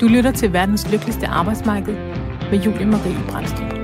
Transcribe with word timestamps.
Du 0.00 0.08
lytter 0.08 0.30
til 0.30 0.52
verdens 0.52 0.92
lykkeligste 0.92 1.26
arbejdsmarked 1.26 1.94
med 2.50 2.58
Julie 2.58 2.86
Marie 2.86 3.30
Brandstrup. 3.30 3.79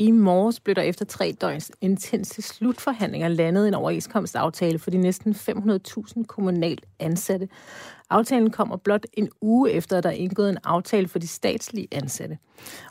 I 0.00 0.10
morges 0.10 0.60
blev 0.60 0.74
der 0.74 0.82
efter 0.82 1.04
tre 1.04 1.34
døgns 1.40 1.72
intense 1.80 2.42
slutforhandlinger 2.42 3.28
landet 3.28 3.68
en 3.68 3.74
overenskomstaftale 3.74 4.78
for 4.78 4.90
de 4.90 4.98
næsten 4.98 5.32
500.000 5.32 6.24
kommunalt 6.24 6.86
ansatte. 6.98 7.48
Aftalen 8.10 8.50
kommer 8.50 8.76
blot 8.76 9.06
en 9.12 9.28
uge 9.40 9.70
efter, 9.70 9.98
at 9.98 10.04
der 10.04 10.10
er 10.10 10.14
indgået 10.14 10.50
en 10.50 10.58
aftale 10.64 11.08
for 11.08 11.18
de 11.18 11.26
statslige 11.26 11.88
ansatte. 11.92 12.38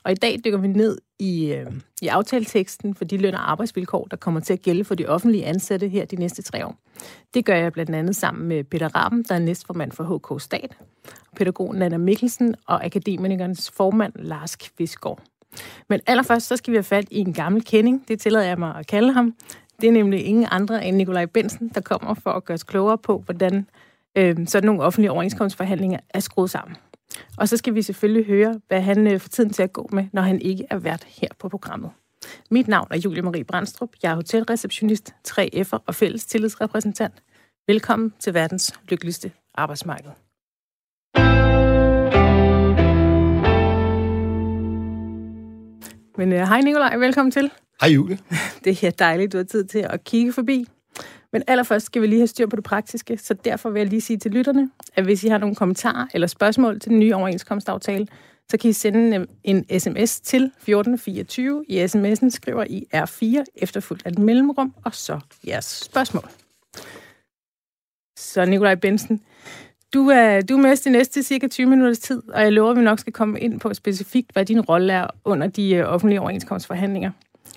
Og 0.03 0.11
i 0.11 0.15
dag 0.15 0.39
dykker 0.45 0.59
vi 0.59 0.67
ned 0.67 0.97
i, 1.19 1.53
øh, 1.53 1.71
i 2.01 2.07
aftaleteksten 2.07 2.95
for 2.95 3.05
de 3.05 3.17
løn- 3.17 3.33
og 3.33 3.51
arbejdsvilkår, 3.51 4.07
der 4.11 4.17
kommer 4.17 4.39
til 4.39 4.53
at 4.53 4.61
gælde 4.61 4.83
for 4.83 4.95
de 4.95 5.05
offentlige 5.05 5.45
ansatte 5.45 5.87
her 5.87 6.05
de 6.05 6.15
næste 6.15 6.41
tre 6.41 6.65
år. 6.65 6.75
Det 7.33 7.45
gør 7.45 7.55
jeg 7.55 7.73
blandt 7.73 7.95
andet 7.95 8.15
sammen 8.15 8.47
med 8.47 8.63
Peter 8.63 8.95
Rappen, 8.95 9.23
der 9.23 9.35
er 9.35 9.39
næstformand 9.39 9.91
for 9.91 10.35
HK 10.35 10.41
Stat, 10.41 10.77
pædagogen 11.35 11.81
Anna 11.81 11.97
Mikkelsen 11.97 12.55
og 12.65 12.85
akademikernes 12.85 13.71
formand 13.71 14.13
Lars 14.15 14.55
Kvistgaard. 14.55 15.21
Men 15.89 15.99
allerførst, 16.07 16.47
så 16.47 16.55
skal 16.57 16.71
vi 16.71 16.75
have 16.75 16.83
fat 16.83 17.05
i 17.11 17.19
en 17.19 17.33
gammel 17.33 17.63
kending. 17.63 18.07
Det 18.07 18.19
tillader 18.19 18.45
jeg 18.45 18.59
mig 18.59 18.75
at 18.75 18.87
kalde 18.87 19.13
ham. 19.13 19.33
Det 19.81 19.87
er 19.87 19.91
nemlig 19.91 20.25
ingen 20.25 20.47
andre 20.51 20.85
end 20.85 20.97
Nikolaj 20.97 21.25
Bensen, 21.25 21.71
der 21.75 21.81
kommer 21.81 22.13
for 22.13 22.29
at 22.29 22.45
gøre 22.45 22.55
os 22.55 22.63
klogere 22.63 22.97
på, 22.97 23.23
hvordan 23.25 23.67
øh, 24.17 24.47
sådan 24.47 24.65
nogle 24.65 24.81
offentlige 24.81 25.11
overenskomstforhandlinger 25.11 25.99
er 26.09 26.19
skruet 26.19 26.49
sammen. 26.49 26.75
Og 27.37 27.49
så 27.49 27.57
skal 27.57 27.75
vi 27.75 27.81
selvfølgelig 27.81 28.25
høre, 28.25 28.61
hvad 28.67 28.81
han 28.81 29.07
øh, 29.07 29.19
får 29.19 29.29
tiden 29.29 29.49
til 29.49 29.63
at 29.63 29.73
gå 29.73 29.89
med, 29.91 30.05
når 30.13 30.21
han 30.21 30.41
ikke 30.41 30.65
er 30.69 30.77
vært 30.77 31.03
her 31.07 31.27
på 31.39 31.49
programmet. 31.49 31.91
Mit 32.51 32.67
navn 32.67 32.87
er 32.91 32.97
Julie 32.97 33.21
Marie 33.21 33.43
Brandstrup. 33.43 33.89
Jeg 34.03 34.11
er 34.11 34.15
hotelreceptionist, 34.15 35.15
3F'er 35.27 35.77
og 35.87 35.95
fælles 35.95 36.25
tillidsrepræsentant. 36.25 37.13
Velkommen 37.67 38.13
til 38.19 38.33
verdens 38.33 38.79
lykkeligste 38.89 39.31
arbejdsmarked. 39.55 40.11
Men 46.17 46.33
uh, 46.33 46.37
hej 46.37 46.61
Nikolaj, 46.61 46.97
velkommen 46.97 47.31
til. 47.31 47.51
Hej 47.81 47.89
Julie. 47.89 48.17
Det 48.63 48.83
er 48.83 48.91
dejligt, 48.91 49.31
du 49.31 49.37
har 49.37 49.43
tid 49.43 49.65
til 49.65 49.79
at 49.89 50.03
kigge 50.03 50.33
forbi. 50.33 50.65
Men 51.33 51.43
allerførst 51.47 51.85
skal 51.85 52.01
vi 52.01 52.07
lige 52.07 52.19
have 52.19 52.27
styr 52.27 52.47
på 52.47 52.55
det 52.55 52.63
praktiske, 52.63 53.17
så 53.17 53.33
derfor 53.33 53.69
vil 53.69 53.79
jeg 53.79 53.89
lige 53.89 54.01
sige 54.01 54.17
til 54.17 54.31
lytterne, 54.31 54.69
at 54.95 55.03
hvis 55.03 55.23
I 55.23 55.27
har 55.27 55.37
nogle 55.37 55.55
kommentarer 55.55 56.07
eller 56.13 56.27
spørgsmål 56.27 56.79
til 56.79 56.89
den 56.91 56.99
nye 56.99 57.15
overenskomstaftale, 57.15 58.07
så 58.51 58.57
kan 58.57 58.69
I 58.69 58.73
sende 58.73 59.27
en 59.43 59.79
sms 59.79 60.19
til 60.19 60.43
1424. 60.43 61.65
I 61.67 61.83
sms'en 61.83 62.29
skriver 62.29 62.65
I 62.69 62.87
R4 62.95 63.43
efterfulgt 63.55 64.05
af 64.05 64.11
et 64.11 64.19
mellemrum, 64.19 64.73
og 64.85 64.95
så 64.95 65.19
jeres 65.47 65.65
spørgsmål. 65.65 66.29
Så 68.17 68.45
Nikolaj 68.45 68.75
Bensen, 68.75 69.21
du 69.93 70.07
er, 70.07 70.41
du 70.41 70.57
er 70.57 70.61
med 70.61 70.75
de 70.75 70.89
næste 70.89 71.23
cirka 71.23 71.47
20 71.47 71.67
minutters 71.67 71.99
tid, 71.99 72.21
og 72.29 72.41
jeg 72.41 72.53
lover, 72.53 72.71
at 72.71 72.77
vi 72.77 72.81
nok 72.81 72.99
skal 72.99 73.13
komme 73.13 73.39
ind 73.39 73.59
på 73.59 73.73
specifikt, 73.73 74.31
hvad 74.33 74.45
din 74.45 74.61
rolle 74.61 74.93
er 74.93 75.07
under 75.25 75.47
de 75.47 75.75
øh, 75.75 75.93
offentlige 75.93 76.21
overenskomstforhandlinger. 76.21 77.11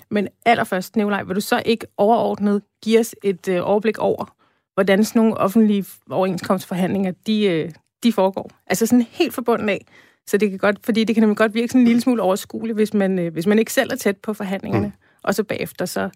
Men 0.09 0.27
allerførst, 0.45 0.95
Nikolaj, 0.95 1.23
vil 1.23 1.35
du 1.35 1.41
så 1.41 1.61
ikke 1.65 1.87
overordnet 1.97 2.61
give 2.83 2.99
os 2.99 3.15
et 3.23 3.47
øh, 3.47 3.59
overblik 3.63 3.97
over, 3.97 4.35
hvordan 4.73 5.03
sådan 5.03 5.19
nogle 5.19 5.37
offentlige 5.37 5.85
overenskomstforhandlinger, 6.09 7.11
de, 7.27 7.45
øh, 7.45 7.71
de 8.03 8.13
foregår? 8.13 8.51
Altså 8.67 8.85
sådan 8.85 9.05
helt 9.11 9.33
forbundet 9.33 9.69
af. 9.69 9.85
Så 10.27 10.37
det 10.37 10.49
kan 10.49 10.59
godt, 10.59 10.77
fordi 10.83 11.03
det 11.03 11.15
kan 11.15 11.21
nemlig 11.21 11.37
godt 11.37 11.53
virke 11.53 11.67
sådan 11.67 11.81
en 11.81 11.87
lille 11.87 12.01
smule 12.01 12.21
overskueligt, 12.21 12.75
hvis 12.75 12.93
man, 12.93 13.27
hvis 13.27 13.47
man 13.47 13.59
ikke 13.59 13.73
selv 13.73 13.91
er 13.91 13.95
tæt 13.95 14.17
på 14.17 14.33
forhandlingerne. 14.33 14.87
Mm. 14.87 14.93
Og 15.23 15.35
så 15.35 15.43
bagefter, 15.43 15.85
så 15.85 16.09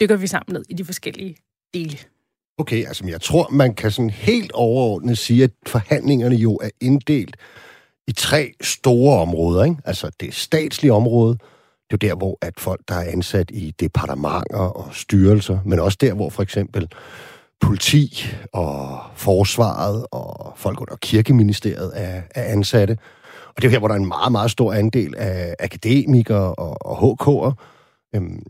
dykker 0.00 0.16
vi 0.16 0.26
sammen 0.26 0.54
ned 0.54 0.64
i 0.68 0.74
de 0.74 0.84
forskellige 0.84 1.36
dele. 1.74 1.98
Okay, 2.58 2.86
altså 2.86 3.06
jeg 3.06 3.20
tror, 3.20 3.48
man 3.50 3.74
kan 3.74 3.90
sådan 3.90 4.10
helt 4.10 4.52
overordnet 4.52 5.18
sige, 5.18 5.44
at 5.44 5.50
forhandlingerne 5.66 6.34
jo 6.34 6.54
er 6.56 6.70
inddelt 6.80 7.36
i 8.08 8.12
tre 8.12 8.52
store 8.60 9.20
områder. 9.20 9.64
Ikke? 9.64 9.76
Altså 9.84 10.10
det 10.20 10.34
statslige 10.34 10.92
område, 10.92 11.32
det 11.32 12.02
er 12.02 12.06
jo 12.06 12.08
der, 12.08 12.14
hvor 12.14 12.38
at 12.42 12.54
folk, 12.58 12.80
der 12.88 12.94
er 12.94 13.10
ansat 13.10 13.50
i 13.50 13.74
departementer 13.80 14.58
og 14.58 14.94
styrelser, 14.94 15.58
men 15.64 15.78
også 15.78 15.98
der, 16.00 16.14
hvor 16.14 16.30
for 16.30 16.42
eksempel 16.42 16.88
politi 17.60 18.26
og 18.52 19.00
forsvaret 19.14 20.06
og 20.10 20.52
folk 20.56 20.80
under 20.80 20.96
kirkeministeriet 20.96 21.92
er, 21.94 22.22
er 22.34 22.42
ansatte. 22.52 22.98
Og 23.48 23.62
det 23.62 23.64
er 23.64 23.68
jo 23.68 23.70
her, 23.70 23.78
hvor 23.78 23.88
der 23.88 23.94
er 23.94 23.98
en 23.98 24.08
meget, 24.08 24.32
meget 24.32 24.50
stor 24.50 24.72
andel 24.72 25.14
af 25.16 25.54
akademikere 25.60 26.54
og, 26.54 26.86
og 26.86 26.96
HK'er. 26.98 27.52
Øhm, 28.16 28.42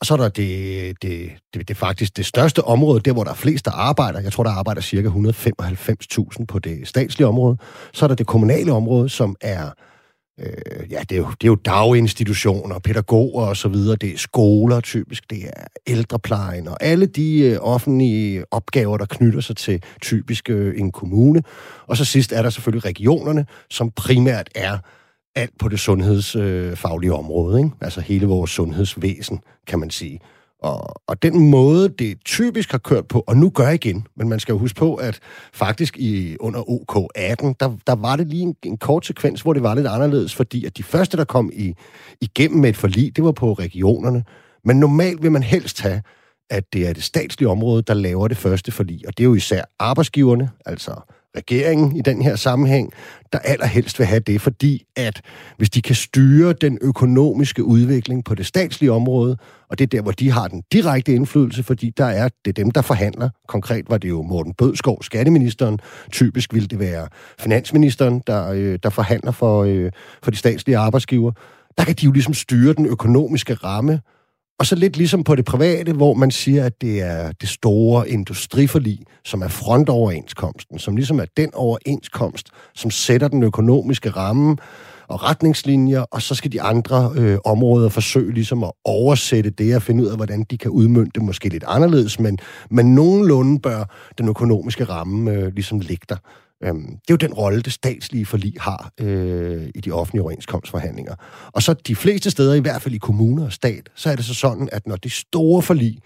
og 0.00 0.06
så 0.06 0.14
er 0.14 0.16
der 0.16 0.28
det, 0.28 1.02
det, 1.02 1.30
det, 1.54 1.68
det 1.68 1.76
faktisk 1.76 2.16
det 2.16 2.26
største 2.26 2.64
område, 2.64 3.00
der 3.00 3.12
hvor 3.12 3.24
der 3.24 3.30
er 3.30 3.34
flest, 3.34 3.64
der 3.64 3.70
arbejder. 3.70 4.20
Jeg 4.20 4.32
tror, 4.32 4.44
der 4.44 4.50
arbejder 4.50 4.80
cirka 4.80 5.08
195.000 5.08 6.44
på 6.44 6.58
det 6.58 6.88
statslige 6.88 7.26
område. 7.28 7.56
Så 7.92 8.04
er 8.04 8.08
der 8.08 8.14
det 8.14 8.26
kommunale 8.26 8.72
område, 8.72 9.08
som 9.08 9.36
er 9.40 9.70
øh, 10.40 10.92
ja, 10.92 11.00
det 11.00 11.12
er, 11.12 11.16
jo, 11.16 11.26
det 11.26 11.44
er 11.44 11.48
jo 11.48 11.54
daginstitutioner, 11.54 12.78
pædagoger 12.78 13.46
og 13.46 13.56
så 13.56 13.68
videre, 13.68 13.96
det 13.96 14.14
er 14.14 14.18
skoler 14.18 14.80
typisk, 14.80 15.30
det 15.30 15.44
er 15.44 15.64
ældreplejen 15.86 16.68
og 16.68 16.76
alle 16.80 17.06
de 17.06 17.40
øh, 17.40 17.58
offentlige 17.60 18.44
opgaver, 18.50 18.96
der 18.96 19.06
knytter 19.06 19.40
sig 19.40 19.56
til 19.56 19.82
typisk 20.02 20.50
øh, 20.50 20.80
en 20.80 20.92
kommune. 20.92 21.42
Og 21.86 21.96
så 21.96 22.04
sidst 22.04 22.32
er 22.32 22.42
der 22.42 22.50
selvfølgelig 22.50 22.84
regionerne, 22.84 23.46
som 23.70 23.90
primært 23.90 24.48
er 24.54 24.78
alt 25.38 25.58
på 25.58 25.68
det 25.68 25.80
sundhedsfaglige 25.80 27.12
øh, 27.12 27.18
område, 27.18 27.58
ikke? 27.58 27.70
altså 27.80 28.00
hele 28.00 28.26
vores 28.26 28.50
sundhedsvæsen, 28.50 29.40
kan 29.66 29.78
man 29.78 29.90
sige. 29.90 30.20
Og, 30.62 31.02
og 31.06 31.22
den 31.22 31.50
måde, 31.50 31.88
det 31.88 32.18
typisk 32.24 32.70
har 32.70 32.78
kørt 32.78 33.08
på, 33.08 33.24
og 33.26 33.36
nu 33.36 33.50
gør 33.50 33.68
igen, 33.68 34.06
men 34.16 34.28
man 34.28 34.40
skal 34.40 34.52
jo 34.52 34.58
huske 34.58 34.78
på, 34.78 34.94
at 34.94 35.18
faktisk 35.52 35.96
i 35.98 36.36
under 36.40 36.60
OK18, 36.60 37.54
der, 37.60 37.76
der 37.86 37.94
var 37.94 38.16
det 38.16 38.26
lige 38.26 38.42
en, 38.42 38.56
en 38.62 38.78
kort 38.78 39.06
sekvens, 39.06 39.42
hvor 39.42 39.52
det 39.52 39.62
var 39.62 39.74
lidt 39.74 39.86
anderledes, 39.86 40.34
fordi 40.34 40.64
at 40.64 40.76
de 40.76 40.82
første, 40.82 41.16
der 41.16 41.24
kom 41.24 41.50
i, 41.54 41.74
igennem 42.20 42.60
med 42.60 42.68
et 42.68 42.76
forlig, 42.76 43.16
det 43.16 43.24
var 43.24 43.32
på 43.32 43.52
regionerne. 43.52 44.24
Men 44.64 44.80
normalt 44.80 45.22
vil 45.22 45.32
man 45.32 45.42
helst 45.42 45.80
have, 45.80 46.02
at 46.50 46.72
det 46.72 46.88
er 46.88 46.92
det 46.92 47.02
statslige 47.02 47.48
område, 47.48 47.82
der 47.82 47.94
laver 47.94 48.28
det 48.28 48.36
første 48.36 48.72
forlig, 48.72 49.06
og 49.06 49.18
det 49.18 49.24
er 49.24 49.28
jo 49.28 49.34
især 49.34 49.62
arbejdsgiverne, 49.78 50.50
altså 50.66 50.92
regeringen 51.36 51.96
i 51.96 52.00
den 52.00 52.22
her 52.22 52.36
sammenhæng, 52.36 52.92
der 53.32 53.38
allerhelst 53.38 53.98
vil 53.98 54.06
have 54.06 54.20
det, 54.20 54.40
fordi 54.40 54.84
at 54.96 55.20
hvis 55.56 55.70
de 55.70 55.82
kan 55.82 55.94
styre 55.94 56.52
den 56.52 56.78
økonomiske 56.82 57.64
udvikling 57.64 58.24
på 58.24 58.34
det 58.34 58.46
statslige 58.46 58.92
område, 58.92 59.36
og 59.70 59.78
det 59.78 59.84
er 59.84 59.88
der, 59.88 60.02
hvor 60.02 60.12
de 60.12 60.30
har 60.30 60.48
den 60.48 60.62
direkte 60.72 61.14
indflydelse, 61.14 61.62
fordi 61.62 61.90
der 61.96 62.04
er 62.04 62.28
det 62.44 62.56
dem, 62.56 62.70
der 62.70 62.82
forhandler. 62.82 63.30
Konkret 63.48 63.84
var 63.90 63.98
det 63.98 64.08
jo 64.08 64.22
Morten 64.22 64.54
Bødskov, 64.54 65.02
skatteministeren. 65.02 65.78
Typisk 66.12 66.54
ville 66.54 66.68
det 66.68 66.78
være 66.78 67.08
finansministeren, 67.38 68.22
der, 68.26 68.50
øh, 68.50 68.78
der 68.82 68.90
forhandler 68.90 69.32
for, 69.32 69.64
øh, 69.64 69.92
for 70.22 70.30
de 70.30 70.36
statslige 70.36 70.78
arbejdsgiver. 70.78 71.32
Der 71.78 71.84
kan 71.84 71.94
de 71.94 72.04
jo 72.04 72.12
ligesom 72.12 72.34
styre 72.34 72.72
den 72.72 72.86
økonomiske 72.86 73.54
ramme, 73.54 74.00
og 74.58 74.66
så 74.66 74.74
lidt 74.74 74.96
ligesom 74.96 75.24
på 75.24 75.34
det 75.34 75.44
private, 75.44 75.92
hvor 75.92 76.14
man 76.14 76.30
siger, 76.30 76.64
at 76.64 76.80
det 76.80 77.02
er 77.02 77.32
det 77.32 77.48
store 77.48 78.08
industriforlig, 78.08 78.98
som 79.24 79.42
er 79.42 79.48
frontoverenskomsten, 79.48 80.78
som 80.78 80.96
ligesom 80.96 81.20
er 81.20 81.24
den 81.36 81.54
overenskomst, 81.54 82.48
som 82.74 82.90
sætter 82.90 83.28
den 83.28 83.42
økonomiske 83.42 84.10
ramme 84.10 84.56
og 85.08 85.22
retningslinjer, 85.22 86.00
og 86.00 86.22
så 86.22 86.34
skal 86.34 86.52
de 86.52 86.62
andre 86.62 87.12
øh, 87.16 87.38
områder 87.44 87.88
forsøge 87.88 88.34
ligesom 88.34 88.64
at 88.64 88.72
oversætte 88.84 89.50
det 89.50 89.76
og 89.76 89.82
finde 89.82 90.04
ud 90.04 90.08
af, 90.08 90.16
hvordan 90.16 90.44
de 90.50 90.58
kan 90.58 90.70
udmønte 90.70 91.10
det 91.14 91.22
måske 91.22 91.48
lidt 91.48 91.64
anderledes, 91.66 92.20
men, 92.20 92.38
men 92.70 92.94
nogenlunde 92.94 93.60
bør 93.60 94.12
den 94.18 94.28
økonomiske 94.28 94.84
ramme 94.84 95.32
øh, 95.32 95.54
ligesom 95.54 95.80
ligge 95.80 96.06
der. 96.08 96.16
Øhm, 96.64 96.86
det 96.86 97.10
er 97.10 97.14
jo 97.14 97.16
den 97.16 97.34
rolle, 97.34 97.62
det 97.62 97.72
statslige 97.72 98.26
forlig 98.26 98.54
har 98.60 98.90
øh, 99.00 99.68
i 99.74 99.80
de 99.80 99.92
offentlige 99.92 100.22
overenskomstforhandlinger. 100.22 101.14
Og 101.52 101.62
så 101.62 101.74
de 101.74 101.96
fleste 101.96 102.30
steder, 102.30 102.54
i 102.54 102.60
hvert 102.60 102.82
fald 102.82 102.94
i 102.94 102.98
kommuner 102.98 103.44
og 103.44 103.52
stat, 103.52 103.88
så 103.94 104.10
er 104.10 104.16
det 104.16 104.24
så 104.24 104.34
sådan, 104.34 104.68
at 104.72 104.86
når 104.86 104.96
de 104.96 105.10
store 105.10 105.62
forlig 105.62 105.98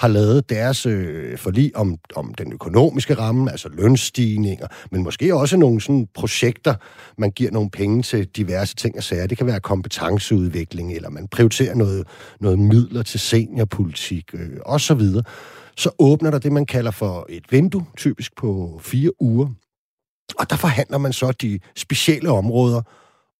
har 0.00 0.08
lavet 0.08 0.50
deres 0.50 0.86
øh, 0.86 1.38
forlig 1.38 1.76
om, 1.76 1.98
om 2.14 2.34
den 2.34 2.52
økonomiske 2.52 3.14
ramme, 3.14 3.50
altså 3.50 3.68
lønstigninger, 3.68 4.66
men 4.90 5.02
måske 5.02 5.34
også 5.34 5.56
nogle 5.56 5.80
sådan 5.80 6.08
projekter, 6.14 6.74
man 7.18 7.30
giver 7.30 7.50
nogle 7.50 7.70
penge 7.70 8.02
til 8.02 8.26
diverse 8.26 8.76
ting 8.76 8.96
og 8.96 9.02
sager. 9.02 9.26
Det 9.26 9.38
kan 9.38 9.46
være 9.46 9.60
kompetenceudvikling, 9.60 10.92
eller 10.92 11.10
man 11.10 11.28
prioriterer 11.28 11.74
noget, 11.74 12.06
noget 12.40 12.58
midler 12.58 13.02
til 13.02 13.20
seniorpolitik, 13.20 14.30
øh, 14.34 14.50
og 14.66 14.80
så 14.80 14.94
videre. 14.94 15.22
Så 15.76 15.90
åbner 15.98 16.30
der 16.30 16.38
det, 16.38 16.52
man 16.52 16.66
kalder 16.66 16.90
for 16.90 17.26
et 17.28 17.44
vindue, 17.50 17.84
typisk 17.96 18.36
på 18.36 18.80
fire 18.82 19.10
uger, 19.22 19.48
og 20.38 20.50
der 20.50 20.56
forhandler 20.56 20.98
man 20.98 21.12
så 21.12 21.32
de 21.32 21.58
specielle 21.76 22.30
områder, 22.30 22.82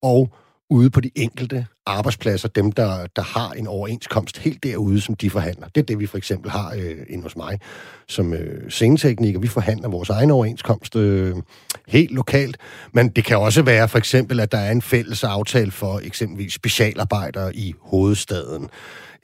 og 0.03 0.35
ude 0.71 0.91
på 0.91 1.01
de 1.01 1.11
enkelte 1.15 1.67
arbejdspladser, 1.87 2.49
dem 2.49 2.73
der, 2.73 3.07
der 3.17 3.23
har 3.23 3.51
en 3.51 3.67
overenskomst 3.67 4.39
helt 4.39 4.63
derude, 4.63 5.01
som 5.01 5.15
de 5.15 5.31
forhandler. 5.31 5.69
Det 5.69 5.81
er 5.81 5.85
det, 5.85 5.99
vi 5.99 6.07
for 6.07 6.19
eksempel 6.19 6.51
har 6.51 6.75
øh, 6.77 6.97
inde 7.09 7.23
hos 7.23 7.37
mig 7.37 7.59
som 8.09 8.35
øh, 8.35 8.71
scenetekniker. 8.71 9.41
Vi 9.41 9.49
forhandler 9.49 9.89
vores 9.89 10.11
egen 10.11 10.31
overenskomst 10.31 10.97
øh, 10.97 11.37
helt 11.89 12.11
lokalt. 12.11 12.57
Men 12.93 13.09
det 13.09 13.25
kan 13.25 13.39
også 13.39 13.63
være 13.63 13.89
for 13.89 13.99
eksempel, 13.99 14.41
at 14.41 14.53
der 14.53 14.59
er 14.59 14.71
en 14.71 14.83
fælles 14.83 15.25
aftale 15.25 15.71
for 15.71 16.01
eksempelvis 16.05 16.53
specialarbejdere 16.53 17.57
i 17.57 17.75
hovedstaden 17.81 18.69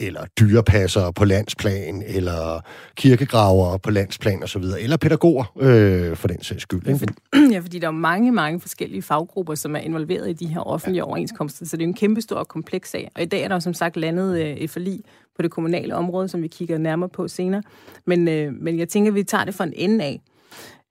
eller 0.00 0.26
dyrepasser 0.40 1.10
på 1.10 1.24
landsplan, 1.24 2.02
eller 2.06 2.60
kirkegravere 2.96 3.78
på 3.78 3.90
landsplan 3.90 4.42
osv., 4.42 4.62
eller 4.78 4.96
pædagoger 4.96 5.52
øh, 5.60 6.16
for 6.16 6.28
den 6.28 6.42
sags 6.42 6.62
skyld. 6.62 6.86
Ikke? 6.86 7.14
Ja, 7.52 7.58
fordi 7.58 7.78
der 7.78 7.86
er 7.86 7.90
mange, 7.90 8.32
mange 8.32 8.60
forskellige 8.60 9.02
faggrupper, 9.02 9.54
som 9.54 9.76
er 9.76 9.80
involveret 9.80 10.30
i 10.30 10.32
de 10.32 10.46
her 10.46 10.60
offentlige 10.60 10.98
ja. 10.98 11.04
overenskomster, 11.04 11.66
så 11.66 11.76
det 11.76 11.82
er 11.82 11.88
en 11.88 11.94
kæmpe 11.94 12.20
stor 12.20 12.36
og 12.36 12.48
kompleks 12.48 12.90
sag. 12.90 13.10
Og 13.14 13.22
i 13.22 13.26
dag 13.26 13.42
er 13.42 13.48
der 13.48 13.54
jo 13.54 13.60
som 13.60 13.74
sagt 13.74 13.96
landet 13.96 14.40
øh, 14.40 14.46
et 14.46 14.70
forlig 14.70 15.00
på 15.36 15.42
det 15.42 15.50
kommunale 15.50 15.94
område, 15.94 16.28
som 16.28 16.42
vi 16.42 16.48
kigger 16.48 16.78
nærmere 16.78 17.08
på 17.08 17.28
senere. 17.28 17.62
Men, 18.06 18.28
øh, 18.28 18.52
men 18.52 18.78
jeg 18.78 18.88
tænker, 18.88 19.10
at 19.10 19.14
vi 19.14 19.22
tager 19.22 19.44
det 19.44 19.54
fra 19.54 19.64
en 19.64 19.72
ende 19.76 20.04
af. 20.04 20.20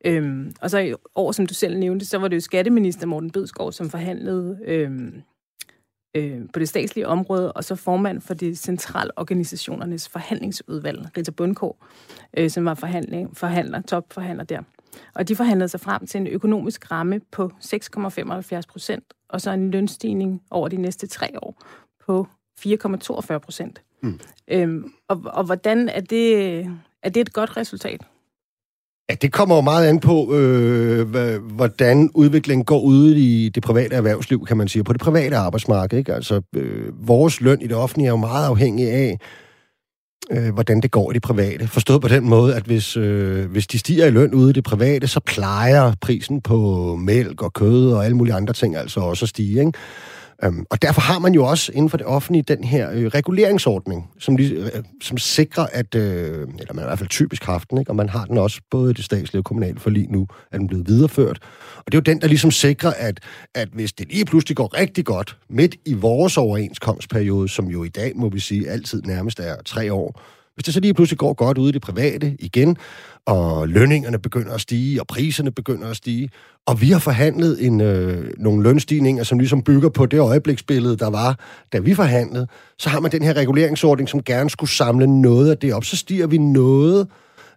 Øhm, 0.06 0.54
og 0.62 0.70
så 0.70 0.78
i 0.78 0.94
år, 1.16 1.32
som 1.32 1.46
du 1.46 1.54
selv 1.54 1.78
nævnte, 1.78 2.06
så 2.06 2.18
var 2.18 2.28
det 2.28 2.36
jo 2.36 2.42
skatteminister 2.42 3.08
Morten 3.08 3.32
Bødskov, 3.32 3.72
som 3.72 3.90
forhandlede 3.90 4.58
øhm, 4.66 5.14
øh, 6.16 6.42
på 6.54 6.60
det 6.60 6.70
statslige 6.70 7.08
område, 7.08 7.52
og 7.52 7.64
så 7.64 7.76
formand 7.76 8.22
for 8.22 8.34
de 8.34 8.56
centralorganisationernes 8.56 10.10
forhandlingsudvalg, 10.10 11.18
Rita 11.18 11.32
Bundkår, 11.32 11.86
øh, 12.38 12.50
som 12.50 12.66
var 12.66 12.74
forhandling, 12.74 13.38
forhandler, 13.38 13.82
topforhandler 13.82 14.44
der. 14.44 14.62
Og 15.14 15.28
de 15.28 15.36
forhandlede 15.36 15.70
sig 15.70 15.80
frem 15.80 16.08
til 16.08 16.22
en 16.22 16.28
økonomisk 16.28 16.92
ramme 16.92 17.22
på 17.32 17.52
6,75 17.60 18.62
procent, 18.70 19.14
og 19.30 19.42
så 19.42 19.52
en 19.52 19.72
lønstigning 19.72 20.42
over 20.52 20.68
de 20.68 20.78
næste 20.78 21.08
tre 21.08 21.28
år 21.42 21.64
på 22.06 22.28
4,42 22.60 23.38
procent. 23.38 23.82
Mm. 24.02 24.20
Øhm, 24.48 24.92
og, 25.08 25.22
og 25.26 25.44
hvordan 25.44 25.90
er 25.90 26.02
det, 26.02 26.60
er 27.04 27.10
det 27.10 27.22
et 27.22 27.34
godt 27.34 27.58
resultat? 27.58 28.08
Ja, 29.10 29.16
det 29.22 29.34
kommer 29.34 29.56
jo 29.56 29.62
meget 29.62 29.88
an 29.88 30.00
på, 30.00 30.34
øh, 30.34 31.42
hvordan 31.56 32.10
udviklingen 32.14 32.66
går 32.66 32.80
ude 32.80 33.20
i 33.20 33.50
det 33.50 33.64
private 33.64 33.96
erhvervsliv, 33.96 34.46
kan 34.46 34.58
man 34.58 34.68
sige, 34.68 34.84
på 34.84 34.94
det 34.94 35.02
private 35.02 35.36
arbejdsmarked. 35.36 35.98
Ikke? 35.98 36.14
Altså, 36.14 36.42
øh, 36.56 37.08
vores 37.08 37.42
løn 37.42 37.62
i 37.62 37.68
det 37.68 37.76
offentlige 37.76 38.08
er 38.08 38.12
jo 38.12 38.18
meget 38.18 38.48
afhængig 38.48 38.92
af, 38.92 39.20
øh, 40.32 40.54
hvordan 40.54 40.82
det 40.82 40.92
går 40.92 41.12
i 41.12 41.14
det 41.14 41.22
private. 41.22 41.68
Forstået 41.68 42.02
på 42.02 42.08
den 42.08 42.30
måde, 42.30 42.56
at 42.56 42.64
hvis, 42.64 42.98
øh, 42.98 43.52
hvis 43.52 43.68
de 43.68 43.80
stiger 43.80 44.06
i 44.06 44.12
løn 44.12 44.34
ude 44.34 44.50
i 44.50 44.54
det 44.54 44.64
private, 44.64 45.08
så 45.08 45.20
plejer 45.20 45.94
prisen 46.02 46.42
på 46.42 46.96
mælk 46.96 47.42
og 47.42 47.54
kød 47.54 47.92
og 47.92 48.06
alle 48.06 48.18
mulige 48.18 48.36
andre 48.36 48.54
ting 48.54 48.76
altså 48.76 49.00
også 49.00 49.26
at 49.26 49.30
stige. 49.30 49.60
Ikke? 49.60 49.72
Øhm, 50.44 50.66
og 50.70 50.82
derfor 50.82 51.02
har 51.02 51.20
man 51.20 51.34
jo 51.34 51.46
også 51.46 51.72
inden 51.72 51.90
for 51.90 51.98
det 51.98 52.06
offentlige 52.06 52.44
den 52.44 52.64
her 52.64 52.92
øh, 52.92 53.06
reguleringsordning, 53.06 54.10
som, 54.20 54.40
øh, 54.40 54.72
som 55.02 55.18
sikrer, 55.18 55.66
at, 55.72 55.96
øh, 55.96 56.48
eller 56.60 56.74
man 56.74 56.78
har 56.78 56.84
i 56.84 56.90
hvert 56.90 57.00
fald 57.00 57.10
typisk 57.10 57.44
haft 57.44 57.70
den, 57.70 57.78
ikke? 57.78 57.92
og 57.92 57.96
man 57.96 58.10
har 58.10 58.26
den 58.26 58.38
også 58.38 58.62
både 58.72 58.92
i 58.92 58.94
det 58.94 59.06
statslige 59.06 59.40
og 59.40 59.46
kommunale 59.46 59.80
forlig 59.80 60.08
nu, 60.10 60.28
at 60.52 60.60
den 60.60 60.68
blevet 60.68 60.88
videreført. 60.88 61.40
Og 61.78 61.92
det 61.92 61.94
er 61.94 61.98
jo 61.98 62.14
den, 62.14 62.22
der 62.22 62.28
ligesom 62.28 62.52
sikrer, 62.52 62.94
at, 62.98 63.20
at 63.56 63.70
hvis 63.74 63.94
det 63.94 64.08
lige 64.12 64.26
pludselig 64.26 64.58
går 64.58 64.78
rigtig 64.80 65.06
godt 65.06 65.38
midt 65.50 65.76
i 65.86 65.94
vores 65.94 66.38
overenskomstperiode, 66.38 67.50
som 67.50 67.66
jo 67.66 67.84
i 67.84 67.90
dag, 67.90 68.12
må 68.16 68.30
vi 68.30 68.40
sige, 68.40 68.70
altid 68.70 69.02
nærmest 69.02 69.40
er 69.40 69.56
tre 69.66 69.94
år, 69.94 70.22
hvis 70.58 70.64
det 70.64 70.74
så 70.74 70.80
lige 70.80 70.94
pludselig 70.94 71.18
går 71.18 71.34
godt 71.34 71.58
ude 71.58 71.70
i 71.70 71.72
det 71.72 71.82
private 71.82 72.36
igen, 72.40 72.78
og 73.26 73.68
lønningerne 73.68 74.20
begynder 74.20 74.54
at 74.54 74.62
stige, 74.62 75.02
og 75.02 75.08
priserne 75.08 75.52
begynder 75.52 75.90
at 75.90 75.96
stige, 75.96 76.30
og 76.66 76.82
vi 76.82 76.90
har 76.92 77.00
forhandlet 77.00 77.66
en, 77.66 77.82
øh, 77.82 78.32
nogle 78.38 78.64
lønstigninger, 78.64 79.24
som 79.24 79.40
ligesom 79.40 79.62
bygger 79.62 79.90
på 79.90 80.06
det 80.06 80.20
øjebliksbillede, 80.20 80.98
der 80.98 81.10
var, 81.10 81.40
da 81.74 81.80
vi 81.80 81.94
forhandlede, 81.94 82.48
så 82.80 82.90
har 82.90 83.00
man 83.00 83.12
den 83.12 83.24
her 83.24 83.34
reguleringsordning, 83.34 84.10
som 84.10 84.24
gerne 84.24 84.50
skulle 84.50 84.70
samle 84.70 85.22
noget 85.22 85.52
af 85.52 85.58
det 85.58 85.74
op. 85.74 85.84
Så 85.84 85.98
stiger 85.98 86.28
vi 86.28 86.38
noget 86.38 87.08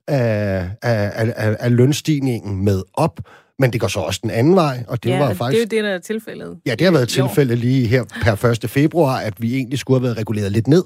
af, 0.06 0.70
af, 0.82 1.32
af, 1.36 1.56
af 1.60 1.76
lønstigningen 1.76 2.64
med 2.64 2.82
op, 2.94 3.20
men 3.60 3.72
det 3.72 3.80
går 3.80 3.88
så 3.88 4.00
også 4.00 4.20
den 4.22 4.30
anden 4.30 4.54
vej, 4.54 4.84
og 4.88 5.04
det 5.04 5.10
ja, 5.10 5.18
var 5.18 5.34
faktisk... 5.34 5.70
det 5.70 5.76
er 5.76 5.80
jo 5.80 5.82
det, 5.82 5.90
der 5.90 5.96
er 5.96 6.00
tilfældet. 6.00 6.58
Ja, 6.66 6.74
det 6.74 6.84
har 6.84 6.92
været 6.92 7.08
tilfældet 7.08 7.58
lige 7.58 7.86
her 7.86 8.04
per 8.22 8.44
1. 8.64 8.70
februar, 8.70 9.18
at 9.18 9.42
vi 9.42 9.54
egentlig 9.56 9.78
skulle 9.78 10.00
have 10.00 10.04
været 10.04 10.18
reguleret 10.18 10.52
lidt 10.52 10.68
ned. 10.68 10.84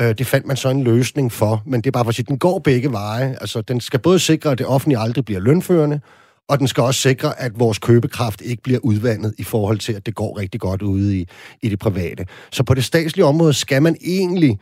Øh, 0.00 0.14
det 0.18 0.26
fandt 0.26 0.46
man 0.46 0.56
så 0.56 0.68
en 0.68 0.84
løsning 0.84 1.32
for, 1.32 1.62
men 1.66 1.80
det 1.80 1.86
er 1.86 1.90
bare 1.90 2.04
for 2.04 2.08
at 2.08 2.14
sige, 2.14 2.26
den 2.28 2.38
går 2.38 2.58
begge 2.58 2.92
veje. 2.92 3.36
Altså, 3.40 3.60
den 3.60 3.80
skal 3.80 4.00
både 4.00 4.18
sikre, 4.18 4.50
at 4.50 4.58
det 4.58 4.66
offentlige 4.66 4.98
aldrig 4.98 5.24
bliver 5.24 5.40
lønførende, 5.40 6.00
og 6.48 6.58
den 6.58 6.68
skal 6.68 6.82
også 6.82 7.00
sikre, 7.00 7.40
at 7.40 7.52
vores 7.58 7.78
købekraft 7.78 8.40
ikke 8.40 8.62
bliver 8.62 8.80
udvandet 8.82 9.34
i 9.38 9.44
forhold 9.44 9.78
til, 9.78 9.92
at 9.92 10.06
det 10.06 10.14
går 10.14 10.38
rigtig 10.38 10.60
godt 10.60 10.82
ude 10.82 11.18
i, 11.18 11.28
i 11.62 11.68
det 11.68 11.78
private. 11.78 12.26
Så 12.52 12.62
på 12.62 12.74
det 12.74 12.84
statslige 12.84 13.24
område 13.24 13.52
skal 13.52 13.82
man 13.82 13.96
egentlig 14.04 14.58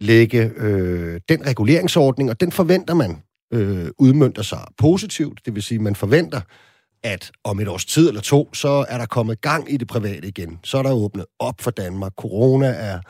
lægge 0.00 0.50
øh, 0.56 1.20
den 1.28 1.46
reguleringsordning, 1.46 2.30
og 2.30 2.40
den 2.40 2.52
forventer 2.52 2.94
man 2.94 3.16
øh, 3.52 3.88
udmyndter 3.98 4.42
sig 4.42 4.60
positivt. 4.78 5.40
Det 5.44 5.54
vil 5.54 5.62
sige, 5.62 5.76
at 5.76 5.82
man 5.82 5.94
forventer, 5.94 6.40
at 7.02 7.30
om 7.44 7.60
et 7.60 7.68
års 7.68 7.84
tid 7.84 8.08
eller 8.08 8.20
to, 8.20 8.54
så 8.54 8.86
er 8.88 8.98
der 8.98 9.06
kommet 9.06 9.40
gang 9.40 9.72
i 9.72 9.76
det 9.76 9.88
private 9.88 10.28
igen. 10.28 10.58
Så 10.64 10.78
er 10.78 10.82
der 10.82 10.92
åbnet 10.92 11.26
op 11.38 11.60
for 11.60 11.70
Danmark. 11.70 12.12
Corona 12.16 12.66
er 12.66 13.00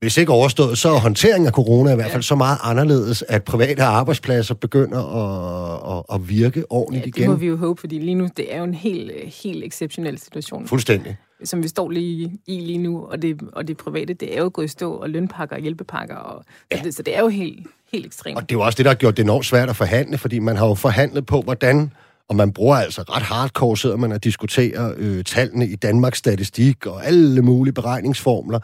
hvis 0.00 0.16
ikke 0.16 0.32
overstået, 0.32 0.78
så 0.78 0.88
er 0.88 0.98
håndteringen 0.98 1.46
af 1.46 1.52
corona 1.52 1.92
i 1.92 1.94
hvert 1.94 2.10
fald 2.10 2.22
ja. 2.22 2.26
så 2.26 2.34
meget 2.34 2.58
anderledes, 2.62 3.24
at 3.28 3.44
private 3.44 3.82
arbejdspladser 3.82 4.54
begynder 4.54 4.98
at, 4.98 5.98
at, 5.98 6.14
at 6.14 6.28
virke 6.28 6.72
ordentligt 6.72 7.00
ja, 7.00 7.06
det 7.06 7.16
igen. 7.16 7.22
det 7.22 7.30
må 7.30 7.36
vi 7.36 7.46
jo 7.46 7.56
håbe, 7.56 7.80
fordi 7.80 7.98
lige 7.98 8.14
nu, 8.14 8.28
det 8.36 8.54
er 8.54 8.58
jo 8.58 8.64
en 8.64 8.74
helt, 8.74 9.12
helt 9.42 9.64
exceptionel 9.64 10.18
situation. 10.18 10.66
Fuldstændig. 10.66 11.16
Som 11.44 11.62
vi 11.62 11.68
står 11.68 11.90
lige 11.90 12.38
i 12.46 12.60
lige 12.60 12.78
nu, 12.78 13.04
og 13.04 13.22
det, 13.22 13.40
og 13.52 13.68
det 13.68 13.76
private, 13.76 14.14
det 14.14 14.36
er 14.36 14.42
jo 14.42 14.50
gået 14.54 14.64
i 14.64 14.68
stå, 14.68 14.92
og 14.92 15.10
lønpakker 15.10 15.56
og 15.56 15.62
hjælpepakker, 15.62 16.16
og, 16.16 16.44
ja. 16.72 16.76
så, 16.76 16.84
det, 16.84 16.94
så 16.94 17.02
det 17.02 17.16
er 17.16 17.20
jo 17.20 17.28
helt, 17.28 17.66
helt 17.92 18.06
ekstremt. 18.06 18.36
Og 18.36 18.42
det 18.42 18.54
er 18.54 18.58
jo 18.58 18.64
også 18.64 18.76
det, 18.76 18.84
der 18.84 18.90
har 18.90 18.96
gjort 18.96 19.16
det 19.16 19.22
enormt 19.22 19.46
svært 19.46 19.68
at 19.68 19.76
forhandle, 19.76 20.18
fordi 20.18 20.38
man 20.38 20.56
har 20.56 20.66
jo 20.66 20.74
forhandlet 20.74 21.26
på, 21.26 21.40
hvordan 21.40 21.92
og 22.30 22.36
man 22.36 22.52
bruger 22.52 22.76
altså 22.76 23.02
ret 23.02 23.22
hardcore, 23.22 23.76
sidder 23.76 23.96
man 23.96 24.12
og 24.12 24.24
diskuterer 24.24 24.94
øh, 24.96 25.24
tallene 25.24 25.66
i 25.66 25.76
Danmarks 25.76 26.18
statistik 26.18 26.86
og 26.86 27.06
alle 27.06 27.42
mulige 27.42 27.74
beregningsformler. 27.74 28.58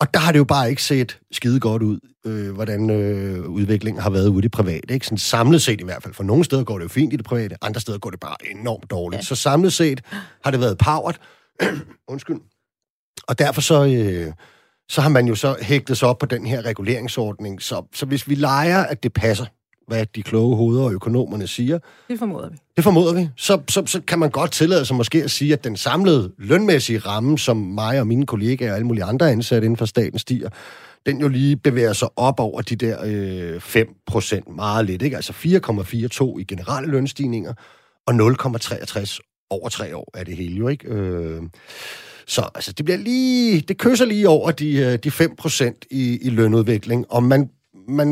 Og 0.00 0.14
der 0.14 0.20
har 0.20 0.32
det 0.32 0.38
jo 0.38 0.44
bare 0.44 0.70
ikke 0.70 0.82
set 0.82 1.18
skide 1.32 1.60
godt 1.60 1.82
ud, 1.82 1.98
øh, 2.26 2.54
hvordan 2.54 2.90
øh, 2.90 3.48
udviklingen 3.48 4.02
har 4.02 4.10
været 4.10 4.28
ude 4.28 4.38
i 4.38 4.42
det 4.42 4.50
private. 4.50 4.94
Ikke? 4.94 5.06
Sådan 5.06 5.18
samlet 5.18 5.62
set 5.62 5.80
i 5.80 5.84
hvert 5.84 6.02
fald. 6.02 6.14
For 6.14 6.24
nogle 6.24 6.44
steder 6.44 6.64
går 6.64 6.78
det 6.78 6.82
jo 6.82 6.88
fint 6.88 7.12
i 7.12 7.16
det 7.16 7.24
private, 7.24 7.56
andre 7.62 7.80
steder 7.80 7.98
går 7.98 8.10
det 8.10 8.20
bare 8.20 8.36
enormt 8.50 8.90
dårligt. 8.90 9.18
Ja. 9.18 9.24
Så 9.24 9.34
samlet 9.34 9.72
set 9.72 10.00
har 10.44 10.50
det 10.50 10.60
været 10.60 10.78
powered. 10.78 11.14
Undskyld. 12.12 12.40
Og 13.28 13.38
derfor 13.38 13.60
så, 13.60 13.84
øh, 13.84 14.32
så 14.88 15.00
har 15.00 15.08
man 15.08 15.26
jo 15.26 15.34
så 15.34 15.56
hægtet 15.62 15.98
sig 15.98 16.08
op 16.08 16.18
på 16.18 16.26
den 16.26 16.46
her 16.46 16.62
reguleringsordning. 16.62 17.62
Så, 17.62 17.82
så 17.94 18.06
hvis 18.06 18.28
vi 18.28 18.34
leger, 18.34 18.78
at 18.78 19.02
det 19.02 19.12
passer, 19.12 19.46
hvad 19.86 20.06
de 20.06 20.22
kloge 20.22 20.56
hoveder 20.56 20.84
og 20.84 20.92
økonomerne 20.92 21.46
siger. 21.46 21.78
Det 22.08 22.18
formoder 22.18 22.50
vi. 22.50 22.56
Det 22.76 22.84
formoder 22.84 23.14
vi. 23.14 23.28
Så, 23.36 23.60
så, 23.68 23.82
så 23.86 24.00
kan 24.06 24.18
man 24.18 24.30
godt 24.30 24.52
tillade 24.52 24.84
sig 24.84 24.96
måske 24.96 25.24
at 25.24 25.30
sige, 25.30 25.52
at 25.52 25.64
den 25.64 25.76
samlede 25.76 26.32
lønmæssige 26.38 26.98
ramme, 26.98 27.38
som 27.38 27.56
mig 27.56 28.00
og 28.00 28.06
mine 28.06 28.26
kollegaer 28.26 28.70
og 28.70 28.76
alle 28.76 28.86
mulige 28.86 29.04
andre 29.04 29.30
ansatte 29.30 29.64
inden 29.66 29.76
for 29.76 29.84
staten 29.84 30.18
stiger, 30.18 30.48
den 31.06 31.20
jo 31.20 31.28
lige 31.28 31.56
bevæger 31.56 31.92
sig 31.92 32.08
op 32.16 32.40
over 32.40 32.62
de 32.62 32.76
der 32.76 32.98
øh, 33.04 33.60
5 33.60 33.88
procent 34.06 34.56
meget 34.56 34.86
lidt. 34.86 35.02
Ikke? 35.02 35.16
Altså 35.16 35.32
4,42 35.32 36.38
i 36.40 36.44
generelle 36.44 36.90
lønstigninger, 36.90 37.52
og 38.06 38.14
0,63 38.14 39.18
over 39.50 39.68
tre 39.68 39.96
år 39.96 40.10
er 40.14 40.24
det 40.24 40.36
hele 40.36 40.56
jo, 40.56 40.68
ikke? 40.68 40.88
Øh, 40.88 41.42
så 42.26 42.48
altså, 42.54 42.72
det 42.72 42.84
bliver 42.84 42.98
lige, 42.98 43.60
det 43.60 43.78
kysser 43.78 44.04
lige 44.04 44.28
over 44.28 44.50
de, 44.50 44.76
øh, 44.76 44.98
de 44.98 45.10
5 45.10 45.36
procent 45.36 45.84
i, 45.90 46.18
i 46.22 46.30
lønudvikling, 46.30 47.06
og 47.08 47.22
man 47.22 47.50
man, 47.88 48.08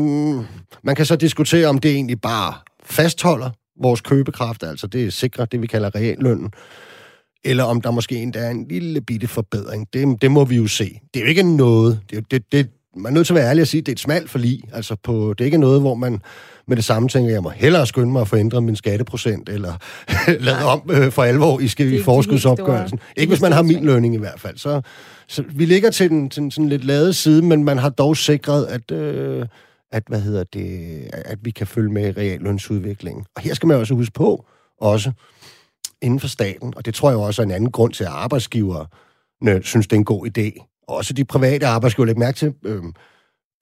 man 0.83 0.95
kan 0.95 1.05
så 1.05 1.15
diskutere, 1.15 1.67
om 1.67 1.77
det 1.77 1.91
egentlig 1.91 2.21
bare 2.21 2.53
fastholder 2.83 3.49
vores 3.81 4.01
købekraft, 4.01 4.63
altså 4.63 4.87
det 4.87 5.05
er 5.05 5.11
sikkert 5.11 5.51
det 5.51 5.61
vi 5.61 5.67
kalder 5.67 5.95
reallønnen, 5.95 6.51
eller 7.43 7.63
om 7.63 7.81
der 7.81 7.91
måske 7.91 8.15
endda 8.15 8.39
er 8.39 8.49
en 8.49 8.67
lille 8.67 9.01
bitte 9.01 9.27
forbedring. 9.27 9.87
Det, 9.93 10.21
det 10.21 10.31
må 10.31 10.45
vi 10.45 10.55
jo 10.55 10.67
se. 10.67 10.99
Det 11.13 11.19
er 11.19 11.23
jo 11.23 11.29
ikke 11.29 11.55
noget, 11.55 11.99
det, 12.09 12.31
det, 12.31 12.51
det, 12.51 12.69
man 12.95 13.05
er 13.05 13.13
nødt 13.13 13.27
til 13.27 13.33
at 13.33 13.35
være 13.35 13.49
ærlig 13.49 13.61
og 13.61 13.67
sige, 13.67 13.79
at 13.79 13.85
det 13.85 13.91
er 13.91 13.95
et 13.95 13.99
smalt 13.99 14.29
forlig. 14.29 14.61
Altså 14.73 14.95
på, 15.03 15.33
det 15.37 15.43
er 15.43 15.45
ikke 15.45 15.57
noget, 15.57 15.81
hvor 15.81 15.95
man 15.95 16.21
med 16.67 16.75
det 16.75 16.85
samme 16.85 17.09
tænker, 17.09 17.31
jeg 17.31 17.43
må 17.43 17.49
hellere 17.49 17.87
skynde 17.87 18.11
mig 18.11 18.21
at 18.21 18.27
få 18.27 18.35
ændret 18.35 18.63
min 18.63 18.75
skatteprocent, 18.75 19.49
eller 19.49 19.73
lade 20.47 20.65
om 20.65 20.89
øh, 20.91 21.11
for 21.11 21.23
alvor 21.23 21.59
i, 21.59 21.67
skal, 21.67 21.93
i 21.93 22.03
forskudsopgørelsen. 22.03 22.99
Ikke 23.17 23.31
hvis 23.31 23.41
man 23.41 23.51
har 23.51 23.61
min 23.61 23.85
lønning 23.85 24.15
i 24.15 24.17
hvert 24.17 24.39
fald. 24.39 24.57
Så, 24.57 24.81
så 25.27 25.43
vi 25.49 25.65
ligger 25.65 25.91
til 25.91 26.09
den, 26.09 26.29
til 26.29 26.41
den 26.41 26.51
sådan 26.51 26.69
lidt 26.69 26.83
lade 26.83 27.13
side, 27.13 27.41
men 27.41 27.63
man 27.63 27.77
har 27.77 27.89
dog 27.89 28.17
sikret, 28.17 28.65
at, 28.65 28.91
øh, 28.91 29.45
at, 29.91 30.03
hvad 30.07 30.21
hedder 30.21 30.43
det, 30.43 31.09
at 31.13 31.37
vi 31.41 31.51
kan 31.51 31.67
følge 31.67 31.89
med 31.89 32.17
reallønsudviklingen. 32.17 33.25
Og 33.35 33.41
her 33.41 33.53
skal 33.53 33.67
man 33.67 33.77
også 33.77 33.93
huske 33.93 34.13
på, 34.13 34.45
også 34.81 35.11
inden 36.01 36.19
for 36.19 36.27
staten, 36.27 36.73
og 36.75 36.85
det 36.85 36.93
tror 36.93 37.09
jeg 37.09 37.19
også 37.19 37.41
er 37.41 37.45
en 37.45 37.51
anden 37.51 37.71
grund 37.71 37.93
til, 37.93 38.03
at 38.03 38.09
arbejdsgivere 38.09 38.85
synes, 39.61 39.87
det 39.87 39.95
er 39.95 39.99
en 39.99 40.05
god 40.05 40.27
idé. 40.27 40.69
Også 40.87 41.13
de 41.13 41.25
private 41.25 41.67
arbejdsgivere, 41.67 42.07
læg 42.07 42.17
mærke 42.17 42.37
til, 42.37 42.53
øh, 42.65 42.83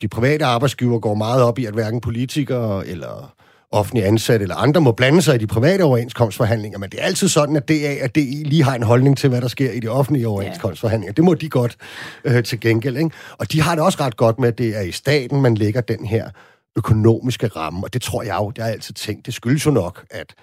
de 0.02 0.08
private 0.08 0.46
arbejdsgiver 0.46 1.00
går 1.00 1.14
meget 1.14 1.44
op 1.44 1.60
i, 1.60 1.66
at 1.66 1.74
hverken 1.74 2.02
politikere 2.02 2.88
eller 2.88 3.34
offentlige 3.72 4.06
ansatte 4.06 4.44
eller 4.44 4.56
andre 4.56 4.82
må 4.82 4.92
blande 4.92 5.22
sig 5.22 5.36
i 5.36 5.38
de 5.38 5.48
private 5.48 5.82
overenskomstforhandlinger, 5.82 6.80
men 6.80 6.90
det 6.90 7.00
er 7.02 7.04
altid 7.04 7.28
sådan, 7.28 7.56
at 7.56 7.68
det 7.68 7.88
er, 7.88 8.04
at 8.04 8.16
det 8.16 8.48
lige 8.48 8.64
har 8.64 8.76
en 8.76 8.84
holdning 8.84 9.18
til, 9.18 9.30
hvad 9.30 9.42
der 9.42 9.48
sker 9.48 9.72
i 9.72 9.80
de 9.80 9.88
offentlige 9.88 10.28
overenskomstforhandlinger. 10.28 11.14
Det 11.14 11.24
må 11.24 11.34
de 11.34 11.50
godt 11.50 11.78
øh, 12.24 12.44
til 12.44 12.60
gengæld. 12.60 12.98
Ikke? 12.98 13.12
Og 13.38 13.52
de 13.52 13.62
har 13.62 13.76
det 13.76 13.84
også 13.84 13.98
ret 14.02 14.18
godt 14.18 14.40
med, 14.40 14.48
at 14.48 14.58
det 14.58 14.78
er 14.78 14.82
i 14.82 14.92
staten, 14.92 15.42
man 15.42 15.56
lægger 15.56 15.82
den 15.82 16.06
her 16.06 16.30
økonomiske 16.78 17.48
ramme, 17.48 17.84
og 17.84 17.94
det 17.94 18.02
tror 18.02 18.24
jeg 18.24 18.36
jo, 18.40 18.50
det 18.50 18.64
har 18.64 18.72
altid 18.72 18.94
tænkt, 18.94 19.26
det 19.26 19.34
skyldes 19.34 19.66
jo 19.66 19.72
nok, 19.72 20.06
at 20.10 20.34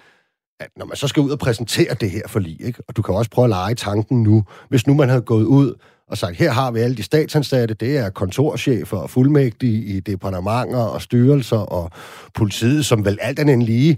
at 0.61 0.69
når 0.77 0.85
man 0.85 0.95
så 0.95 1.07
skal 1.07 1.21
ud 1.21 1.29
og 1.29 1.39
præsentere 1.39 1.93
det 1.93 2.11
her 2.11 2.21
forlig, 2.27 2.61
ikke? 2.61 2.83
og 2.87 2.97
du 2.97 3.01
kan 3.01 3.15
også 3.15 3.31
prøve 3.31 3.45
at 3.45 3.49
lege 3.49 3.75
tanken 3.75 4.23
nu, 4.23 4.43
hvis 4.69 4.87
nu 4.87 4.93
man 4.93 5.09
havde 5.09 5.21
gået 5.21 5.43
ud 5.45 5.73
og 6.09 6.17
sagt, 6.17 6.37
her 6.37 6.51
har 6.51 6.71
vi 6.71 6.79
alle 6.79 6.95
de 6.95 7.03
statsansatte, 7.03 7.73
det 7.73 7.97
er 7.97 8.09
kontorchefer 8.09 8.97
og 8.97 9.09
fuldmægtige 9.09 9.83
i 9.83 9.99
departementer 9.99 10.79
og 10.79 11.01
styrelser 11.01 11.57
og 11.57 11.91
politiet, 12.33 12.85
som 12.85 13.05
vel 13.05 13.17
alt 13.21 13.39
andet 13.39 13.53
end 13.53 13.63
lige 13.63 13.97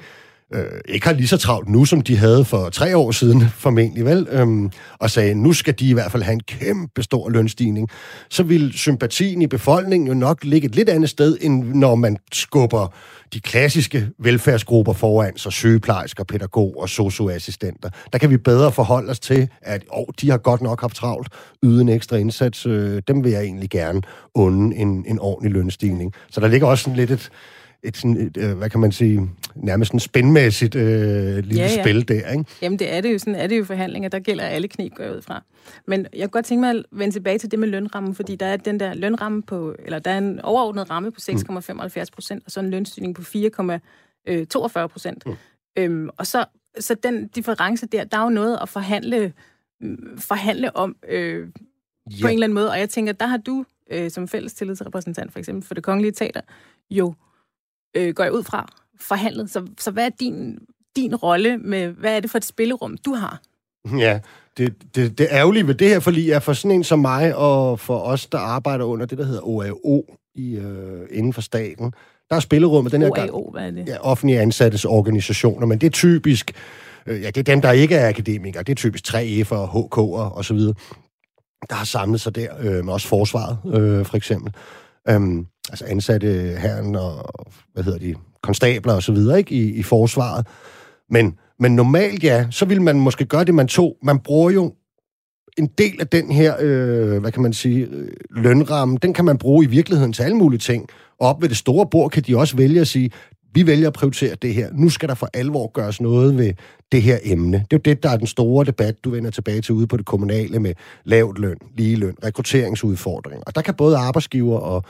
øh, 0.53 0.65
ikke 0.85 1.07
har 1.07 1.13
lige 1.13 1.27
så 1.27 1.37
travlt 1.37 1.69
nu, 1.69 1.85
som 1.85 2.01
de 2.01 2.17
havde 2.17 2.45
for 2.45 2.69
tre 2.69 2.97
år 2.97 3.11
siden, 3.11 3.43
formentlig 3.49 4.05
vel, 4.05 4.27
øhm, 4.31 4.71
og 4.99 5.09
sagde, 5.09 5.35
nu 5.35 5.53
skal 5.53 5.73
de 5.79 5.89
i 5.89 5.93
hvert 5.93 6.11
fald 6.11 6.23
have 6.23 6.33
en 6.33 6.43
kæmpe 6.47 7.03
stor 7.03 7.29
lønstigning, 7.29 7.89
så 8.29 8.43
vil 8.43 8.73
sympatien 8.73 9.41
i 9.41 9.47
befolkningen 9.47 10.07
jo 10.07 10.13
nok 10.13 10.43
ligge 10.43 10.65
et 10.65 10.75
lidt 10.75 10.89
andet 10.89 11.09
sted, 11.09 11.37
end 11.41 11.63
når 11.63 11.95
man 11.95 12.17
skubber 12.31 12.93
de 13.33 13.39
klassiske 13.39 14.09
velfærdsgrupper 14.19 14.93
foran, 14.93 15.37
så 15.37 15.49
sygeplejersker, 15.49 16.23
pædagoger, 16.23 16.81
og 16.81 16.89
socioassistenter. 16.89 17.89
Der 18.13 18.19
kan 18.19 18.29
vi 18.29 18.37
bedre 18.37 18.71
forholde 18.71 19.09
os 19.09 19.19
til, 19.19 19.49
at 19.61 19.83
oh, 19.89 20.05
de 20.21 20.29
har 20.29 20.37
godt 20.37 20.61
nok 20.61 20.81
haft 20.81 20.95
travlt, 20.95 21.27
yde 21.63 21.81
en 21.81 21.89
ekstra 21.89 22.17
indsats. 22.17 22.65
Øh, 22.65 23.01
dem 23.07 23.23
vil 23.23 23.31
jeg 23.31 23.43
egentlig 23.43 23.69
gerne 23.69 24.01
unde 24.35 24.75
en, 24.75 25.05
en 25.07 25.19
ordentlig 25.19 25.51
lønstigning. 25.51 26.13
Så 26.31 26.41
der 26.41 26.47
ligger 26.47 26.67
også 26.67 26.83
sådan 26.83 26.97
lidt 26.97 27.11
et, 27.11 27.29
et, 27.83 27.97
sådan 27.97 28.17
et, 28.17 28.37
øh, 28.37 28.57
hvad 28.57 28.69
kan 28.69 28.79
man 28.79 28.91
sige, 28.91 29.29
nærmest 29.55 29.93
en 29.93 29.99
spændmæssigt 29.99 30.75
øh, 30.75 31.35
lille 31.35 31.55
ja, 31.55 31.73
ja. 31.75 31.83
spil 31.83 32.07
der, 32.07 32.31
ikke? 32.31 32.45
Jamen, 32.61 32.79
det 32.79 32.93
er 32.93 33.01
det 33.01 33.13
jo. 33.13 33.17
Sådan 33.17 33.35
er 33.35 33.47
det 33.47 33.57
jo 33.57 33.63
forhandlinger. 33.63 34.09
Der 34.09 34.19
gælder 34.19 34.43
alle 34.43 34.67
knep, 34.67 34.93
går 34.95 35.15
ud 35.15 35.21
fra. 35.21 35.43
Men 35.87 36.07
jeg 36.13 36.21
kunne 36.21 36.29
godt 36.29 36.45
tænke 36.45 36.61
mig 36.61 36.69
at 36.69 36.85
vende 36.91 37.15
tilbage 37.15 37.37
til 37.37 37.51
det 37.51 37.59
med 37.59 37.67
lønrammen, 37.67 38.15
fordi 38.15 38.35
der 38.35 38.45
er 38.45 38.57
den 38.57 38.79
der 38.79 38.93
lønramme 38.93 39.43
på, 39.43 39.75
eller 39.79 39.99
der 39.99 40.11
er 40.11 40.17
en 40.17 40.39
overordnet 40.39 40.89
ramme 40.89 41.11
på 41.11 41.19
6,75 41.21 42.05
procent, 42.13 42.43
og 42.45 42.51
så 42.51 42.59
en 42.59 42.69
lønstigning 42.69 43.15
på 43.15 43.21
4,42 43.21 44.87
procent. 44.87 45.25
Mm. 45.25 45.33
Øhm, 45.77 46.09
og 46.17 46.27
så, 46.27 46.45
så 46.79 46.95
den 47.03 47.27
difference 47.27 47.85
der, 47.85 48.03
der 48.03 48.17
er 48.17 48.23
jo 48.23 48.29
noget 48.29 48.59
at 48.61 48.69
forhandle, 48.69 49.33
forhandle 50.17 50.75
om 50.75 50.95
øh, 51.09 51.47
ja. 52.11 52.21
på 52.21 52.27
en 52.27 52.33
eller 52.33 52.45
anden 52.45 52.53
måde. 52.53 52.69
Og 52.69 52.79
jeg 52.79 52.89
tænker, 52.89 53.13
der 53.13 53.25
har 53.25 53.37
du 53.37 53.65
øh, 53.91 54.11
som 54.11 54.27
fælles 54.27 54.53
tillidsrepræsentant, 54.53 55.31
for 55.31 55.39
eksempel 55.39 55.67
for 55.67 55.73
det 55.73 55.83
kongelige 55.83 56.11
teater, 56.11 56.41
jo 56.91 57.13
øh, 57.95 58.13
går 58.13 58.23
jeg 58.23 58.33
ud 58.33 58.43
fra, 58.43 58.67
forhandlet. 58.99 59.51
Så, 59.51 59.67
så 59.79 59.91
hvad 59.91 60.05
er 60.05 60.09
din, 60.19 60.57
din 60.95 61.15
rolle 61.15 61.57
med, 61.57 61.87
hvad 61.87 62.15
er 62.15 62.19
det 62.19 62.31
for 62.31 62.37
et 62.37 62.45
spillerum, 62.45 62.97
du 63.05 63.13
har? 63.13 63.41
Ja, 63.97 64.19
det, 64.57 64.95
det, 64.95 65.17
det 65.17 65.27
ærgerlige 65.31 65.67
ved 65.67 65.75
det 65.75 65.87
her 65.87 65.99
forlig 65.99 66.31
er 66.31 66.39
for 66.39 66.53
sådan 66.53 66.71
en 66.71 66.83
som 66.83 66.99
mig, 66.99 67.35
og 67.35 67.79
for 67.79 67.99
os, 67.99 68.27
der 68.27 68.37
arbejder 68.37 68.85
under 68.85 69.05
det, 69.05 69.17
der 69.17 69.25
hedder 69.25 69.47
OAO 69.47 70.05
i, 70.35 70.55
øh, 70.55 71.07
inden 71.11 71.33
for 71.33 71.41
staten, 71.41 71.93
der 72.29 72.35
er 72.35 72.39
spillerummet 72.39 72.91
den 72.91 73.01
her 73.01 73.09
OAO, 73.09 73.41
gang... 73.41 73.51
hvad 73.51 73.67
er 73.67 73.71
det? 73.71 73.87
Ja, 73.87 73.97
offentlige 73.99 74.39
ansattes 74.39 74.85
organisationer, 74.85 75.67
men 75.67 75.81
det 75.81 75.87
er 75.87 75.91
typisk... 75.91 76.51
Øh, 77.05 77.21
ja, 77.21 77.27
det 77.27 77.37
er 77.37 77.43
dem, 77.43 77.61
der 77.61 77.71
ikke 77.71 77.95
er 77.95 78.09
akademikere. 78.09 78.63
Det 78.63 78.71
er 78.71 78.75
typisk 78.75 79.07
3F'ere, 79.07 79.69
HK'ere 79.75 80.33
og 80.35 80.45
så 80.45 80.53
videre, 80.53 80.73
der 81.69 81.75
har 81.75 81.85
samlet 81.85 82.21
sig 82.21 82.35
der, 82.35 82.47
øh, 82.59 82.85
med 82.85 82.93
også 82.93 83.07
forsvaret, 83.07 83.57
øh, 83.65 84.05
for 84.05 84.17
eksempel. 84.17 84.53
Øhm, 85.09 85.45
altså 85.69 85.85
ansatte 85.85 86.57
herren 86.59 86.95
og, 86.95 87.29
hvad 87.73 87.83
hedder 87.83 87.99
de, 87.99 88.15
konstabler 88.43 88.93
og 88.93 89.03
så 89.03 89.11
videre, 89.11 89.37
ikke, 89.37 89.55
i, 89.55 89.73
i 89.73 89.83
forsvaret. 89.83 90.47
Men, 91.09 91.37
men 91.59 91.75
normalt, 91.75 92.23
ja, 92.23 92.47
så 92.51 92.65
vil 92.65 92.81
man 92.81 92.99
måske 92.99 93.25
gøre 93.25 93.43
det, 93.43 93.55
man 93.55 93.67
tog. 93.67 93.97
Man 94.03 94.19
bruger 94.19 94.51
jo 94.51 94.73
en 95.57 95.67
del 95.77 95.97
af 95.99 96.07
den 96.07 96.31
her, 96.31 96.55
øh, 96.59 97.17
hvad 97.21 97.31
kan 97.31 97.41
man 97.41 97.53
sige, 97.53 97.85
øh, 97.85 98.07
lønramme, 98.29 98.97
den 99.01 99.13
kan 99.13 99.25
man 99.25 99.37
bruge 99.37 99.65
i 99.65 99.67
virkeligheden 99.67 100.13
til 100.13 100.23
alle 100.23 100.37
mulige 100.37 100.59
ting. 100.59 100.87
Og 101.19 101.27
op 101.27 101.41
ved 101.41 101.49
det 101.49 101.57
store 101.57 101.87
bord 101.91 102.11
kan 102.11 102.23
de 102.23 102.37
også 102.37 102.57
vælge 102.57 102.81
at 102.81 102.87
sige, 102.87 103.11
vi 103.53 103.67
vælger 103.67 103.87
at 103.87 103.93
prioritere 103.93 104.35
det 104.35 104.53
her. 104.53 104.69
Nu 104.73 104.89
skal 104.89 105.09
der 105.09 105.15
for 105.15 105.29
alvor 105.33 105.71
gøres 105.71 106.01
noget 106.01 106.37
ved 106.37 106.53
det 106.91 107.01
her 107.01 107.19
emne. 107.23 107.57
Det 107.57 107.63
er 107.63 107.77
jo 107.77 107.81
det, 107.85 108.03
der 108.03 108.09
er 108.09 108.17
den 108.17 108.27
store 108.27 108.65
debat, 108.65 109.03
du 109.03 109.09
vender 109.09 109.31
tilbage 109.31 109.61
til 109.61 109.75
ude 109.75 109.87
på 109.87 109.97
det 109.97 110.05
kommunale 110.05 110.59
med 110.59 110.73
lavt 111.03 111.39
løn, 111.39 111.57
lige 111.77 111.95
løn, 111.95 112.15
rekrutteringsudfordringer. 112.23 113.43
Og 113.45 113.55
der 113.55 113.61
kan 113.61 113.73
både 113.73 113.97
arbejdsgiver 113.97 114.57
og, 114.57 114.83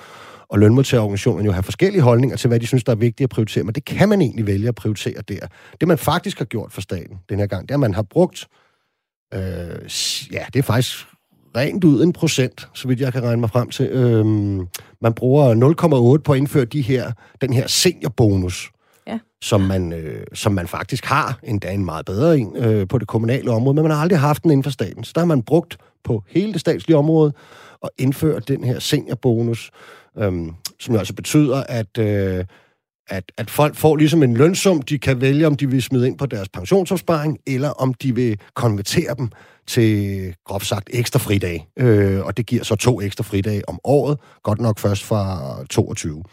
og 0.49 0.59
lønmodtagerorganisationerne 0.59 1.45
jo 1.45 1.51
have 1.51 1.63
forskellige 1.63 2.01
holdninger 2.01 2.37
til, 2.37 2.47
hvad 2.47 2.59
de 2.59 2.67
synes, 2.67 2.83
der 2.83 2.91
er 2.91 2.95
vigtigt 2.95 3.25
at 3.25 3.29
prioritere, 3.29 3.63
men 3.63 3.75
det 3.75 3.85
kan 3.85 4.09
man 4.09 4.21
egentlig 4.21 4.47
vælge 4.47 4.67
at 4.67 4.75
prioritere 4.75 5.21
der. 5.27 5.47
Det, 5.79 5.87
man 5.87 5.97
faktisk 5.97 6.37
har 6.37 6.45
gjort 6.45 6.71
for 6.71 6.81
staten 6.81 7.17
den 7.29 7.39
her 7.39 7.47
gang, 7.47 7.61
det 7.61 7.71
er, 7.71 7.75
at 7.75 7.79
man 7.79 7.93
har 7.93 8.01
brugt, 8.01 8.47
øh, 9.33 9.39
ja, 10.31 10.45
det 10.53 10.59
er 10.59 10.63
faktisk 10.63 11.05
rent 11.55 11.83
ud 11.83 12.03
en 12.03 12.13
procent, 12.13 12.69
så 12.73 12.87
vidt 12.87 12.99
jeg 12.99 13.13
kan 13.13 13.23
regne 13.23 13.39
mig 13.39 13.49
frem 13.49 13.69
til. 13.69 13.85
Øh, 13.85 14.25
man 15.01 15.13
bruger 15.15 16.15
0,8 16.17 16.21
på 16.21 16.33
at 16.33 16.37
indføre 16.37 16.65
de 16.65 16.81
her, 16.81 17.11
den 17.41 17.53
her 17.53 17.67
seniorbonus, 17.67 18.71
ja. 19.07 19.19
som, 19.41 19.61
man, 19.61 19.93
øh, 19.93 20.23
som 20.33 20.51
man 20.53 20.67
faktisk 20.67 21.05
har, 21.05 21.39
endda 21.43 21.71
en 21.71 21.85
meget 21.85 22.05
bedre 22.05 22.37
en, 22.37 22.57
øh, 22.57 22.87
på 22.87 22.97
det 22.97 23.07
kommunale 23.07 23.51
område, 23.51 23.73
men 23.73 23.83
man 23.83 23.91
har 23.91 24.01
aldrig 24.01 24.19
haft 24.19 24.43
den 24.43 24.51
inden 24.51 24.63
for 24.63 24.71
staten. 24.71 25.03
Så 25.03 25.11
der 25.15 25.21
har 25.21 25.25
man 25.25 25.43
brugt 25.43 25.77
på 26.03 26.23
hele 26.27 26.53
det 26.53 26.61
statslige 26.61 26.97
område 26.97 27.33
og 27.81 27.91
indført 27.97 28.47
den 28.47 28.63
her 28.63 28.79
seniorbonus, 28.79 29.71
øhm, 30.17 30.51
som 30.79 30.93
jo 30.93 30.99
altså 30.99 31.13
betyder, 31.13 31.63
at, 31.63 31.97
øh, 31.97 32.45
at, 33.11 33.31
at 33.37 33.49
folk 33.49 33.75
får 33.75 33.95
ligesom 33.95 34.23
en 34.23 34.37
lønsum, 34.37 34.81
de 34.81 34.99
kan 34.99 35.21
vælge, 35.21 35.47
om 35.47 35.55
de 35.55 35.69
vil 35.69 35.81
smide 35.81 36.07
ind 36.07 36.17
på 36.17 36.25
deres 36.25 36.49
pensionsopsparing, 36.49 37.37
eller 37.47 37.69
om 37.69 37.93
de 37.93 38.15
vil 38.15 38.39
konvertere 38.55 39.15
dem 39.17 39.29
til, 39.67 40.35
groft 40.45 40.65
sagt, 40.65 40.89
ekstra 40.93 41.19
fridage. 41.19 41.67
Øh, 41.79 42.25
og 42.25 42.37
det 42.37 42.45
giver 42.45 42.63
så 42.63 42.75
to 42.75 43.01
ekstra 43.01 43.23
fridage 43.23 43.69
om 43.69 43.79
året, 43.83 44.19
godt 44.43 44.61
nok 44.61 44.79
først 44.79 45.03
fra 45.03 45.55
22. 45.69 46.23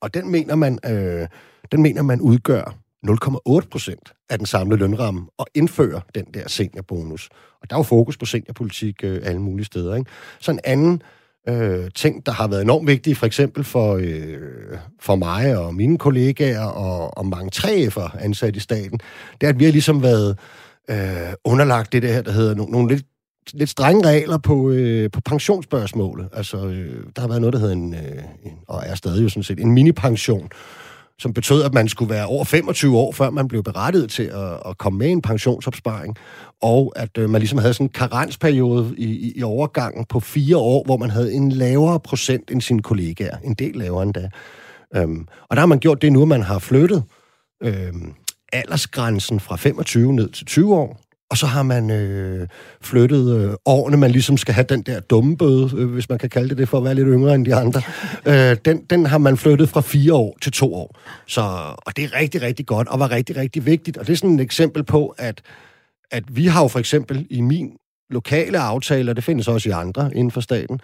Og 0.00 0.14
den 0.14 0.30
mener 0.30 0.54
man, 0.54 0.78
øh, 0.86 1.28
den 1.72 1.82
mener 1.82 2.02
man 2.02 2.20
udgør 2.20 2.76
0,8 3.06 3.68
procent 3.70 4.12
af 4.30 4.38
den 4.38 4.46
samlede 4.46 4.80
lønramme 4.80 5.26
og 5.38 5.46
indfører 5.54 6.00
den 6.14 6.24
der 6.34 6.48
seniorbonus. 6.48 7.28
Og 7.62 7.70
der 7.70 7.76
er 7.76 7.78
jo 7.78 7.82
fokus 7.82 8.16
på 8.16 8.26
seniorpolitik 8.26 9.04
øh, 9.04 9.20
alle 9.24 9.40
mulige 9.40 9.66
steder. 9.66 9.94
Ikke? 9.94 10.10
Så 10.40 10.50
en 10.50 10.60
anden 10.64 11.02
øh, 11.48 11.90
ting, 11.94 12.26
der 12.26 12.32
har 12.32 12.48
været 12.48 12.62
enormt 12.62 12.86
vigtige, 12.86 13.14
for 13.14 13.26
eksempel 13.26 13.64
for, 13.64 13.96
øh, 14.00 14.38
for 15.00 15.16
mig 15.16 15.58
og 15.58 15.74
mine 15.74 15.98
kollegaer 15.98 16.64
og, 16.64 17.18
og 17.18 17.26
mange 17.26 17.50
3F'er 17.54 18.24
ansat 18.24 18.56
i 18.56 18.60
staten, 18.60 19.00
det 19.40 19.46
er, 19.46 19.48
at 19.48 19.58
vi 19.58 19.64
har 19.64 19.72
ligesom 19.72 20.02
været 20.02 20.38
øh, 20.90 21.32
underlagt 21.44 21.92
det 21.92 22.02
der, 22.02 22.22
der 22.22 22.32
hedder 22.32 22.54
nogle, 22.54 22.72
nogle 22.72 22.88
lidt 22.88 23.06
lidt 23.52 23.70
strenge 23.70 24.08
regler 24.08 24.38
på, 24.38 24.70
øh, 24.70 25.10
på 25.10 25.20
pensionsspørgsmålet. 25.20 26.28
Altså, 26.32 26.66
øh, 26.66 27.04
der 27.16 27.20
har 27.20 27.28
været 27.28 27.40
noget, 27.40 27.52
der 27.52 27.58
hedder 27.58 27.74
en, 27.74 27.94
øh, 27.94 28.22
en, 28.44 28.52
og 28.68 28.82
er 28.86 28.94
stadig 28.94 29.22
jo 29.22 29.28
sådan 29.28 29.42
set, 29.42 29.60
en 29.60 29.72
minipension, 29.72 30.48
som 31.18 31.32
betød, 31.32 31.62
at 31.62 31.74
man 31.74 31.88
skulle 31.88 32.14
være 32.14 32.26
over 32.26 32.44
25 32.44 32.98
år, 32.98 33.12
før 33.12 33.30
man 33.30 33.48
blev 33.48 33.62
berettiget 33.62 34.10
til 34.10 34.22
at, 34.22 34.60
at 34.66 34.78
komme 34.78 34.98
med 34.98 35.08
i 35.08 35.10
en 35.10 35.22
pensionsopsparing, 35.22 36.16
og 36.62 36.92
at 36.96 37.18
øh, 37.18 37.30
man 37.30 37.40
ligesom 37.40 37.58
havde 37.58 37.74
sådan 37.74 37.86
en 37.86 37.92
karensperiode 37.92 38.94
i, 38.98 39.04
i, 39.04 39.32
i 39.36 39.42
overgangen 39.42 40.04
på 40.04 40.20
fire 40.20 40.56
år, 40.56 40.84
hvor 40.84 40.96
man 40.96 41.10
havde 41.10 41.32
en 41.32 41.52
lavere 41.52 42.00
procent 42.00 42.50
end 42.50 42.60
sine 42.60 42.82
kollegaer, 42.82 43.36
en 43.44 43.54
del 43.54 43.76
lavere 43.76 44.02
endda. 44.02 44.30
Øhm, 44.96 45.26
og 45.50 45.56
der 45.56 45.60
har 45.60 45.66
man 45.66 45.78
gjort 45.78 46.02
det 46.02 46.12
nu, 46.12 46.22
at 46.22 46.28
man 46.28 46.42
har 46.42 46.58
flyttet 46.58 47.02
øhm, 47.62 48.14
aldersgrænsen 48.52 49.40
fra 49.40 49.56
25 49.56 50.12
ned 50.12 50.28
til 50.28 50.46
20 50.46 50.74
år, 50.74 51.00
og 51.30 51.36
så 51.36 51.46
har 51.46 51.62
man 51.62 51.90
øh, 51.90 52.48
flyttet 52.80 53.36
øh, 53.36 53.54
årene, 53.66 53.96
man 53.96 54.10
ligesom 54.10 54.36
skal 54.36 54.54
have 54.54 54.66
den 54.68 54.82
der 54.82 55.00
dumme 55.00 55.36
bøde, 55.36 55.70
øh, 55.76 55.92
hvis 55.92 56.08
man 56.08 56.18
kan 56.18 56.30
kalde 56.30 56.48
det 56.48 56.58
det, 56.58 56.68
for 56.68 56.78
at 56.78 56.84
være 56.84 56.94
lidt 56.94 57.08
yngre 57.08 57.34
end 57.34 57.46
de 57.46 57.54
andre. 57.54 57.82
øh, 58.26 58.56
den, 58.64 58.84
den 58.90 59.06
har 59.06 59.18
man 59.18 59.36
flyttet 59.36 59.68
fra 59.68 59.80
fire 59.80 60.14
år 60.14 60.36
til 60.42 60.52
to 60.52 60.74
år. 60.74 60.98
Så, 61.26 61.40
og 61.86 61.96
det 61.96 62.04
er 62.04 62.14
rigtig, 62.20 62.42
rigtig 62.42 62.66
godt, 62.66 62.88
og 62.88 63.00
var 63.00 63.10
rigtig, 63.10 63.36
rigtig 63.36 63.66
vigtigt. 63.66 63.96
Og 63.96 64.06
det 64.06 64.12
er 64.12 64.16
sådan 64.16 64.34
et 64.34 64.40
eksempel 64.40 64.84
på, 64.84 65.14
at, 65.18 65.42
at 66.10 66.36
vi 66.36 66.46
har 66.46 66.62
jo 66.62 66.68
for 66.68 66.78
eksempel 66.78 67.26
i 67.30 67.40
min 67.40 67.70
lokale 68.10 68.58
aftale, 68.58 69.10
og 69.10 69.16
det 69.16 69.24
findes 69.24 69.48
også 69.48 69.68
i 69.68 69.72
andre 69.72 70.10
inden 70.14 70.30
for 70.30 70.40
staten, 70.40 70.80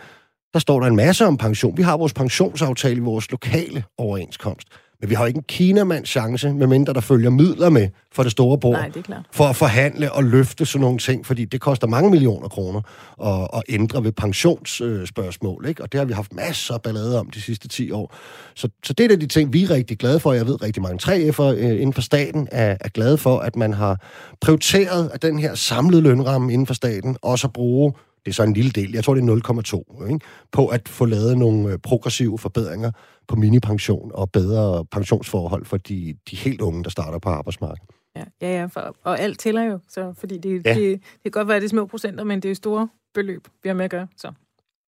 der 0.52 0.58
står 0.58 0.80
der 0.80 0.86
en 0.86 0.96
masse 0.96 1.26
om 1.26 1.36
pension. 1.36 1.76
Vi 1.76 1.82
har 1.82 1.96
vores 1.96 2.12
pensionsaftale 2.12 2.96
i 2.96 3.00
vores 3.00 3.30
lokale 3.30 3.84
overenskomst. 3.98 4.68
Men 5.00 5.10
vi 5.10 5.14
har 5.14 5.26
ikke 5.26 5.36
en 5.36 5.44
kinamands 5.48 6.08
chance, 6.08 6.52
medmindre 6.52 6.92
der 6.92 7.00
følger 7.00 7.30
midler 7.30 7.68
med 7.68 7.88
for 8.12 8.22
det 8.22 8.32
store 8.32 8.58
bord. 8.58 8.72
Nej, 8.72 8.88
det 8.88 8.96
er 8.96 9.02
klart. 9.02 9.26
For 9.32 9.44
at 9.44 9.56
forhandle 9.56 10.12
og 10.12 10.24
løfte 10.24 10.66
sådan 10.66 10.80
nogle 10.80 10.98
ting, 10.98 11.26
fordi 11.26 11.44
det 11.44 11.60
koster 11.60 11.86
mange 11.86 12.10
millioner 12.10 12.48
kroner 12.48 12.80
at, 13.22 13.48
at 13.54 13.62
ændre 13.68 14.04
ved 14.04 14.12
pensionsspørgsmål. 14.12 15.66
Ikke? 15.68 15.82
Og 15.82 15.92
det 15.92 15.98
har 15.98 16.04
vi 16.04 16.12
haft 16.12 16.34
masser 16.34 16.74
af 16.74 16.82
ballade 16.82 17.20
om 17.20 17.30
de 17.30 17.40
sidste 17.40 17.68
10 17.68 17.90
år. 17.90 18.14
Så, 18.54 18.68
så 18.84 18.92
det 18.92 19.12
er 19.12 19.16
de 19.16 19.26
ting, 19.26 19.52
vi 19.52 19.62
er 19.62 19.70
rigtig 19.70 19.98
glade 19.98 20.20
for. 20.20 20.32
Jeg 20.32 20.46
ved, 20.46 20.62
rigtig 20.62 20.82
mange 20.82 20.98
3F'er 21.02 21.42
øh, 21.42 21.70
inden 21.70 21.92
for 21.92 22.02
staten 22.02 22.48
er, 22.52 22.76
er 22.80 22.88
glade 22.88 23.18
for, 23.18 23.38
at 23.38 23.56
man 23.56 23.72
har 23.72 24.00
prioriteret 24.40 25.10
at 25.14 25.22
den 25.22 25.38
her 25.38 25.54
samlede 25.54 26.02
lønramme 26.02 26.52
inden 26.52 26.66
for 26.66 26.74
staten, 26.74 27.16
også 27.22 27.46
at 27.46 27.52
bruge 27.52 27.92
det 28.24 28.30
er 28.30 28.34
så 28.34 28.42
en 28.42 28.52
lille 28.52 28.70
del, 28.70 28.92
jeg 28.92 29.04
tror 29.04 29.14
det 29.14 29.28
er 29.28 29.82
0,2, 30.02 30.12
ikke? 30.12 30.20
på 30.52 30.66
at 30.66 30.88
få 30.88 31.04
lavet 31.04 31.38
nogle 31.38 31.72
øh, 31.72 31.78
progressive 31.78 32.38
forbedringer 32.38 32.90
på 33.30 33.36
minipension 33.36 34.10
og 34.14 34.30
bedre 34.30 34.84
pensionsforhold 34.84 35.64
for 35.64 35.76
de, 35.76 36.14
de 36.30 36.36
helt 36.36 36.60
unge, 36.60 36.84
der 36.84 36.90
starter 36.90 37.18
på 37.18 37.28
arbejdsmarkedet. 37.28 37.90
Ja, 38.16 38.24
ja, 38.42 38.60
ja 38.60 38.66
for, 38.66 38.96
og 39.04 39.20
alt 39.20 39.38
tæller 39.38 39.62
jo, 39.62 39.78
så, 39.88 40.12
fordi 40.18 40.38
det, 40.38 40.66
ja. 40.66 40.74
det, 40.74 41.00
det 41.02 41.22
kan 41.22 41.30
godt 41.30 41.48
være, 41.48 41.56
at 41.56 41.62
det 41.62 41.66
er 41.66 41.70
små 41.70 41.86
procenter, 41.86 42.24
men 42.24 42.40
det 42.40 42.50
er 42.50 42.54
store 42.54 42.88
beløb, 43.14 43.48
vi 43.62 43.68
har 43.68 43.74
med 43.74 43.84
at 43.84 43.90
gøre. 43.90 44.06
Så. 44.16 44.32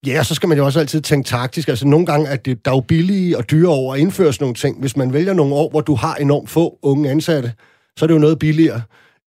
Ja, 0.07 0.19
og 0.19 0.27
så 0.27 0.35
skal 0.35 0.49
man 0.49 0.59
jo 0.59 0.65
også 0.65 0.81
altid 0.81 1.01
tænke 1.01 1.27
taktisk. 1.27 1.69
Altså 1.69 1.87
nogle 1.87 2.07
gange 2.07 2.29
er 2.29 2.37
det, 2.37 2.65
der 2.65 2.71
er 2.71 2.75
jo 2.75 2.81
billige 2.81 3.39
og 3.39 3.51
dyre 3.51 3.69
over 3.69 3.95
at 3.95 4.01
indføre 4.01 4.33
sådan 4.33 4.45
nogle 4.45 4.55
ting. 4.55 4.81
Hvis 4.81 4.97
man 4.97 5.13
vælger 5.13 5.33
nogle 5.33 5.55
år, 5.55 5.71
hvor 5.71 5.81
du 5.81 5.95
har 5.95 6.15
enormt 6.15 6.51
få 6.51 6.79
unge 6.83 7.11
ansatte, 7.11 7.53
så 7.97 8.05
er 8.05 8.07
det 8.07 8.15
jo 8.15 8.19
noget 8.19 8.39
billigere, 8.39 8.83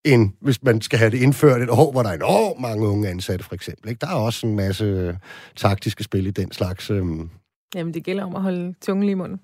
end 0.06 0.32
hvis 0.42 0.64
man 0.64 0.82
skal 0.82 1.00
have 1.00 1.12
det 1.12 1.18
indført 1.18 1.62
et 1.62 1.70
år, 1.70 1.92
hvor 1.92 2.04
der 2.04 2.10
er 2.10 2.14
enormt 2.14 2.62
mange 2.62 2.88
unge 2.88 3.10
ansatte, 3.10 3.46
for 3.46 3.56
eksempel. 3.56 3.90
Ikke? 3.90 4.00
Der 4.00 4.08
er 4.08 4.16
også 4.16 4.48
en 4.48 4.56
masse 4.56 5.18
taktiske 5.56 6.04
spil 6.04 6.28
i 6.28 6.32
den 6.32 6.52
slags. 6.52 6.92
Øhm. 6.92 7.30
Jamen, 7.76 7.94
det 7.94 8.04
gælder 8.04 8.24
om 8.24 8.36
at 8.36 8.42
holde 8.42 8.74
tungen 8.82 9.04
lige 9.04 9.12
i 9.12 9.16
munden. 9.16 9.40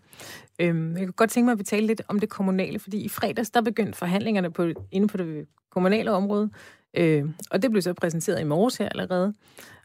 Øhm, 0.60 0.92
jeg 0.98 1.06
kunne 1.06 1.12
godt 1.12 1.30
tænke 1.30 1.46
mig, 1.46 1.52
at 1.52 1.60
vi 1.60 1.64
taler 1.64 1.88
lidt 1.88 2.02
om 2.08 2.20
det 2.20 2.30
kommunale, 2.30 2.80
fordi 2.80 2.98
i 2.98 3.10
fredags, 3.10 3.50
der 3.50 3.62
begyndte 3.62 3.98
forhandlingerne 3.98 4.52
på, 4.52 4.68
inde 4.92 5.08
på 5.08 5.18
det 5.18 5.48
kommunale 5.72 6.12
område, 6.12 6.50
øh, 6.94 7.26
og 7.52 7.62
det 7.62 7.72
blev 7.72 7.82
så 7.82 7.94
præsenteret 7.94 8.42
i 8.42 8.44
morges 8.44 8.78
her 8.78 8.90
allerede. 8.90 9.34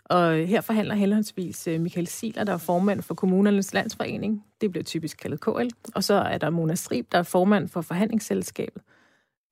Og 0.04 0.34
her 0.34 0.60
forhandler 0.60 0.94
henholdsvis 0.94 1.68
øh, 1.68 1.80
Michael 1.80 2.06
Siler, 2.06 2.44
der 2.44 2.52
er 2.52 2.58
formand 2.58 3.02
for 3.02 3.14
Kommunernes 3.14 3.74
Landsforening. 3.74 4.44
Det 4.60 4.70
bliver 4.70 4.84
typisk 4.84 5.16
kaldet 5.16 5.40
KL. 5.40 5.68
Og 5.94 6.04
så 6.04 6.14
er 6.14 6.38
der 6.38 6.50
Mona 6.50 6.74
Strib, 6.74 7.12
der 7.12 7.18
er 7.18 7.22
formand 7.22 7.68
for 7.68 7.80
forhandlingsselskabet. 7.80 8.82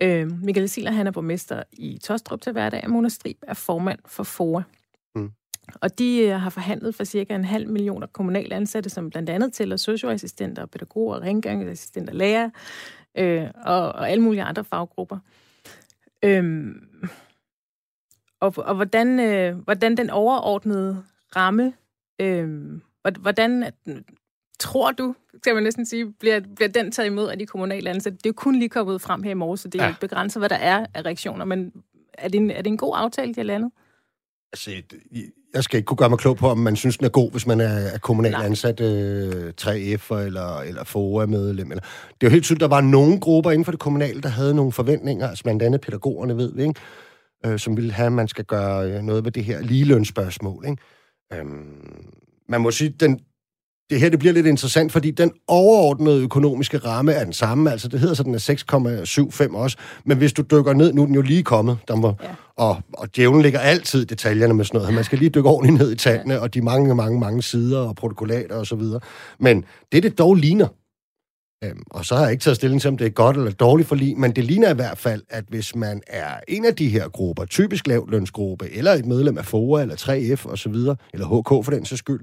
Øh, 0.02 0.42
Michael 0.42 0.68
Siler, 0.68 0.90
han 0.90 1.06
er 1.06 1.10
borgmester 1.10 1.62
i 1.72 1.98
Tostrup 2.02 2.40
til 2.40 2.52
hverdag, 2.52 2.84
og 2.84 2.90
Mona 2.90 3.08
Strib 3.08 3.36
er 3.42 3.54
formand 3.54 3.98
for 4.06 4.22
FOA. 4.22 4.62
Og 5.74 5.98
de 5.98 6.18
øh, 6.18 6.40
har 6.40 6.50
forhandlet 6.50 6.94
for 6.94 7.04
cirka 7.04 7.34
en 7.34 7.44
halv 7.44 7.68
million 7.68 8.04
kommunale 8.12 8.54
ansatte, 8.54 8.90
som 8.90 9.10
blandt 9.10 9.30
andet 9.30 9.52
tæller 9.52 9.76
socioassistenter, 9.76 10.66
pædagoger, 10.66 11.20
rengøringsassistenter, 11.20 12.12
lærer 12.12 12.50
øh, 13.18 13.46
og, 13.64 13.92
og 13.92 14.10
alle 14.10 14.22
mulige 14.22 14.42
andre 14.42 14.64
faggrupper. 14.64 15.18
Øh, 16.24 16.74
og, 18.40 18.54
og 18.56 18.74
hvordan, 18.74 19.20
øh, 19.20 19.58
hvordan 19.58 19.96
den 19.96 20.10
overordnede 20.10 21.02
ramme, 21.36 21.72
øh, 22.20 22.80
hvordan 23.20 23.72
tror 24.58 24.90
du, 24.92 25.14
skal 25.36 25.54
man 25.54 25.62
næsten 25.62 25.86
sige, 25.86 26.12
bliver, 26.12 26.40
bliver 26.56 26.68
den 26.68 26.92
taget 26.92 27.06
imod 27.06 27.28
af 27.28 27.38
de 27.38 27.46
kommunale 27.46 27.90
ansatte? 27.90 28.16
Det 28.16 28.26
er 28.26 28.30
jo 28.30 28.34
kun 28.36 28.56
lige 28.56 28.68
kommet 28.68 29.00
frem 29.00 29.22
her 29.22 29.30
i 29.30 29.34
morges, 29.34 29.60
så 29.60 29.68
det 29.68 29.80
er 29.80 29.86
ja. 29.86 29.94
begrænset, 30.00 30.40
hvad 30.40 30.48
der 30.48 30.56
er 30.56 30.86
af 30.94 31.04
reaktioner, 31.04 31.44
men 31.44 31.72
er 32.18 32.28
det 32.28 32.38
en, 32.38 32.50
er 32.50 32.62
det 32.62 32.70
en 32.70 32.76
god 32.76 32.94
aftale, 32.96 33.34
de 33.34 33.38
har 33.40 33.44
landet? 33.44 33.70
Altså, 34.52 34.82
jeg 35.54 35.64
skal 35.64 35.76
ikke 35.76 35.86
kunne 35.86 35.96
gøre 35.96 36.08
mig 36.10 36.18
klog 36.18 36.36
på, 36.36 36.48
om 36.48 36.58
man 36.58 36.76
synes, 36.76 36.96
den 36.96 37.04
er 37.04 37.10
god, 37.10 37.30
hvis 37.30 37.46
man 37.46 37.60
er, 37.60 37.66
er 37.66 37.98
kommunalt 37.98 38.36
ansat 38.36 38.80
øh, 38.80 39.52
3F'er 39.60 40.14
eller, 40.14 40.60
eller 40.60 40.84
FOA-medlem. 40.84 41.70
Eller. 41.70 41.82
Det 42.20 42.26
er 42.26 42.26
jo 42.26 42.30
helt 42.30 42.44
tydeligt, 42.44 42.60
der 42.60 42.68
var 42.68 42.80
nogle 42.80 43.20
grupper 43.20 43.50
inden 43.50 43.64
for 43.64 43.72
det 43.72 43.80
kommunale, 43.80 44.20
der 44.20 44.28
havde 44.28 44.54
nogle 44.54 44.72
forventninger, 44.72 45.28
altså 45.28 45.44
blandt 45.44 45.62
andet 45.62 45.80
pædagogerne, 45.80 46.36
ved 46.36 46.54
vi, 46.54 46.62
ikke? 46.62 46.80
øh, 47.46 47.58
som 47.58 47.76
vil 47.76 47.92
have, 47.92 48.06
at 48.06 48.12
man 48.12 48.28
skal 48.28 48.44
gøre 48.44 48.90
øh, 48.90 49.02
noget 49.02 49.24
ved 49.24 49.32
det 49.32 49.44
her 49.44 49.60
ligelønsspørgsmål. 49.60 50.64
Ikke? 50.66 50.82
Øhm, 51.32 52.06
man 52.48 52.60
må 52.60 52.70
sige, 52.70 52.90
den, 53.00 53.20
det 53.90 54.00
her 54.00 54.08
det 54.08 54.18
bliver 54.18 54.32
lidt 54.32 54.46
interessant, 54.46 54.92
fordi 54.92 55.10
den 55.10 55.32
overordnede 55.48 56.22
økonomiske 56.22 56.78
ramme 56.78 57.12
er 57.12 57.24
den 57.24 57.32
samme. 57.32 57.70
Altså, 57.72 57.88
det 57.88 58.00
hedder 58.00 58.14
så, 58.14 58.22
den 58.22 58.34
er 58.34 59.44
6,75 59.50 59.56
også. 59.56 59.76
Men 60.04 60.18
hvis 60.18 60.32
du 60.32 60.42
dykker 60.42 60.72
ned, 60.72 60.92
nu 60.92 61.02
er 61.02 61.06
den 61.06 61.14
jo 61.14 61.22
lige 61.22 61.42
kommet, 61.42 61.78
der 61.88 61.96
må, 61.96 62.14
ja. 62.22 62.28
og, 62.56 62.76
og 62.92 63.16
djævlen 63.16 63.42
ligger 63.42 63.58
altid 63.58 64.02
i 64.02 64.04
detaljerne 64.04 64.54
med 64.54 64.64
sådan 64.64 64.78
noget. 64.78 64.94
Man 64.94 65.04
skal 65.04 65.18
lige 65.18 65.30
dykke 65.30 65.48
ordentligt 65.48 65.78
ned 65.78 65.92
i 65.92 65.96
tallene, 65.96 66.34
ja. 66.34 66.40
og 66.40 66.54
de 66.54 66.62
mange, 66.62 66.94
mange, 66.94 67.20
mange 67.20 67.42
sider 67.42 67.78
og 67.78 67.96
protokollater 67.96 68.56
og 68.56 68.66
så 68.66 68.76
videre. 68.76 69.00
Men 69.38 69.64
det, 69.92 70.02
det 70.02 70.18
dog 70.18 70.34
ligner, 70.34 70.68
Øhm, 71.64 71.82
og 71.90 72.04
så 72.04 72.14
har 72.14 72.22
jeg 72.22 72.32
ikke 72.32 72.42
taget 72.42 72.56
stilling 72.56 72.80
til, 72.80 72.88
om 72.88 72.96
det 72.96 73.06
er 73.06 73.10
godt 73.10 73.36
eller 73.36 73.50
dårligt 73.50 73.88
for 73.88 73.94
lige, 73.94 74.14
men 74.14 74.32
det 74.32 74.44
ligner 74.44 74.70
i 74.70 74.74
hvert 74.74 74.98
fald, 74.98 75.22
at 75.30 75.44
hvis 75.48 75.74
man 75.74 76.00
er 76.06 76.40
en 76.48 76.64
af 76.64 76.76
de 76.76 76.88
her 76.88 77.08
grupper, 77.08 77.44
typisk 77.44 77.86
lavtlønsgruppe, 77.86 78.70
eller 78.72 78.92
et 78.92 79.06
medlem 79.06 79.38
af 79.38 79.44
FOA, 79.44 79.82
eller 79.82 79.96
3F 79.96 80.52
osv., 80.52 80.74
eller 81.12 81.40
HK 81.40 81.64
for 81.64 81.70
den 81.70 81.84
sags 81.84 81.98
skyld, 81.98 82.20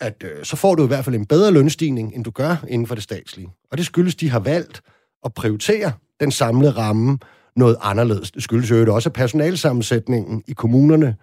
at 0.00 0.24
øh, 0.24 0.44
så 0.44 0.56
får 0.56 0.74
du 0.74 0.84
i 0.84 0.86
hvert 0.86 1.04
fald 1.04 1.16
en 1.16 1.26
bedre 1.26 1.50
lønstigning, 1.50 2.14
end 2.14 2.24
du 2.24 2.30
gør 2.30 2.56
inden 2.68 2.86
for 2.86 2.94
det 2.94 3.04
statslige. 3.04 3.48
Og 3.70 3.78
det 3.78 3.86
skyldes, 3.86 4.14
de 4.14 4.30
har 4.30 4.40
valgt 4.40 4.82
at 5.24 5.34
prioritere 5.34 5.92
den 6.20 6.30
samlede 6.30 6.70
ramme 6.70 7.18
noget 7.56 7.76
anderledes. 7.80 8.30
Det 8.30 8.42
skyldes 8.42 8.70
jo 8.70 8.94
også, 8.94 9.08
at 9.08 9.12
personalsammensætningen 9.12 10.42
i 10.46 10.52
kommunerne 10.52 11.16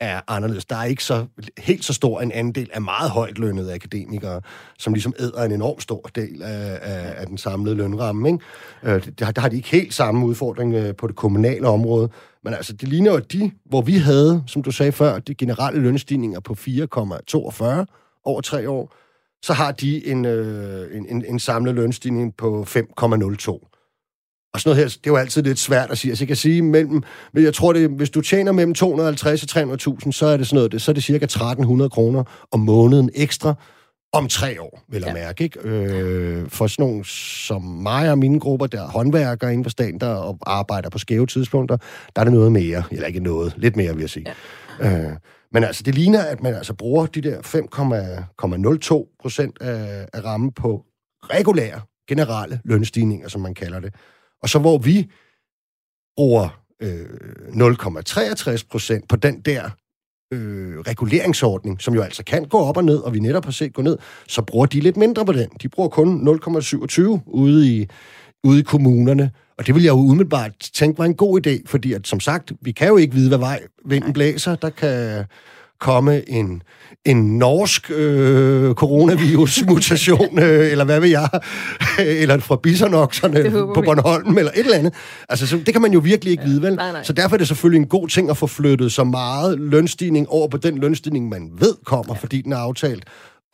er 0.00 0.20
anderledes. 0.28 0.64
Der 0.64 0.76
er 0.76 0.84
ikke 0.84 1.04
så 1.04 1.26
helt 1.58 1.84
så 1.84 1.92
stor 1.92 2.20
en 2.20 2.32
andel 2.32 2.70
af 2.72 2.82
meget 2.82 3.10
højt 3.10 3.38
lønnede 3.38 3.74
akademikere, 3.74 4.40
som 4.78 4.92
ligesom 4.92 5.12
æder 5.18 5.42
en 5.42 5.52
enorm 5.52 5.80
stor 5.80 6.10
del 6.14 6.42
af, 6.42 6.78
af, 6.82 7.14
af 7.20 7.26
den 7.26 7.38
samlede 7.38 7.76
lønramme. 7.76 8.28
Ikke? 8.28 8.44
Øh, 8.82 9.08
der, 9.18 9.30
der 9.30 9.40
har 9.40 9.48
de 9.48 9.56
ikke 9.56 9.68
helt 9.68 9.94
samme 9.94 10.26
udfordring 10.26 10.74
øh, 10.74 10.96
på 10.96 11.06
det 11.06 11.16
kommunale 11.16 11.68
område. 11.68 12.08
Men 12.44 12.54
altså, 12.54 12.72
det 12.72 12.88
ligner 12.88 13.12
jo 13.12 13.18
de, 13.18 13.50
hvor 13.64 13.82
vi 13.82 13.96
havde, 13.96 14.42
som 14.46 14.62
du 14.62 14.70
sagde 14.70 14.92
før, 14.92 15.18
de 15.18 15.34
generelle 15.34 15.80
lønstigninger 15.80 16.40
på 16.40 16.56
4,42 16.58 18.05
over 18.26 18.40
tre 18.40 18.70
år, 18.70 18.94
så 19.42 19.52
har 19.52 19.72
de 19.72 20.06
en, 20.06 20.24
øh, 20.24 20.96
en, 20.96 21.06
en, 21.08 21.24
en 21.28 21.38
samlet 21.38 21.74
lønstigning 21.74 22.36
på 22.36 22.66
5,02. 22.68 23.72
Og 24.54 24.60
sådan 24.60 24.70
noget 24.70 24.76
her, 24.76 24.88
det 24.88 25.06
er 25.06 25.10
jo 25.10 25.16
altid 25.16 25.42
lidt 25.42 25.58
svært 25.58 25.90
at 25.90 25.98
sige. 25.98 26.10
Altså, 26.10 26.22
jeg 26.24 26.28
kan 26.28 26.36
sige, 26.36 26.62
mellem, 26.62 27.02
jeg 27.34 27.54
tror, 27.54 27.72
det, 27.72 27.90
hvis 27.90 28.10
du 28.10 28.20
tjener 28.20 28.52
mellem 28.52 28.74
250 28.74 29.56
og 29.56 29.62
300.000, 29.62 30.12
så 30.12 30.26
er 30.26 30.36
det 30.36 30.46
sådan 30.46 30.56
noget, 30.56 30.82
så 30.82 30.90
er 30.90 30.92
det 30.92 31.02
cirka 31.02 31.24
1300 31.24 31.90
kroner 31.90 32.24
om 32.52 32.60
måneden 32.60 33.10
ekstra 33.14 33.54
om 34.12 34.28
tre 34.28 34.62
år, 34.62 34.84
vil 34.88 35.02
jeg 35.06 35.08
ja. 35.16 35.24
mærke. 35.24 35.44
Ikke? 35.44 35.60
Øh, 35.60 36.48
for 36.48 36.66
sådan 36.66 36.82
nogle 36.82 37.04
som 37.04 37.62
mig 37.62 38.10
og 38.10 38.18
mine 38.18 38.40
grupper, 38.40 38.66
der 38.66 38.82
er 38.82 38.88
håndværkere 38.88 39.52
inden 39.52 39.64
for 39.64 39.70
staten, 39.70 40.00
der 40.00 40.38
arbejder 40.46 40.90
på 40.90 40.98
skæve 40.98 41.26
tidspunkter, 41.26 41.76
der 42.16 42.20
er 42.20 42.24
det 42.24 42.32
noget 42.32 42.52
mere, 42.52 42.82
eller 42.90 43.06
ikke 43.06 43.20
noget, 43.20 43.54
lidt 43.56 43.76
mere, 43.76 43.92
vil 43.92 44.00
jeg 44.00 44.10
sige. 44.10 44.26
Ja. 44.80 44.98
Øh, 44.98 45.12
men 45.56 45.64
altså, 45.64 45.82
det 45.82 45.94
ligner, 45.94 46.22
at 46.22 46.42
man 46.42 46.54
altså 46.54 46.74
bruger 46.74 47.06
de 47.06 47.20
der 47.20 47.40
5,02 47.40 49.16
procent 49.22 49.58
af, 49.60 50.08
af 50.12 50.24
rammen 50.24 50.52
på 50.52 50.84
regulære, 51.22 51.80
generelle 52.08 52.60
lønstigninger, 52.64 53.28
som 53.28 53.40
man 53.40 53.54
kalder 53.54 53.80
det. 53.80 53.94
Og 54.42 54.48
så 54.48 54.58
hvor 54.58 54.78
vi 54.78 55.10
bruger 56.16 56.62
øh, 56.82 57.04
0,63 57.48 58.66
procent 58.70 59.08
på 59.08 59.16
den 59.16 59.40
der 59.40 59.70
øh, 60.32 60.78
reguleringsordning, 60.80 61.82
som 61.82 61.94
jo 61.94 62.02
altså 62.02 62.24
kan 62.24 62.44
gå 62.44 62.58
op 62.58 62.76
og 62.76 62.84
ned, 62.84 62.98
og 62.98 63.14
vi 63.14 63.18
netop 63.18 63.44
har 63.44 63.52
set 63.52 63.74
gå 63.74 63.82
ned, 63.82 63.98
så 64.28 64.42
bruger 64.42 64.66
de 64.66 64.80
lidt 64.80 64.96
mindre 64.96 65.26
på 65.26 65.32
den. 65.32 65.50
De 65.62 65.68
bruger 65.68 65.88
kun 65.88 66.28
0,27 66.28 67.22
ude 67.26 67.68
i, 67.68 67.88
ude 68.44 68.60
i 68.60 68.62
kommunerne. 68.62 69.30
Og 69.58 69.66
det 69.66 69.74
vil 69.74 69.82
jeg 69.82 69.90
jo 69.90 69.98
umiddelbart 69.98 70.52
tænke 70.74 70.98
var 70.98 71.04
en 71.04 71.14
god 71.14 71.46
idé, 71.46 71.62
fordi 71.66 71.92
at, 71.92 72.06
som 72.06 72.20
sagt, 72.20 72.52
vi 72.60 72.72
kan 72.72 72.88
jo 72.88 72.96
ikke 72.96 73.14
vide, 73.14 73.28
hvad 73.28 73.38
vej 73.38 73.60
vinden 73.84 74.12
blæser. 74.12 74.54
Der 74.54 74.70
kan 74.70 75.24
komme 75.80 76.30
en, 76.30 76.62
en 77.04 77.38
norsk 77.38 77.90
øh, 77.90 78.74
coronavirus-mutation, 78.74 80.38
øh, 80.42 80.70
eller 80.70 80.84
hvad 80.84 81.00
ved 81.00 81.08
jeg, 81.08 81.28
eller 81.98 82.38
fra 82.38 82.56
bisonokserne 82.56 83.50
på 83.50 83.82
Bornholm, 83.84 84.38
eller 84.38 84.52
et 84.52 84.58
eller 84.58 84.78
andet. 84.78 84.94
Altså, 85.28 85.46
så, 85.46 85.56
det 85.66 85.74
kan 85.74 85.82
man 85.82 85.92
jo 85.92 85.98
virkelig 85.98 86.30
ikke 86.30 86.42
ja. 86.42 86.48
vide, 86.48 86.62
vel? 86.62 86.74
Nej, 86.74 86.92
nej. 86.92 87.02
Så 87.02 87.12
derfor 87.12 87.36
er 87.36 87.38
det 87.38 87.48
selvfølgelig 87.48 87.78
en 87.78 87.88
god 87.88 88.08
ting 88.08 88.30
at 88.30 88.36
få 88.36 88.46
flyttet 88.46 88.92
så 88.92 89.04
meget 89.04 89.60
lønstigning 89.60 90.28
over 90.28 90.48
på 90.48 90.56
den 90.56 90.78
lønstigning, 90.78 91.28
man 91.28 91.50
ved 91.58 91.74
kommer, 91.84 92.14
ja. 92.14 92.20
fordi 92.20 92.42
den 92.42 92.52
er 92.52 92.56
aftalt, 92.56 93.04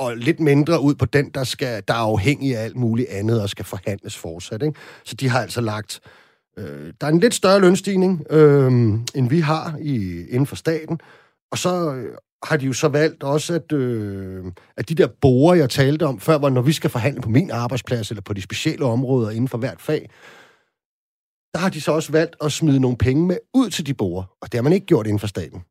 og 0.03 0.17
lidt 0.17 0.41
mindre 0.41 0.81
ud 0.81 0.95
på 0.95 1.05
den, 1.05 1.31
der, 1.31 1.45
skal, 1.45 1.83
der 1.89 1.95
er 1.95 1.99
afhængig 1.99 2.57
af 2.57 2.65
alt 2.65 2.77
muligt 2.77 3.09
andet 3.09 3.43
og 3.43 3.49
skal 3.49 3.65
forhandles 3.65 4.17
fortsat. 4.17 4.63
Ikke? 4.63 4.79
Så 5.05 5.15
de 5.15 5.29
har 5.29 5.41
altså 5.41 5.61
lagt... 5.61 6.01
Øh, 6.59 6.93
der 7.01 7.07
er 7.07 7.11
en 7.11 7.21
lidt 7.21 7.35
større 7.35 7.61
lønstigning, 7.61 8.27
øh, 8.31 8.73
end 9.15 9.29
vi 9.29 9.41
har 9.41 9.77
i, 9.81 10.27
inden 10.29 10.47
for 10.47 10.57
staten, 10.57 11.01
og 11.53 11.59
så 11.59 11.95
øh, 11.95 12.15
har 12.43 12.57
de 12.57 12.67
jo 12.67 12.73
så 12.73 12.89
valgt 12.89 13.23
også, 13.23 13.55
at, 13.55 13.73
øh, 13.73 14.45
at 14.77 14.89
de 14.89 14.95
der 14.95 15.09
borer, 15.21 15.55
jeg 15.55 15.71
talte 15.71 16.07
om 16.07 16.21
før, 16.21 16.39
hvor 16.39 16.51
når 16.51 16.63
vi 16.63 16.73
skal 16.73 16.91
forhandle 16.91 17.21
på 17.21 17.29
min 17.29 17.51
arbejdsplads, 17.51 18.11
eller 18.11 18.23
på 18.23 18.33
de 18.33 18.43
specielle 18.43 18.85
områder 18.85 19.31
inden 19.31 19.49
for 19.49 19.59
hvert 19.59 19.81
fag, 19.81 20.11
der 21.55 21.59
har 21.59 21.69
de 21.69 21.81
så 21.81 21.93
også 21.93 22.13
valgt 22.13 22.37
at 22.41 22.53
smide 22.53 22.81
nogle 22.81 22.97
penge 22.97 23.27
med 23.27 23.37
ud 23.55 23.71
til 23.71 23.87
de 23.87 23.95
borer. 23.95 24.25
Og 24.41 24.53
det 24.53 24.59
har 24.59 24.63
man 24.63 24.73
ikke 24.73 24.87
gjort 24.87 25.07
inden 25.07 25.19
for 25.19 25.27
staten. 25.27 25.63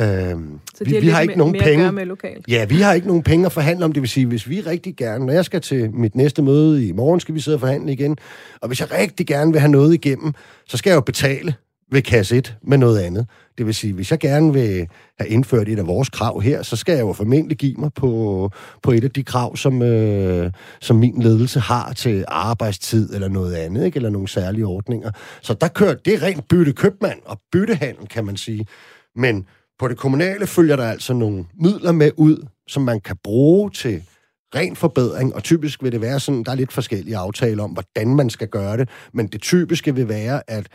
Øhm, 0.00 0.60
så 0.74 0.84
vi, 0.84 0.98
vi 1.00 1.08
har 1.08 1.20
ikke 1.20 1.38
nogen 1.38 1.56
penge. 1.60 1.92
Med 1.92 2.06
lokalt. 2.06 2.44
Ja, 2.48 2.64
vi 2.64 2.74
har 2.74 2.92
ikke 2.92 3.06
nogen 3.06 3.22
penge 3.22 3.46
at 3.46 3.52
forhandle 3.52 3.84
om. 3.84 3.92
Det 3.92 4.02
vil 4.02 4.10
sige, 4.10 4.26
hvis 4.26 4.48
vi 4.48 4.60
rigtig 4.60 4.96
gerne, 4.96 5.26
når 5.26 5.32
jeg 5.32 5.44
skal 5.44 5.60
til 5.60 5.90
mit 5.94 6.14
næste 6.14 6.42
møde 6.42 6.88
i 6.88 6.92
morgen, 6.92 7.20
skal 7.20 7.34
vi 7.34 7.40
sidde 7.40 7.56
og 7.56 7.60
forhandle 7.60 7.92
igen. 7.92 8.16
Og 8.60 8.68
hvis 8.68 8.80
jeg 8.80 8.92
rigtig 8.92 9.26
gerne 9.26 9.52
vil 9.52 9.60
have 9.60 9.70
noget 9.70 9.94
igennem, 9.94 10.32
så 10.68 10.76
skal 10.76 10.90
jeg 10.90 10.96
jo 10.96 11.00
betale 11.00 11.54
ved 11.92 12.02
kasse 12.02 12.36
1 12.36 12.56
med 12.62 12.78
noget 12.78 12.98
andet. 12.98 13.26
Det 13.58 13.66
vil 13.66 13.74
sige, 13.74 13.92
hvis 13.92 14.10
jeg 14.10 14.18
gerne 14.18 14.52
vil 14.52 14.88
have 15.18 15.28
indført 15.28 15.68
et 15.68 15.78
af 15.78 15.86
vores 15.86 16.08
krav 16.08 16.40
her, 16.40 16.62
så 16.62 16.76
skal 16.76 16.92
jeg 16.92 17.00
jo 17.00 17.12
formentlig 17.12 17.58
give 17.58 17.74
mig 17.78 17.92
på, 17.92 18.50
på 18.82 18.90
et 18.90 19.04
af 19.04 19.10
de 19.10 19.22
krav, 19.22 19.56
som, 19.56 19.82
øh, 19.82 20.52
som 20.80 20.96
min 20.96 21.22
ledelse 21.22 21.60
har 21.60 21.92
til 21.92 22.24
arbejdstid 22.28 23.14
eller 23.14 23.28
noget 23.28 23.54
andet, 23.54 23.84
ikke? 23.84 23.96
eller 23.96 24.10
nogle 24.10 24.28
særlige 24.28 24.66
ordninger. 24.66 25.10
Så 25.42 25.54
der 25.54 25.68
kører 25.68 25.94
det 25.94 26.22
rent 26.22 26.48
bytte 26.48 26.72
købmand 26.72 27.18
og 27.24 27.40
byttehandel, 27.52 28.08
kan 28.08 28.24
man 28.24 28.36
sige. 28.36 28.66
Men 29.16 29.46
på 29.84 29.88
det 29.88 29.96
kommunale 29.98 30.46
følger 30.46 30.76
der 30.76 30.84
altså 30.84 31.12
nogle 31.12 31.44
midler 31.60 31.92
med 31.92 32.10
ud, 32.16 32.46
som 32.68 32.82
man 32.82 33.00
kan 33.00 33.16
bruge 33.24 33.70
til 33.70 34.02
ren 34.54 34.76
forbedring, 34.76 35.34
og 35.34 35.42
typisk 35.42 35.82
vil 35.82 35.92
det 35.92 36.00
være 36.00 36.20
sådan, 36.20 36.42
der 36.42 36.50
er 36.50 36.54
lidt 36.54 36.72
forskellige 36.72 37.16
aftaler 37.16 37.64
om, 37.64 37.70
hvordan 37.70 38.16
man 38.16 38.30
skal 38.30 38.48
gøre 38.48 38.76
det, 38.76 38.88
men 39.12 39.26
det 39.26 39.42
typiske 39.42 39.94
vil 39.94 40.08
være, 40.08 40.42
at 40.50 40.66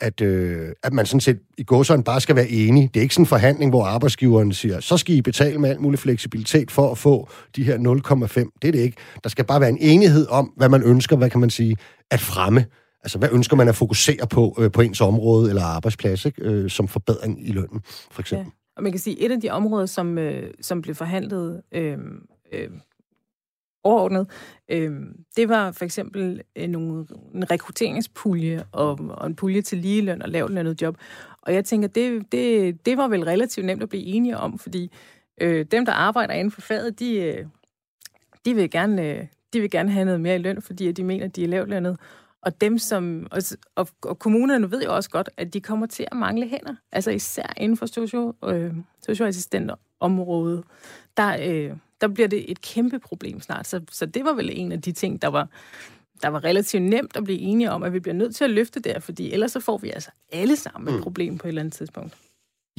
at, 0.00 0.20
øh, 0.20 0.68
at 0.82 0.92
man 0.92 1.06
sådan 1.06 1.20
set 1.20 1.38
i 1.58 1.64
gåsøjne 1.64 2.04
bare 2.04 2.20
skal 2.20 2.36
være 2.36 2.48
enig. 2.48 2.90
Det 2.94 3.00
er 3.00 3.02
ikke 3.02 3.14
sådan 3.14 3.22
en 3.22 3.26
forhandling, 3.26 3.70
hvor 3.70 3.84
arbejdsgiveren 3.84 4.52
siger, 4.52 4.80
så 4.80 4.96
skal 4.96 5.14
I 5.14 5.22
betale 5.22 5.58
med 5.58 5.70
al 5.70 5.80
mulig 5.80 5.98
fleksibilitet 5.98 6.70
for 6.70 6.90
at 6.90 6.98
få 6.98 7.28
de 7.56 7.64
her 7.64 7.78
0,5. 7.78 8.58
Det 8.62 8.68
er 8.68 8.72
det 8.72 8.78
ikke. 8.78 8.96
Der 9.22 9.28
skal 9.28 9.44
bare 9.44 9.60
være 9.60 9.70
en 9.70 9.78
enighed 9.80 10.26
om, 10.28 10.52
hvad 10.56 10.68
man 10.68 10.82
ønsker, 10.82 11.16
hvad 11.16 11.30
kan 11.30 11.40
man 11.40 11.50
sige, 11.50 11.76
at 12.10 12.20
fremme. 12.20 12.64
Altså, 13.02 13.18
hvad 13.18 13.28
ønsker 13.32 13.56
man 13.56 13.68
at 13.68 13.76
fokusere 13.76 14.26
på 14.30 14.56
øh, 14.58 14.72
på 14.72 14.80
ens 14.80 15.00
område 15.00 15.48
eller 15.48 15.62
arbejdsplads, 15.62 16.24
ikke? 16.24 16.42
Øh, 16.42 16.70
som 16.70 16.88
forbedring 16.88 17.48
i 17.48 17.52
lønnen, 17.52 17.80
for 18.10 18.20
eksempel? 18.20 18.46
Ja. 18.46 18.50
Og 18.76 18.82
man 18.82 18.92
kan 18.92 18.98
sige, 19.00 19.16
at 19.18 19.26
et 19.26 19.34
af 19.34 19.40
de 19.40 19.50
områder, 19.50 19.86
som, 19.86 20.18
øh, 20.18 20.50
som 20.60 20.82
blev 20.82 20.94
forhandlet 20.94 21.62
øh, 21.72 21.98
øh, 22.52 22.70
overordnet, 23.84 24.26
øh, 24.68 24.92
det 25.36 25.48
var 25.48 25.72
for 25.72 25.84
eksempel 25.84 26.42
øh, 26.56 26.68
nogle, 26.68 27.06
en 27.34 27.50
rekrutteringspulje 27.50 28.64
og, 28.72 28.98
og 29.10 29.26
en 29.26 29.34
pulje 29.34 29.62
til 29.62 29.78
ligeløn 29.78 30.22
og 30.22 30.28
lavt 30.28 30.82
job. 30.82 30.96
Og 31.42 31.54
jeg 31.54 31.64
tænker, 31.64 31.88
det, 31.88 32.32
det, 32.32 32.86
det 32.86 32.96
var 32.96 33.08
vel 33.08 33.24
relativt 33.24 33.66
nemt 33.66 33.82
at 33.82 33.88
blive 33.88 34.04
enige 34.04 34.38
om, 34.38 34.58
fordi 34.58 34.92
øh, 35.40 35.66
dem, 35.70 35.86
der 35.86 35.92
arbejder 35.92 36.34
inden 36.34 36.50
for 36.50 36.60
faget, 36.60 36.98
de, 36.98 37.16
øh, 37.16 37.46
de, 38.44 38.54
vil 38.54 38.70
gerne, 38.70 39.08
øh, 39.08 39.26
de 39.52 39.60
vil 39.60 39.70
gerne 39.70 39.90
have 39.90 40.04
noget 40.04 40.20
mere 40.20 40.34
i 40.34 40.38
løn, 40.38 40.62
fordi 40.62 40.92
de 40.92 41.04
mener, 41.04 41.26
de 41.26 41.44
er 41.44 41.48
lavtlønnet. 41.48 41.96
Og 42.42 42.60
dem 42.60 42.78
som, 42.78 43.26
og, 43.30 43.42
og, 43.76 43.88
og 44.02 44.18
kommunerne 44.18 44.70
ved 44.70 44.82
jo 44.82 44.94
også 44.94 45.10
godt, 45.10 45.30
at 45.36 45.54
de 45.54 45.60
kommer 45.60 45.86
til 45.86 46.06
at 46.10 46.16
mangle 46.16 46.48
hænder. 46.48 46.74
Altså 46.92 47.10
især 47.10 47.52
inden 47.56 47.76
for 47.76 47.86
socio, 47.86 48.34
øh, 48.44 48.74
socioassistentområdet. 49.06 50.64
Der, 51.16 51.36
øh, 51.40 51.76
der 52.00 52.08
bliver 52.08 52.28
det 52.28 52.50
et 52.50 52.60
kæmpe 52.60 52.98
problem 52.98 53.40
snart. 53.40 53.66
Så, 53.66 53.80
så 53.90 54.06
det 54.06 54.24
var 54.24 54.32
vel 54.32 54.50
en 54.52 54.72
af 54.72 54.82
de 54.82 54.92
ting, 54.92 55.22
der 55.22 55.28
var, 55.28 55.48
der 56.22 56.28
var 56.28 56.44
relativt 56.44 56.82
nemt 56.82 57.16
at 57.16 57.24
blive 57.24 57.38
enige 57.38 57.70
om, 57.70 57.82
at 57.82 57.92
vi 57.92 58.00
bliver 58.00 58.14
nødt 58.14 58.36
til 58.36 58.44
at 58.44 58.50
løfte 58.50 58.80
der, 58.80 59.00
fordi 59.00 59.32
ellers 59.32 59.52
så 59.52 59.60
får 59.60 59.78
vi 59.78 59.90
altså 59.90 60.10
alle 60.32 60.56
sammen 60.56 60.88
et 60.88 60.96
mm. 60.96 61.02
problem 61.02 61.38
på 61.38 61.46
et 61.46 61.48
eller 61.48 61.62
andet 61.62 61.74
tidspunkt. 61.74 62.14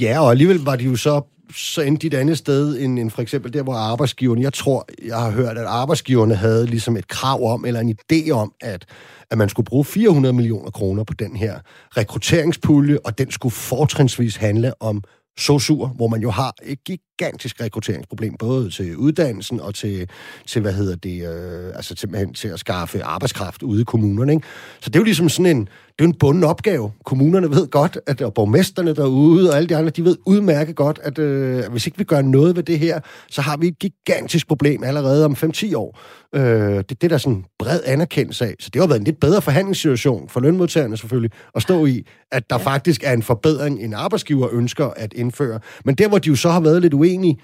Ja, 0.02 0.20
og 0.20 0.32
alligevel 0.32 0.60
var 0.60 0.76
de 0.76 0.84
jo 0.84 0.96
så, 0.96 1.22
så 1.56 1.82
endte 1.82 2.10
de 2.10 2.16
et 2.16 2.20
andet 2.20 2.38
sted 2.38 2.82
end, 2.82 3.00
end 3.00 3.12
for 3.12 3.22
eksempel 3.22 3.54
der, 3.54 3.64
hvor 3.64 3.74
arbejdsgiverne, 3.74 4.42
jeg 4.42 4.54
tror, 4.54 4.88
jeg 5.06 5.18
har 5.18 5.32
hørt, 5.32 5.58
at 5.58 5.66
arbejdsgiverne 5.66 6.36
havde 6.36 6.66
ligesom 6.66 6.98
et 6.98 7.08
krav 7.08 7.54
om, 7.54 7.66
eller 7.66 7.80
en 7.80 7.98
idé 8.02 8.30
om, 8.30 8.54
at, 8.62 8.86
at 9.32 9.38
man 9.38 9.50
skulle 9.50 9.66
bruge 9.66 9.86
400 9.86 10.34
millioner 10.34 10.72
kroner 10.72 11.04
på 11.04 11.14
den 11.14 11.36
her 11.36 11.60
rekrutteringspulje, 11.98 12.98
og 13.06 13.18
den 13.18 13.32
skulle 13.32 13.54
fortrinsvis 13.54 14.36
handle 14.36 14.82
om 14.82 15.04
SOSUR, 15.38 15.88
hvor 15.88 16.08
man 16.08 16.22
jo 16.22 16.30
har 16.30 16.54
et 16.64 16.80
gigantisk 17.18 17.62
rekrutteringsproblem, 17.62 18.36
både 18.40 18.70
til 18.70 18.98
uddannelsen 18.98 19.60
og 19.60 19.76
til, 19.76 20.10
til 20.48 20.62
hvad 20.62 20.74
hedder 20.74 20.96
det, 20.96 21.28
øh, 21.28 21.76
altså 21.76 21.96
simpelthen 21.98 22.34
til 22.34 22.48
at 22.48 22.60
skaffe 22.60 23.04
arbejdskraft 23.04 23.64
ude 23.64 23.82
i 23.82 23.84
kommunerne. 23.84 24.34
Ikke? 24.34 24.48
Så 24.80 24.90
det 24.90 24.96
er 24.96 25.00
jo 25.00 25.04
ligesom 25.04 25.30
sådan 25.30 25.58
en, 25.58 25.70
det 26.00 26.06
er 26.06 26.08
en 26.08 26.16
bunden 26.20 26.44
opgave. 26.44 26.92
Kommunerne 27.06 27.50
ved 27.50 27.68
godt, 27.68 27.98
at 28.08 28.22
og 28.22 28.34
borgmesterne 28.34 28.96
derude 28.96 29.50
og 29.50 29.58
alle 29.58 29.70
de 29.70 29.76
andre, 29.76 29.90
de 29.90 30.06
ved 30.06 30.18
udmærket 30.26 30.76
godt, 30.76 31.00
at 31.04 31.20
øh, 31.20 31.72
hvis 31.72 31.86
ikke 31.86 31.98
vi 31.98 32.04
gør 32.04 32.22
noget 32.22 32.56
ved 32.56 32.64
det 32.64 32.80
her, 32.80 33.00
så 33.30 33.42
har 33.42 33.58
vi 33.58 33.68
et 33.68 33.80
gigantisk 33.80 34.48
problem 34.48 34.84
allerede 34.84 35.26
om 35.26 35.34
5-10 35.34 35.76
år. 35.76 36.00
Øh, 36.36 36.42
det, 36.78 36.90
det 36.90 37.04
er 37.04 37.08
der 37.08 37.18
sådan 37.18 37.46
bred 37.60 37.80
anerkendelse 37.86 38.46
af. 38.46 38.56
Så 38.60 38.70
det 38.74 38.82
har 38.82 38.88
været 38.88 39.00
en 39.00 39.06
lidt 39.06 39.20
bedre 39.20 39.42
forhandlingssituation 39.42 40.30
for 40.30 40.40
lønmodtagerne 40.40 40.98
selvfølgelig, 40.98 41.32
at 41.56 41.62
stå 41.62 41.86
i, 41.86 42.06
at 42.32 42.50
der 42.50 42.58
ja. 42.60 42.66
faktisk 42.66 43.04
er 43.04 43.14
en 43.14 43.24
forbedring, 43.24 43.80
en 43.80 43.94
arbejdsgiver 43.94 44.48
ønsker 44.52 44.86
at 44.96 45.14
indføre. 45.14 45.60
Men 45.86 45.96
der, 45.96 46.08
hvor 46.08 46.18
de 46.18 46.30
jo 46.30 46.36
så 46.36 46.50
har 46.50 46.60
været 46.60 46.82
lidt 46.82 46.94
uenige, 47.04 47.36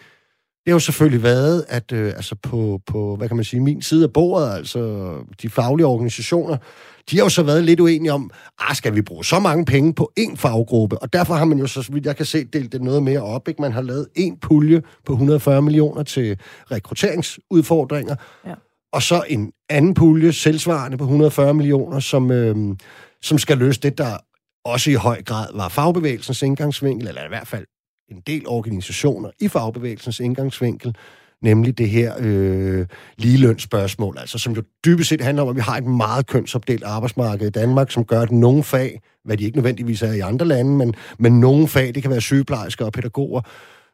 det 0.70 0.72
har 0.72 0.76
jo 0.76 0.80
selvfølgelig 0.80 1.24
været, 1.24 1.66
at 1.68 1.92
øh, 1.92 2.08
altså 2.08 2.36
på, 2.36 2.82
på, 2.86 3.16
hvad 3.16 3.28
kan 3.28 3.38
man 3.38 3.46
sige, 3.46 3.60
min 3.60 3.82
side 3.82 4.04
af 4.04 4.14
bordet, 4.14 4.54
altså 4.58 5.14
de 5.42 5.50
faglige 5.50 5.88
organisationer, 5.88 6.58
de 7.10 7.18
har 7.18 7.24
jo 7.24 7.30
så 7.30 7.44
været 7.44 7.64
lidt 7.64 7.80
uenige 7.80 8.14
om, 8.14 8.32
ah, 8.60 8.76
skal 8.76 8.96
vi 8.96 9.02
bruge 9.02 9.26
så 9.26 9.40
mange 9.40 9.66
penge 9.66 9.94
på 9.94 10.12
én 10.20 10.36
faggruppe? 10.36 10.98
Og 10.98 11.14
derfor 11.14 11.34
har 11.34 11.46
man 11.46 11.60
jo, 11.60 11.68
så 11.68 11.90
vidt 11.92 12.06
jeg 12.06 12.16
kan 12.16 12.26
se, 12.26 12.44
delt 12.44 12.72
det 12.72 12.82
noget 12.82 13.04
mere 13.04 13.22
op. 13.22 13.48
Ikke? 13.48 13.62
Man 13.62 13.72
har 13.72 13.82
lavet 13.82 14.08
en 14.16 14.38
pulje 14.38 14.82
på 15.06 15.14
140 15.14 15.62
millioner 15.62 16.04
til 16.04 16.40
rekrutteringsudfordringer, 16.72 18.16
ja. 18.46 18.54
og 18.94 19.02
så 19.02 19.24
en 19.28 19.52
anden 19.70 19.94
pulje, 19.94 20.34
selvsvarende 20.34 20.98
på 20.98 21.04
140 21.04 21.54
millioner, 21.54 22.00
som, 22.00 22.32
øh, 22.32 22.56
som 23.22 23.38
skal 23.38 23.58
løse 23.58 23.80
det, 23.82 23.98
der 23.98 24.18
også 24.66 24.92
i 24.92 24.94
høj 24.94 25.24
grad 25.24 25.48
var 25.54 25.70
fagbevægelsens 25.70 26.42
indgangsvinkel, 26.42 27.08
eller 27.08 27.26
i 27.26 27.30
hvert 27.30 27.48
fald 27.48 27.66
en 28.12 28.22
del 28.28 28.48
organisationer 28.48 29.30
i 29.40 29.48
fagbevægelsens 29.48 30.20
indgangsvinkel, 30.20 30.96
nemlig 31.42 31.78
det 31.78 31.90
her 31.90 32.14
øh, 32.20 32.86
ligelønsspørgsmål, 33.18 34.18
altså 34.20 34.38
som 34.38 34.54
jo 34.54 34.64
dybest 34.86 35.10
set 35.10 35.22
handler 35.22 35.44
om, 35.44 35.50
at 35.50 35.56
vi 35.56 35.62
har 35.62 35.78
et 35.78 35.86
meget 35.86 36.28
kønsopdelt 36.28 36.84
arbejdsmarked 36.84 37.48
i 37.48 37.50
Danmark, 37.50 37.92
som 37.92 38.06
gør, 38.06 38.22
at 38.22 38.32
nogle 38.32 38.64
fag, 38.64 39.02
hvad 39.26 39.38
de 39.38 39.44
ikke 39.44 39.58
nødvendigvis 39.58 40.02
er 40.02 40.14
i 40.14 40.20
andre 40.20 40.46
lande, 40.46 40.72
men, 40.72 40.96
men 41.20 41.40
nogle 41.40 41.68
fag, 41.68 41.96
det 41.96 42.02
kan 42.02 42.12
være 42.12 42.22
sygeplejersker 42.22 42.86
og 42.86 42.92
pædagoger, 42.92 43.42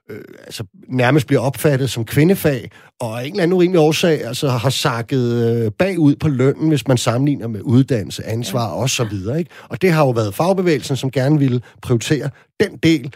øh, 0.09 0.21
altså 0.43 0.63
nærmest 0.87 1.27
bliver 1.27 1.41
opfattet 1.41 1.89
som 1.89 2.05
kvindefag, 2.05 2.71
og 2.99 3.21
af 3.21 3.25
en 3.25 3.31
eller 3.31 3.43
anden 3.43 3.57
urimelig 3.57 3.79
årsag 3.79 4.25
altså 4.25 4.49
har 4.49 4.69
sakket 4.69 5.33
øh, 5.33 5.71
bagud 5.71 6.15
på 6.15 6.27
lønnen, 6.27 6.69
hvis 6.69 6.87
man 6.87 6.97
sammenligner 6.97 7.47
med 7.47 7.61
uddannelse, 7.63 8.25
ansvar 8.25 8.67
ja. 8.67 8.75
og 8.75 8.89
så 8.89 9.03
videre. 9.03 9.39
Ikke? 9.39 9.51
Og 9.69 9.81
det 9.81 9.91
har 9.91 10.05
jo 10.05 10.09
været 10.09 10.35
fagbevægelsen, 10.35 10.95
som 10.95 11.11
gerne 11.11 11.39
ville 11.39 11.61
prioritere 11.81 12.29
den 12.59 12.77
del, 12.83 13.13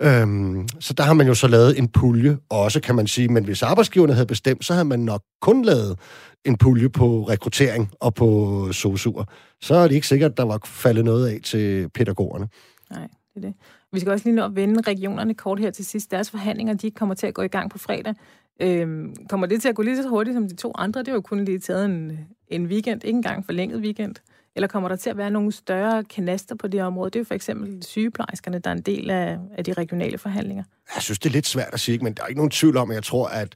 Øhm, 0.00 0.68
så 0.80 0.92
der 0.92 1.02
har 1.02 1.14
man 1.14 1.26
jo 1.26 1.34
så 1.34 1.48
lavet 1.48 1.78
en 1.78 1.88
pulje 1.88 2.38
også, 2.48 2.80
kan 2.80 2.94
man 2.94 3.06
sige. 3.06 3.28
Men 3.28 3.44
hvis 3.44 3.62
arbejdsgiverne 3.62 4.12
havde 4.12 4.26
bestemt, 4.26 4.64
så 4.64 4.72
havde 4.72 4.84
man 4.84 5.00
nok 5.00 5.22
kun 5.40 5.64
lavet 5.64 5.98
en 6.44 6.56
pulje 6.56 6.88
på 6.88 7.22
rekruttering 7.22 7.90
og 8.00 8.14
på 8.14 8.68
sosuer. 8.72 9.24
Så 9.60 9.74
er 9.74 9.88
det 9.88 9.94
ikke 9.94 10.06
sikkert, 10.06 10.30
at 10.30 10.36
der 10.36 10.42
var 10.42 10.60
faldet 10.64 11.04
noget 11.04 11.28
af 11.28 11.40
til 11.44 11.88
pædagogerne. 11.88 12.48
Nej, 12.90 13.08
det 13.34 13.36
er 13.36 13.40
det. 13.40 13.54
Vi 13.92 14.00
skal 14.00 14.12
også 14.12 14.24
lige 14.24 14.36
nå 14.36 14.44
at 14.44 14.56
vende 14.56 14.80
regionerne 14.80 15.34
kort 15.34 15.60
her 15.60 15.70
til 15.70 15.84
sidst. 15.84 16.10
Deres 16.10 16.30
forhandlinger, 16.30 16.74
de 16.74 16.90
kommer 16.90 17.14
til 17.14 17.26
at 17.26 17.34
gå 17.34 17.42
i 17.42 17.48
gang 17.48 17.70
på 17.70 17.78
fredag. 17.78 18.14
Øhm, 18.62 19.14
kommer 19.28 19.46
det 19.46 19.62
til 19.62 19.68
at 19.68 19.74
gå 19.74 19.82
lige 19.82 20.02
så 20.02 20.08
hurtigt 20.08 20.34
som 20.34 20.48
de 20.48 20.56
to 20.56 20.72
andre? 20.74 21.00
Det 21.00 21.08
var 21.08 21.14
jo 21.14 21.20
kun 21.20 21.44
lige 21.44 21.58
taget 21.58 21.84
en, 21.84 22.18
en 22.48 22.66
weekend, 22.66 23.04
ikke 23.04 23.16
engang 23.16 23.44
forlænget 23.44 23.80
weekend. 23.80 24.14
Eller 24.58 24.68
kommer 24.68 24.88
der 24.88 24.96
til 24.96 25.10
at 25.10 25.16
være 25.16 25.30
nogle 25.30 25.52
større 25.52 26.04
kanaster 26.04 26.54
på 26.54 26.68
det 26.68 26.82
område? 26.82 27.10
Det 27.10 27.16
er 27.16 27.20
jo 27.20 27.24
for 27.24 27.34
eksempel 27.34 27.82
sygeplejerskerne, 27.82 28.58
der 28.58 28.70
er 28.70 28.74
en 28.74 28.80
del 28.80 29.10
af, 29.10 29.38
af 29.58 29.64
de 29.64 29.72
regionale 29.72 30.18
forhandlinger. 30.18 30.64
Jeg 30.94 31.02
synes, 31.02 31.18
det 31.18 31.28
er 31.28 31.32
lidt 31.32 31.46
svært 31.46 31.68
at 31.72 31.80
sige, 31.80 31.98
men 31.98 32.12
der 32.12 32.22
er 32.22 32.26
ikke 32.26 32.38
nogen 32.38 32.50
tvivl 32.50 32.76
om, 32.76 32.90
at 32.90 32.94
jeg 32.94 33.02
tror, 33.02 33.28
at, 33.28 33.54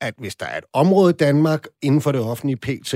at 0.00 0.14
hvis 0.18 0.36
der 0.36 0.46
er 0.46 0.58
et 0.58 0.64
område 0.72 1.10
i 1.10 1.16
Danmark 1.16 1.66
inden 1.82 2.00
for 2.00 2.12
det 2.12 2.20
offentlige 2.20 2.56
PT, 2.56 2.94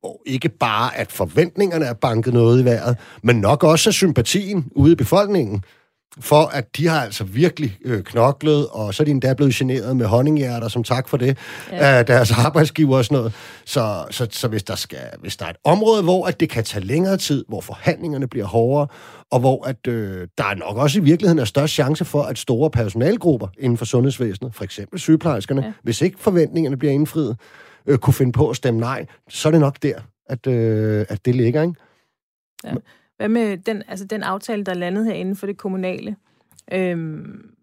hvor 0.00 0.22
ikke 0.26 0.48
bare 0.48 0.96
at 0.96 1.12
forventningerne 1.12 1.84
er 1.84 1.94
banket 1.94 2.32
noget 2.34 2.62
i 2.62 2.64
vejret, 2.64 2.98
men 3.22 3.36
nok 3.40 3.64
også 3.64 3.92
sympatien 3.92 4.72
ude 4.76 4.92
i 4.92 4.96
befolkningen, 4.96 5.64
for 6.20 6.46
at 6.46 6.76
de 6.76 6.86
har 6.86 7.00
altså 7.00 7.24
virkelig 7.24 7.78
øh, 7.84 8.02
knoklet, 8.02 8.66
og 8.68 8.94
så 8.94 9.02
er 9.02 9.04
de 9.04 9.10
endda 9.10 9.34
blevet 9.34 9.54
generet 9.54 9.96
med 9.96 10.06
honninghjerter, 10.06 10.68
som 10.68 10.84
tak 10.84 11.08
for 11.08 11.16
det, 11.16 11.38
ja. 11.70 11.76
af 11.76 12.06
deres 12.06 12.30
arbejdsgiver 12.46 12.96
og 12.96 13.04
sådan 13.04 13.18
noget. 13.18 13.32
Så, 13.64 14.04
så, 14.10 14.26
så 14.30 14.48
hvis, 14.48 14.62
der 14.62 14.74
skal, 14.74 14.98
hvis 15.20 15.36
der 15.36 15.44
er 15.44 15.50
et 15.50 15.56
område, 15.64 16.02
hvor 16.02 16.26
at 16.26 16.40
det 16.40 16.50
kan 16.50 16.64
tage 16.64 16.84
længere 16.84 17.16
tid, 17.16 17.44
hvor 17.48 17.60
forhandlingerne 17.60 18.28
bliver 18.28 18.46
hårdere, 18.46 18.86
og 19.30 19.40
hvor 19.40 19.66
at, 19.66 19.86
øh, 19.86 20.28
der 20.38 20.44
er 20.44 20.54
nok 20.54 20.76
også 20.76 20.98
i 20.98 21.02
virkeligheden 21.02 21.38
er 21.38 21.44
størst 21.44 21.74
chance 21.74 22.04
for, 22.04 22.22
at 22.22 22.38
store 22.38 22.70
personalgrupper 22.70 23.48
inden 23.58 23.78
for 23.78 23.84
sundhedsvæsenet, 23.84 24.54
for 24.54 24.64
eksempel 24.64 24.98
sygeplejerskerne, 24.98 25.64
ja. 25.64 25.72
hvis 25.82 26.02
ikke 26.02 26.18
forventningerne 26.18 26.76
bliver 26.76 26.92
indfriet, 26.92 27.36
øh, 27.86 27.98
kunne 27.98 28.14
finde 28.14 28.32
på 28.32 28.50
at 28.50 28.56
stemme 28.56 28.80
nej, 28.80 29.06
så 29.28 29.48
er 29.48 29.50
det 29.50 29.60
nok 29.60 29.82
der, 29.82 29.98
at, 30.26 30.46
øh, 30.46 31.06
at 31.08 31.24
det 31.24 31.34
ligger, 31.34 31.62
ikke? 31.62 31.74
Ja. 32.64 32.74
Hvad 33.16 33.28
med 33.28 33.56
den, 33.58 33.82
altså 33.88 34.04
den 34.04 34.22
aftale, 34.22 34.64
der 34.64 34.72
er 34.72 34.76
landet 34.76 35.06
herinde 35.06 35.36
for 35.36 35.46
det 35.46 35.56
kommunale? 35.56 36.16
Øhm, 36.72 37.54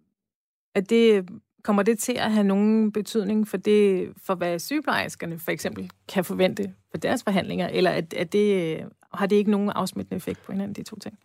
er 0.75 0.81
det, 0.81 1.29
kommer 1.63 1.83
det 1.83 1.99
til 1.99 2.13
at 2.13 2.31
have 2.31 2.43
nogen 2.43 2.91
betydning 2.91 3.47
for 3.47 3.57
det, 3.57 4.09
for 4.25 4.35
hvad 4.35 4.59
sygeplejerskerne 4.59 5.39
for 5.39 5.51
eksempel 5.51 5.91
kan 6.07 6.25
forvente 6.25 6.73
for 6.91 6.97
deres 6.97 7.23
forhandlinger, 7.23 7.67
eller 7.67 7.91
er, 7.91 8.01
er 8.15 8.23
det, 8.23 8.77
øh, 8.79 8.85
har 9.13 9.25
det 9.25 9.35
ikke 9.35 9.51
nogen 9.51 9.69
afsmittende 9.69 10.17
effekt 10.17 10.43
på 10.45 10.51
hinanden, 10.51 10.75
de 10.75 10.83
to 10.83 10.99
ting? 10.99 11.19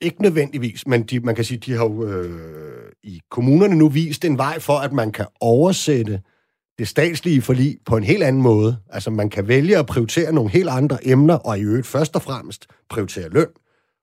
Ikke 0.00 0.22
nødvendigvis, 0.22 0.86
men 0.86 1.02
de, 1.02 1.20
man 1.20 1.34
kan 1.34 1.44
sige, 1.44 1.58
de 1.58 1.72
har 1.72 1.84
jo 1.84 2.06
øh, 2.06 2.92
i 3.02 3.20
kommunerne 3.30 3.76
nu 3.76 3.88
vist 3.88 4.24
en 4.24 4.38
vej 4.38 4.60
for, 4.60 4.72
at 4.72 4.92
man 4.92 5.12
kan 5.12 5.26
oversætte 5.40 6.20
det 6.78 6.88
statslige 6.88 7.42
forlig 7.42 7.78
på 7.86 7.96
en 7.96 8.04
helt 8.04 8.22
anden 8.22 8.42
måde. 8.42 8.76
Altså 8.90 9.10
man 9.10 9.30
kan 9.30 9.48
vælge 9.48 9.78
at 9.78 9.86
prioritere 9.86 10.32
nogle 10.32 10.50
helt 10.50 10.68
andre 10.68 11.06
emner, 11.06 11.34
og 11.34 11.58
i 11.58 11.62
øvrigt 11.62 11.86
først 11.86 12.16
og 12.16 12.22
fremmest 12.22 12.66
prioritere 12.90 13.28
løn. 13.28 13.46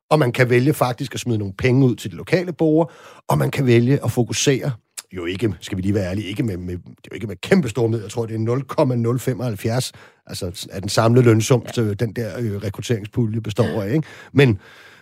Og 0.10 0.20
man 0.20 0.32
kan 0.32 0.50
vælge 0.50 0.74
faktisk 0.74 1.14
at 1.14 1.20
smide 1.20 1.38
nogle 1.38 1.54
penge 1.58 1.86
ud 1.86 1.96
til 1.96 2.12
de 2.12 2.16
lokale 2.16 2.54
borgere, 2.54 2.88
og 3.28 3.38
man 3.38 3.52
kan 3.52 3.66
vælge 3.66 4.04
at 4.04 4.12
fokusere 4.12 4.72
jo 5.12 5.26
ikke, 5.26 5.54
skal 5.60 5.78
vi 5.78 5.82
lige 5.82 5.94
være 5.94 6.10
ærlige, 6.10 6.28
ikke 6.28 6.44
med, 6.44 6.58
med, 6.58 6.74
det 6.74 6.88
er 6.88 7.10
jo 7.12 7.16
ikke 7.16 7.28
med 7.28 7.36
kæmpe 7.36 7.70
store 7.70 7.90
med, 7.90 8.02
jeg 8.02 8.12
tror, 8.12 8.26
det 8.26 8.36
er 8.36 8.40
0,075, 8.40 9.92
altså 10.26 10.68
af 10.72 10.82
den 10.82 10.90
samlede 10.90 11.26
lønsum, 11.26 11.66
ja. 11.78 11.94
den 11.94 12.14
der 12.14 12.40
øh, 12.40 12.56
rekrutteringspulje 12.56 13.42
består 13.42 13.82
af, 13.82 13.94
ikke? 13.94 14.08
Men, 14.32 14.60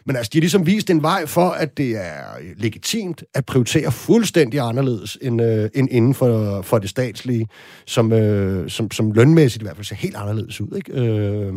men 0.08 0.16
altså, 0.16 0.30
de 0.34 0.38
har 0.38 0.42
ligesom 0.42 0.66
vist 0.66 0.90
en 0.90 1.02
vej 1.02 1.26
for, 1.26 1.50
at 1.50 1.78
det 1.78 1.90
er 1.90 2.22
legitimt 2.56 3.24
at 3.34 3.46
prioritere 3.46 3.92
fuldstændig 3.92 4.60
anderledes 4.60 5.18
end, 5.22 5.42
øh, 5.42 5.70
end 5.76 5.88
inden 5.92 6.14
for, 6.14 6.62
for 6.62 6.78
det 6.80 6.90
statslige, 6.90 7.48
som, 7.86 8.14
øh, 8.14 8.70
som, 8.70 8.92
som 8.92 9.12
lønmæssigt 9.12 9.62
i 9.62 9.66
hvert 9.66 9.76
fald 9.76 9.86
ser 9.86 9.96
helt 9.96 10.16
anderledes 10.16 10.62
ud. 10.62 10.76
Ikke? 10.76 11.02
Øh, 11.02 11.54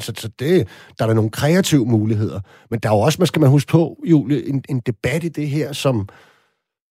så, 0.00 0.12
så 0.16 0.28
det, 0.38 0.68
der 0.98 1.04
er 1.04 1.06
der 1.06 1.14
nogle 1.14 1.30
kreative 1.30 1.86
muligheder. 1.86 2.40
Men 2.70 2.80
der 2.80 2.88
er 2.88 2.94
jo 2.94 3.00
også, 3.00 3.16
man 3.20 3.26
skal 3.26 3.40
man 3.40 3.50
huske 3.50 3.70
på, 3.70 3.96
Julie, 4.04 4.48
en, 4.48 4.64
en 4.68 4.80
debat 4.80 5.24
i 5.24 5.28
det 5.28 5.48
her, 5.48 5.72
som, 5.72 6.08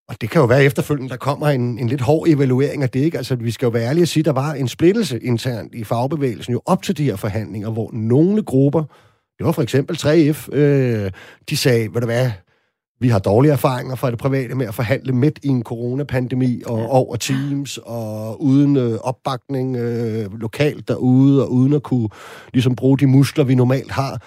og 0.10 0.21
det 0.21 0.30
kan 0.30 0.41
jo 0.41 0.45
være 0.45 0.63
efterfølgende, 0.63 1.10
der 1.10 1.17
kommer 1.17 1.47
en, 1.47 1.80
en 1.80 1.88
lidt 1.88 2.02
hård 2.02 2.28
evaluering 2.28 2.84
af 2.84 2.89
det. 2.89 3.00
Ikke? 3.00 3.17
Altså, 3.17 3.36
vi 3.36 3.52
skal 3.52 3.65
jo 3.65 3.69
være 3.69 3.89
ærlige 3.89 4.02
at 4.02 4.10
sige, 4.10 4.23
der 4.23 4.32
var 4.32 4.54
en 4.54 4.67
splittelse 4.67 5.19
internt 5.19 5.76
i 5.76 5.84
fagbevægelsen 5.84 6.54
jo 6.54 6.62
op 6.65 6.84
til 6.84 6.97
de 6.97 7.04
her 7.04 7.15
forhandlinger, 7.15 7.69
hvor 7.69 7.89
nogle 7.93 8.43
grupper 8.43 8.84
det 9.38 9.45
var 9.45 9.52
for 9.52 9.62
eksempel 9.62 9.95
3F. 9.95 10.56
Øh, 10.56 11.12
de 11.50 11.58
sagde, 11.58 11.93
ved 11.93 12.02
du 12.02 12.08
hvad, 12.08 12.32
vi 13.00 13.10
har 13.10 13.19
dårlige 13.19 13.52
erfaringer 13.52 13.95
fra 13.95 14.12
det 14.12 14.19
private 14.19 14.56
med 14.56 14.67
at 14.67 14.76
forhandle 14.76 15.13
midt 15.13 15.39
i 15.43 15.47
en 15.47 15.63
coronapandemi 15.63 16.62
og 16.65 16.80
ja. 16.80 16.88
over 16.88 17.15
Teams 17.15 17.78
og 17.78 18.41
uden 18.41 18.78
øh, 18.78 19.00
opbakning 19.02 19.76
øh, 19.76 20.39
lokalt 20.39 20.88
derude 20.88 21.43
og 21.43 21.52
uden 21.52 21.73
at 21.73 21.84
kunne 21.84 22.10
ligesom 22.54 22.76
bruge 22.76 22.97
de 22.97 23.08
muskler, 23.08 23.43
vi 23.43 23.56
normalt 23.56 23.91
har. 23.91 24.21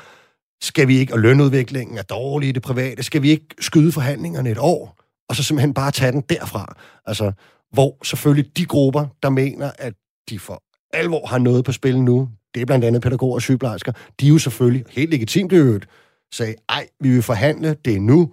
Skal 0.63 0.89
vi 0.89 0.99
ikke, 0.99 1.13
og 1.13 1.19
lønudviklingen 1.19 1.99
er 1.99 2.03
dårlig 2.03 2.49
i 2.49 2.53
det 2.53 2.63
private, 2.63 3.03
skal 3.03 3.23
vi 3.23 3.31
ikke 3.31 3.47
skyde 3.61 3.93
forhandlingerne 3.93 4.51
et 4.51 4.59
år, 4.59 4.97
og 5.29 5.37
så 5.37 5.43
simpelthen 5.43 5.75
bare 5.75 5.91
tage 5.91 6.13
den 6.13 6.21
derfra? 6.21 6.75
Altså, 7.07 7.33
hvor 7.73 8.05
selvfølgelig 8.05 8.57
de 8.57 8.65
grupper, 8.65 9.07
der 9.23 9.31
mener, 9.31 9.71
at 9.79 9.95
de 10.31 10.39
for 10.39 10.63
alvor 10.93 11.27
har 11.27 11.39
noget 11.39 11.65
på 11.65 11.73
spil 11.73 12.03
nu, 12.03 12.29
det 12.55 12.63
er 12.63 12.67
blandt 12.67 12.85
andet 12.85 13.03
pædagoger 13.03 13.35
og 13.35 13.43
sygeplejersker, 13.43 13.93
de 14.21 14.27
er 14.27 14.31
jo 14.31 14.39
selvfølgelig 14.39 14.85
helt 14.91 15.11
legitimt 15.11 15.53
i 15.53 15.57
øvrigt, 15.57 15.87
sagde, 16.33 16.55
ej, 16.69 16.87
vi 17.01 17.09
vil 17.09 17.23
forhandle, 17.23 17.77
det 17.85 17.97
er 17.97 18.01
nu, 18.01 18.31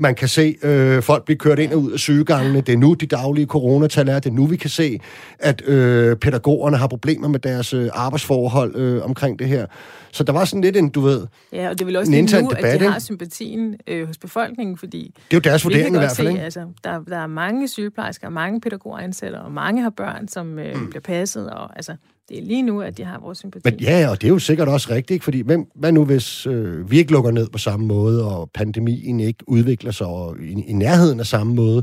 man 0.00 0.14
kan 0.14 0.28
se 0.28 0.56
øh, 0.62 1.02
folk 1.02 1.24
blive 1.24 1.38
kørt 1.38 1.58
ind 1.58 1.72
og 1.72 1.78
ud 1.80 1.92
af 1.92 1.98
sygegangene. 1.98 2.60
Det 2.60 2.72
er 2.72 2.76
nu, 2.76 2.94
de 2.94 3.06
daglige 3.06 3.46
coronatal 3.46 4.08
er. 4.08 4.18
Det 4.18 4.30
er 4.30 4.34
nu, 4.34 4.46
vi 4.46 4.56
kan 4.56 4.70
se, 4.70 5.00
at 5.38 5.62
øh, 5.68 6.16
pædagogerne 6.16 6.76
har 6.76 6.86
problemer 6.86 7.28
med 7.28 7.38
deres 7.38 7.74
øh, 7.74 7.88
arbejdsforhold 7.92 8.76
øh, 8.76 9.04
omkring 9.04 9.38
det 9.38 9.48
her. 9.48 9.66
Så 10.12 10.24
der 10.24 10.32
var 10.32 10.44
sådan 10.44 10.60
lidt 10.60 10.76
en, 10.76 10.88
du 10.88 11.00
ved, 11.00 11.26
Ja, 11.52 11.68
og 11.68 11.78
det 11.78 11.86
vil 11.86 11.96
også 11.96 12.12
lige 12.12 12.22
nu, 12.22 12.48
debat, 12.50 12.64
at 12.64 12.80
de 12.80 12.86
har 12.86 12.98
sympatien 12.98 13.76
øh, 13.86 14.06
hos 14.06 14.18
befolkningen, 14.18 14.76
fordi... 14.76 15.14
Det 15.14 15.36
er 15.36 15.36
jo 15.36 15.40
deres 15.40 15.64
vurdering 15.64 15.94
i 15.94 15.98
hvert 15.98 16.16
fald, 16.16 16.26
se, 16.26 16.32
ikke? 16.32 16.44
Altså, 16.44 16.66
der, 16.84 17.00
der 17.00 17.16
er 17.16 17.26
mange 17.26 17.68
sygeplejersker, 17.68 18.28
mange 18.28 18.60
pædagoger 18.60 18.98
ansætter, 18.98 19.38
og 19.38 19.52
mange 19.52 19.82
har 19.82 19.90
børn, 19.90 20.28
som 20.28 20.58
øh, 20.58 20.74
mm. 20.74 20.90
bliver 20.90 21.02
passet, 21.02 21.50
og 21.50 21.76
altså 21.76 21.96
det 22.30 22.38
er 22.38 22.42
lige 22.42 22.62
nu, 22.62 22.82
at 22.82 22.96
de 22.96 23.04
har 23.04 23.18
vores 23.18 23.38
sympati. 23.38 23.62
Men 23.64 23.80
ja, 23.80 24.08
og 24.10 24.20
det 24.20 24.26
er 24.26 24.32
jo 24.32 24.38
sikkert 24.38 24.68
også 24.68 24.90
rigtigt, 24.90 25.10
ikke? 25.10 25.24
fordi 25.24 25.40
hvem, 25.40 25.66
hvad 25.74 25.92
nu 25.92 26.04
hvis 26.04 26.46
øh, 26.46 26.90
vi 26.90 26.98
ikke 26.98 27.12
lukker 27.12 27.30
ned 27.30 27.48
på 27.48 27.58
samme 27.58 27.86
måde, 27.86 28.24
og 28.24 28.50
pandemien 28.54 29.20
ikke 29.20 29.44
udvikler 29.46 29.92
sig 29.92 30.06
i, 30.42 30.64
i 30.66 30.72
nærheden 30.72 31.20
af 31.20 31.26
samme 31.26 31.54
måde, 31.54 31.82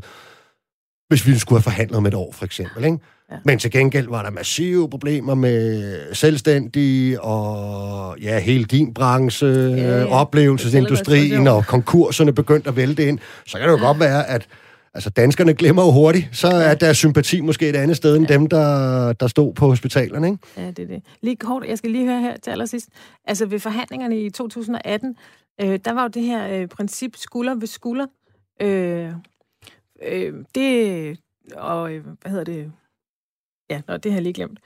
hvis 1.07 1.27
vi 1.27 1.37
skulle 1.37 1.57
have 1.57 1.63
forhandlet 1.63 1.97
om 1.97 2.05
et 2.05 2.13
år, 2.13 2.31
for 2.31 2.45
eksempel, 2.45 2.85
ikke? 2.85 2.97
Ja. 3.31 3.35
Men 3.45 3.59
til 3.59 3.71
gengæld 3.71 4.07
var 4.09 4.23
der 4.23 4.31
massive 4.31 4.89
problemer 4.89 5.35
med 5.35 5.99
selvstændige 6.13 7.21
og 7.21 8.19
ja, 8.21 8.39
hele 8.39 8.65
din 8.65 8.93
branche, 8.93 9.47
ja, 9.47 9.99
ja. 9.99 10.05
oplevelsesindustrien 10.05 11.47
og 11.47 11.65
konkurserne 11.65 12.33
begyndte 12.33 12.69
at 12.69 12.75
vælte 12.75 13.07
ind. 13.07 13.19
Så 13.45 13.57
kan 13.57 13.67
det 13.67 13.73
jo 13.73 13.77
ja. 13.77 13.85
godt 13.85 13.99
være, 13.99 14.29
at 14.29 14.47
altså 14.93 15.09
danskerne 15.09 15.53
glemmer 15.53 15.83
jo 15.83 15.91
hurtigt, 15.91 16.29
så 16.31 16.47
er 16.47 16.75
der 16.75 16.93
sympati 16.93 17.41
måske 17.41 17.69
et 17.69 17.75
andet 17.75 17.97
sted 17.97 18.15
end 18.15 18.27
ja. 18.29 18.33
dem, 18.33 18.47
der, 18.47 19.13
der 19.13 19.27
stod 19.27 19.53
på 19.53 19.67
hospitalerne, 19.67 20.27
ikke? 20.27 20.39
Ja, 20.57 20.67
det 20.67 20.79
er 20.79 20.87
det. 20.87 21.03
Lige 21.21 21.35
kort, 21.35 21.63
jeg 21.67 21.77
skal 21.77 21.91
lige 21.91 22.05
høre 22.05 22.21
her 22.21 22.37
til 22.37 22.51
allersidst. 22.51 22.89
Altså 23.25 23.45
ved 23.45 23.59
forhandlingerne 23.59 24.19
i 24.19 24.29
2018, 24.29 25.15
øh, 25.61 25.79
der 25.85 25.93
var 25.93 26.01
jo 26.01 26.07
det 26.07 26.23
her 26.23 26.47
øh, 26.47 26.67
princip 26.67 27.15
skulder 27.15 27.55
ved 27.55 27.67
skulder. 27.67 28.05
Øh, 28.61 29.11
øh, 30.03 30.33
det, 30.55 31.19
og 31.55 31.93
øh, 31.93 32.03
hvad 32.21 32.31
hedder 32.31 32.43
det, 32.43 32.71
Ja, 33.69 33.81
nå, 33.87 33.97
det 33.97 34.11
har 34.11 34.17
jeg 34.17 34.23
lige 34.23 34.33
glemt. 34.33 34.59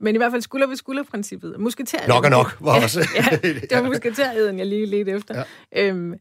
Men 0.00 0.14
i 0.14 0.18
hvert 0.18 0.32
fald 0.32 0.42
skulder 0.42 0.66
ved 0.66 0.76
skulder-princippet. 0.76 1.60
Musketer 1.60 2.08
nok 2.08 2.24
og 2.24 2.30
nok, 2.30 2.56
var 2.64 2.82
også. 2.82 3.08
ja, 3.14 3.36
det 3.42 3.68
var 3.70 3.82
musketeræden, 3.82 4.58
jeg 4.58 4.66
lige 4.66 4.86
ledte 4.86 5.12
efter. 5.12 5.44
Ja. 5.72 5.88
Øhm, 5.88 6.14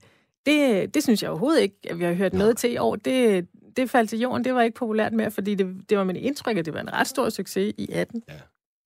det, 0.46 0.94
det 0.94 1.04
synes 1.04 1.22
jeg 1.24 1.30
overhovedet 1.30 1.62
ikke, 1.62 1.76
at 1.90 2.00
vi 2.00 2.04
har 2.04 2.14
hørt 2.14 2.34
noget 2.34 2.58
til 2.58 2.74
i 2.74 2.78
år. 2.78 2.96
Det, 2.96 3.46
det 3.78 3.90
faldt 3.90 4.10
til 4.10 4.20
jorden. 4.20 4.44
Det 4.44 4.54
var 4.54 4.62
ikke 4.62 4.78
populært 4.78 5.14
mere, 5.14 5.32
fordi 5.32 5.56
det, 5.56 5.68
det 5.90 5.98
var 5.98 6.04
mit 6.04 6.16
indtryk, 6.16 6.58
at 6.58 6.66
det 6.66 6.74
var 6.74 6.80
en 6.80 6.94
ret 6.94 7.08
stor 7.08 7.30
succes 7.30 7.74
i 7.78 7.90
18. 7.92 8.22
Ja. 8.30 8.34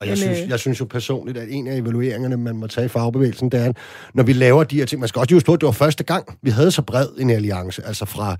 Og 0.02 0.08
jeg, 0.08 0.18
synes, 0.18 0.40
øh, 0.40 0.50
jeg 0.50 0.60
synes 0.60 0.80
jo 0.80 0.86
personligt, 0.86 1.38
at 1.38 1.48
en 1.50 1.68
af 1.68 1.78
evalueringerne, 1.78 2.38
man 2.38 2.58
må 2.58 2.68
tage 2.68 2.86
i 2.86 2.88
fagbevægelsen, 2.88 3.50
det 3.50 3.66
er, 3.66 3.74
når 4.14 4.24
vi 4.24 4.34
laver 4.34 4.64
de 4.64 4.76
her 4.76 4.86
ting, 4.86 5.00
man 5.00 5.08
skal 5.10 5.20
også 5.20 5.36
huske 5.36 5.46
på, 5.46 5.54
at 5.54 5.62
det 5.62 5.66
var 5.66 5.72
første 5.72 6.04
gang, 6.04 6.38
vi 6.42 6.50
havde 6.50 6.72
så 6.72 6.82
bred 6.82 7.08
en 7.20 7.30
alliance, 7.30 7.86
altså 7.86 8.06
fra 8.06 8.38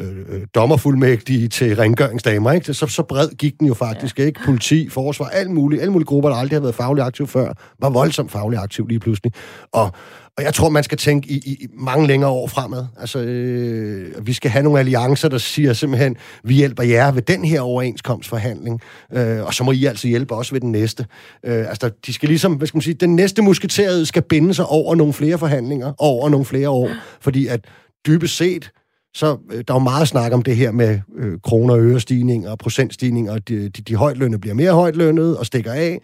øh, 0.00 0.18
øh, 0.28 0.46
dommerfuldmægtige 0.54 1.48
til 1.48 1.76
rengøringsdamer, 1.76 2.52
ikke? 2.52 2.74
Så, 2.74 2.86
så 2.86 3.02
bred 3.02 3.28
gik 3.28 3.58
den 3.58 3.66
jo 3.66 3.74
faktisk, 3.74 4.18
ja. 4.18 4.24
ikke? 4.24 4.40
Politi, 4.44 4.88
forsvar, 4.88 5.26
alle 5.26 5.52
mulige, 5.52 5.80
alle 5.80 5.92
mulige 5.92 6.06
grupper, 6.06 6.30
der 6.30 6.36
aldrig 6.36 6.56
har 6.56 6.62
været 6.62 6.74
fagligt 6.74 7.06
aktiv 7.06 7.26
før, 7.26 7.52
var 7.80 7.90
voldsomt 7.90 8.30
fagligt 8.32 8.62
aktiv 8.62 8.86
lige 8.86 9.00
pludselig. 9.00 9.32
Og, 9.72 9.92
og 10.38 10.44
jeg 10.44 10.54
tror, 10.54 10.68
man 10.68 10.84
skal 10.84 10.98
tænke 10.98 11.30
i, 11.30 11.36
i 11.36 11.66
mange 11.74 12.06
længere 12.06 12.30
år 12.30 12.46
fremad. 12.46 12.86
Altså, 13.00 13.18
øh, 13.18 14.26
vi 14.26 14.32
skal 14.32 14.50
have 14.50 14.62
nogle 14.62 14.78
alliancer, 14.78 15.28
der 15.28 15.38
siger 15.38 15.72
simpelthen, 15.72 16.16
vi 16.44 16.54
hjælper 16.54 16.82
jer 16.82 17.12
ved 17.12 17.22
den 17.22 17.44
her 17.44 17.60
overenskomstforhandling, 17.60 18.80
øh, 19.12 19.44
og 19.44 19.54
så 19.54 19.64
må 19.64 19.72
I 19.72 19.84
altså 19.84 20.08
hjælpe 20.08 20.34
os 20.34 20.52
ved 20.52 20.60
den 20.60 20.72
næste. 20.72 21.06
Øh, 21.44 21.68
altså, 21.68 21.90
de 22.06 22.12
skal 22.12 22.28
ligesom, 22.28 22.54
hvad 22.54 22.66
skal 22.66 22.76
man 22.76 22.82
sige, 22.82 22.94
den 22.94 23.16
næste 23.16 23.42
musketerede 23.42 24.06
skal 24.06 24.22
binde 24.22 24.54
sig 24.54 24.66
over 24.66 24.94
nogle 24.94 25.12
flere 25.12 25.38
forhandlinger, 25.38 25.92
over 25.98 26.28
nogle 26.28 26.44
flere 26.46 26.68
år, 26.68 26.90
fordi 27.20 27.46
at 27.46 27.60
dybest 28.06 28.36
set, 28.36 28.70
så 29.14 29.36
øh, 29.52 29.64
der 29.68 29.74
er 29.74 29.78
jo 29.78 29.84
meget 29.84 30.08
snak 30.08 30.32
om 30.32 30.42
det 30.42 30.56
her 30.56 30.72
med 30.72 31.00
øh, 31.18 31.38
kroner- 31.42 31.74
og 31.74 31.80
ørestigninger 31.80 32.50
og 32.50 32.58
procentstigninger, 32.58 33.32
og 33.32 33.48
de, 33.48 33.68
de, 33.68 33.82
de 33.82 33.96
højtlønne 33.96 34.38
bliver 34.38 34.54
mere 34.54 34.72
højtlønnede 34.72 35.38
og 35.38 35.46
stikker 35.46 35.72
af, 35.72 36.00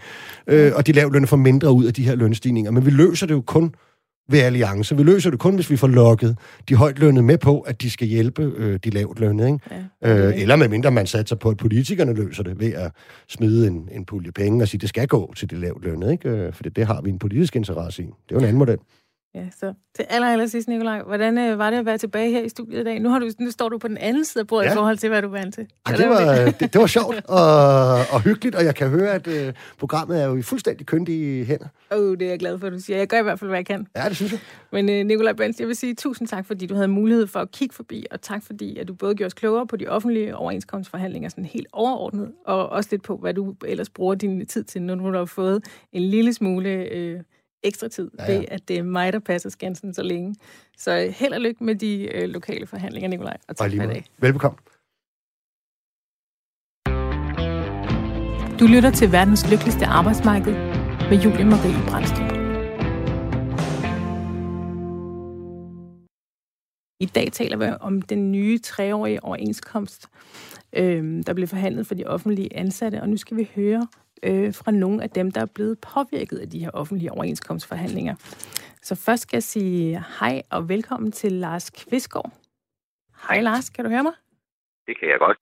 øh, 0.47 0.73
og 0.75 0.87
de 0.87 0.93
lavtlønnede 0.93 1.29
får 1.29 1.37
mindre 1.37 1.73
ud 1.73 1.85
af 1.85 1.95
de 1.95 2.03
her 2.03 2.15
lønstigninger. 2.15 2.71
Men 2.71 2.87
vi 2.87 2.91
løser 2.91 3.27
det 3.27 3.35
jo 3.35 3.41
kun 3.41 3.75
ved 4.29 4.41
alliance. 4.41 4.97
Vi 4.97 5.03
løser 5.03 5.31
det 5.31 5.39
kun, 5.39 5.55
hvis 5.55 5.71
vi 5.71 5.77
får 5.77 5.87
lukket 5.87 6.37
de 6.69 6.75
højtlønnede 6.75 7.23
med 7.23 7.39
på, 7.39 7.61
at 7.61 7.83
de 7.83 7.91
skal 7.91 8.09
hjælpe 8.09 8.43
øh, 8.43 8.79
de 8.85 8.91
lavtlønnede. 8.91 9.49
Ikke? 9.49 9.87
Ja, 10.03 10.29
øh, 10.29 10.41
eller 10.41 10.57
medmindre 10.57 10.91
man 10.91 11.07
satser 11.07 11.37
på, 11.37 11.49
at 11.49 11.57
politikerne 11.57 12.15
løser 12.15 12.43
det 12.43 12.61
ved 12.61 12.73
at 12.73 12.93
smide 13.29 13.67
en, 13.67 13.89
en 13.93 14.05
pulje 14.05 14.33
penge 14.33 14.65
og 14.65 14.69
sige, 14.69 14.79
at 14.79 14.81
det 14.81 14.89
skal 14.89 15.09
gå 15.09 15.33
til 15.37 15.51
de 15.51 15.57
lavtlønnede. 15.57 16.13
Ikke? 16.13 16.29
Øh, 16.29 16.53
for 16.53 16.63
det, 16.63 16.77
det 16.77 16.87
har 16.87 17.01
vi 17.03 17.11
en 17.11 17.19
politisk 17.19 17.57
interesse 17.57 18.03
i. 18.03 18.07
Det 18.07 18.13
er 18.13 18.35
jo 18.35 18.39
en 18.39 18.45
anden 18.45 18.59
model. 18.59 18.79
Ja, 19.35 19.45
så 19.61 19.75
til 19.95 20.07
aller, 20.09 20.29
aller 20.29 20.47
sidst, 20.47 20.69
Nikolaj, 20.69 21.03
hvordan 21.03 21.39
øh, 21.39 21.59
var 21.59 21.71
det 21.71 21.79
at 21.79 21.87
være 21.87 21.99
tilbage 21.99 22.31
her 22.31 22.41
i 22.41 22.49
studiet 22.49 22.81
i 22.81 22.85
dag? 22.85 23.01
Nu, 23.01 23.09
har 23.09 23.19
du, 23.19 23.31
nu 23.39 23.51
står 23.51 23.69
du 23.69 23.79
på 23.79 23.89
den 23.89 23.99
anden 23.99 24.25
side 24.25 24.41
af 24.41 24.47
bordet 24.47 24.67
ja. 24.67 24.73
i 24.73 24.75
forhold 24.75 24.99
til, 24.99 25.09
hvad 25.09 25.23
du 25.23 25.29
er 25.29 25.33
vant 25.33 25.55
til. 25.55 25.67
Ej, 25.87 25.97
det, 25.97 26.09
var, 26.09 26.35
det, 26.61 26.73
det 26.73 26.81
var 26.81 26.87
sjovt 26.87 27.25
og, 27.29 27.95
og 28.13 28.21
hyggeligt, 28.23 28.55
og 28.57 28.65
jeg 28.65 28.75
kan 28.75 28.89
høre, 28.89 29.11
at 29.11 29.27
øh, 29.27 29.53
programmet 29.79 30.23
er 30.23 30.27
jo 30.27 30.37
i 30.37 30.43
fuldstændig 30.43 30.87
kyndige 30.87 31.45
hænder. 31.45 31.67
Åh, 31.93 31.99
oh, 31.99 32.17
det 32.19 32.23
er 32.23 32.29
jeg 32.31 32.39
glad 32.39 32.59
for, 32.59 32.67
at 32.67 32.73
du 32.73 32.79
siger. 32.79 32.97
Jeg 32.97 33.07
gør 33.07 33.19
i 33.19 33.23
hvert 33.23 33.39
fald, 33.39 33.51
hvad 33.51 33.59
jeg 33.59 33.67
kan. 33.67 33.87
Ja, 33.97 34.09
det 34.09 34.17
synes 34.17 34.33
jeg. 34.33 34.41
Men 34.73 34.89
øh, 34.89 35.05
Nikolaj 35.07 35.33
Benz, 35.33 35.61
jeg 35.61 35.69
vil 35.69 35.77
sige 35.77 35.95
tusind 35.95 36.29
tak, 36.29 36.47
fordi 36.47 36.67
du 36.67 36.75
havde 36.75 36.89
mulighed 36.89 37.27
for 37.27 37.41
at 37.41 37.51
kigge 37.51 37.75
forbi, 37.75 38.07
og 38.11 38.21
tak 38.21 38.43
fordi, 38.43 38.79
at 38.79 38.89
du 38.89 38.95
både 38.95 39.15
gjorde 39.15 39.27
os 39.27 39.35
klogere 39.35 39.67
på 39.67 39.77
de 39.77 39.87
offentlige 39.87 40.37
overenskomstforhandlinger, 40.37 41.29
sådan 41.29 41.45
helt 41.45 41.67
overordnet, 41.73 42.33
og 42.47 42.69
også 42.69 42.89
lidt 42.93 43.03
på, 43.03 43.17
hvad 43.17 43.35
du 43.35 43.55
ellers 43.67 43.91
bruger 43.91 44.15
din 44.15 44.47
tid 44.47 44.65
til, 44.65 44.83
når 44.83 44.95
du 44.95 45.13
har 45.13 45.25
fået 45.25 45.65
en 45.93 46.03
lille 46.03 46.33
smule... 46.33 46.71
Øh, 46.71 47.21
ekstra 47.65 47.89
tid 47.89 48.11
ja, 48.19 48.33
ja. 48.33 48.39
ved, 48.39 48.45
at 48.49 48.69
det 48.69 48.79
er 48.79 48.83
mig, 48.83 49.13
der 49.13 49.19
passer 49.19 49.51
Skansen 49.51 49.95
så 49.95 50.03
længe. 50.03 50.37
Så 50.79 50.99
øh, 50.99 51.15
held 51.17 51.33
og 51.33 51.41
lykke 51.41 51.65
med 51.65 51.75
de 51.75 52.09
øh, 52.15 52.29
lokale 52.29 52.67
forhandlinger, 52.67 53.09
Nikolaj. 53.09 53.37
Og 53.49 53.57
tak 53.57 53.71
for 53.71 53.83
i 53.83 53.87
dag. 53.87 54.05
Velbekomme. 54.19 54.59
Du 58.61 58.67
lytter 58.67 58.91
til 58.91 59.13
verdens 59.13 59.51
lykkeligste 59.51 59.87
arbejdsmarked 59.87 60.53
med 61.11 61.21
Julie 61.25 61.45
Marie 61.45 61.89
Brandstrup. 61.89 62.45
I 67.01 67.07
dag 67.07 67.33
taler 67.33 67.57
vi 67.57 67.77
om 67.81 68.03
den 68.03 68.33
nye 68.33 68.59
treårige 68.59 69.25
overenskomst, 69.25 70.09
øh, 70.77 71.23
der 71.27 71.35
blev 71.35 71.49
forhandlet 71.49 71.87
for 71.87 71.95
de 71.95 72.07
offentlige 72.07 72.57
ansatte, 72.57 73.01
og 73.03 73.09
nu 73.09 73.17
skal 73.17 73.37
vi 73.37 73.51
høre 73.55 73.87
øh, 74.23 74.55
fra 74.55 74.71
nogle 74.71 75.03
af 75.03 75.11
dem, 75.11 75.31
der 75.31 75.41
er 75.41 75.47
blevet 75.55 75.79
påvirket 75.79 76.39
af 76.39 76.51
de 76.51 76.59
her 76.59 76.71
offentlige 76.71 77.13
overenskomstforhandlinger. 77.13 78.15
Så 78.83 78.95
først 78.95 79.23
skal 79.23 79.37
jeg 79.37 79.43
sige 79.43 80.05
hej 80.21 80.43
og 80.51 80.69
velkommen 80.69 81.13
til 81.13 81.33
Lars 81.33 81.71
Kvistgaard. 81.71 82.33
Hej 83.29 83.41
Lars, 83.41 83.71
kan 83.71 83.85
du 83.85 83.91
høre 83.91 84.03
mig? 84.03 84.13
Det 84.87 84.99
kan 84.99 85.09
jeg 85.09 85.19
godt. 85.19 85.39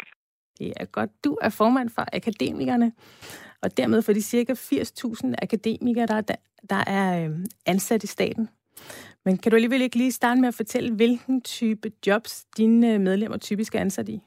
Det 0.59 0.73
er 0.77 0.85
godt. 0.85 1.11
Du 1.25 1.39
er 1.43 1.49
formand 1.49 1.91
for 1.91 2.07
Akademikerne, 2.13 2.93
og 3.63 3.77
dermed 3.77 4.03
for 4.03 4.13
de 4.13 4.23
cirka 4.23 4.53
80.000 4.53 5.35
akademikere, 5.43 6.07
der, 6.07 6.21
der, 6.21 6.35
der 6.71 6.85
er 6.87 7.25
øh, 7.25 7.37
ansat 7.67 8.05
i 8.05 8.07
staten. 8.07 8.49
Men 9.25 9.39
kan 9.39 9.51
du 9.51 9.57
alligevel 9.57 9.83
ikke 9.83 9.97
lige 9.97 10.13
starte 10.13 10.41
med 10.41 10.49
at 10.49 10.55
fortælle, 10.55 10.95
hvilken 10.95 11.43
type 11.43 11.93
jobs 12.07 12.45
dine 12.57 12.99
medlemmer 12.99 13.39
typisk 13.39 13.75
er 13.75 13.81
ansat 13.81 14.09
i? 14.09 14.23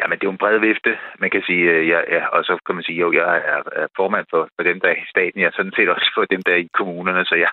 Ja, 0.00 0.06
men 0.06 0.16
det 0.16 0.24
er 0.24 0.30
jo 0.30 0.36
en 0.36 0.44
bred 0.44 0.58
vifte, 0.58 0.92
man 1.22 1.30
kan 1.30 1.42
sige. 1.48 1.64
Øh, 1.72 1.88
ja, 1.88 2.00
ja, 2.16 2.22
og 2.26 2.44
så 2.44 2.52
kan 2.66 2.74
man 2.74 2.84
sige, 2.84 2.98
jo, 3.04 3.12
jeg 3.12 3.26
er, 3.52 3.86
formand 3.96 4.26
for, 4.30 4.42
for 4.56 4.62
dem, 4.62 4.80
der 4.80 4.88
er 4.88 4.98
i 5.02 5.10
staten. 5.14 5.40
Jeg 5.40 5.46
er 5.46 5.58
sådan 5.58 5.76
set 5.76 5.88
også 5.88 6.10
for 6.16 6.24
dem, 6.24 6.42
der 6.46 6.52
er 6.52 6.62
i 6.64 6.74
kommunerne, 6.80 7.24
så 7.24 7.34
jeg 7.44 7.50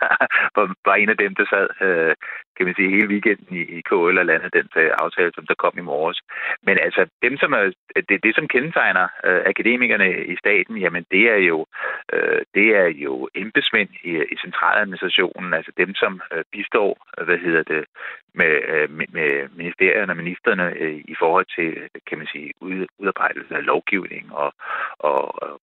var 0.88 0.96
en 0.96 1.10
af 1.10 1.18
dem, 1.18 1.36
der 1.36 1.46
sad, 1.54 1.68
øh, 1.88 2.14
kan 2.58 2.65
man 2.65 2.76
sige, 2.76 2.89
hele 2.89 3.08
weekenden 3.08 3.58
i, 3.60 3.62
i 3.78 3.82
KL 3.82 4.17
og 4.22 4.26
landet 4.26 4.54
den 4.54 4.67
aftale, 5.04 5.32
som 5.36 5.46
der 5.48 5.62
kom 5.63 5.76
i 5.78 5.88
morges. 5.91 6.20
Men 6.63 6.78
altså, 6.78 7.02
dem, 7.22 7.38
som 7.38 7.54
er, 7.54 7.72
det, 8.10 8.24
det 8.24 8.36
som 8.36 8.48
kendetegner 8.48 9.08
øh, 9.28 9.41
akademikerne 9.46 10.26
i 10.34 10.36
staten, 10.43 10.78
jamen 10.78 11.06
det 11.12 11.24
er 11.36 11.41
jo, 11.52 11.65
øh, 12.13 12.41
det 12.56 12.67
er 12.82 12.88
jo 13.06 13.30
embedsmænd 13.36 13.89
i, 14.04 14.12
i 14.34 14.36
centraladministrationen, 14.43 15.54
altså 15.54 15.72
dem, 15.78 15.96
som 15.96 16.22
øh, 16.34 16.43
bistår, 16.52 16.91
hvad 17.26 17.38
hedder 17.38 17.63
det, 17.63 17.86
med, 18.34 18.54
øh, 18.74 18.89
med, 18.98 19.08
med 19.17 19.50
ministerierne 19.56 20.12
og 20.12 20.17
ministerne 20.17 20.65
øh, 20.84 20.98
i 21.13 21.15
forhold 21.20 21.46
til, 21.58 21.70
kan 22.08 22.17
man 22.17 22.28
sige, 22.28 22.54
ud, 22.62 22.88
udarbejdelse 23.00 23.56
af 23.56 23.65
lovgivning 23.65 24.26
og, 24.34 24.54
og, 25.00 25.43
og, 25.43 25.60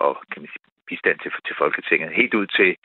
og 0.00 0.12
kan 0.32 0.42
man 0.42 0.50
sige, 0.52 0.64
bistand 0.88 1.18
til, 1.18 1.30
til 1.46 1.56
Folketinget. 1.58 2.18
Helt 2.20 2.34
ud 2.34 2.46
til, 2.46 2.76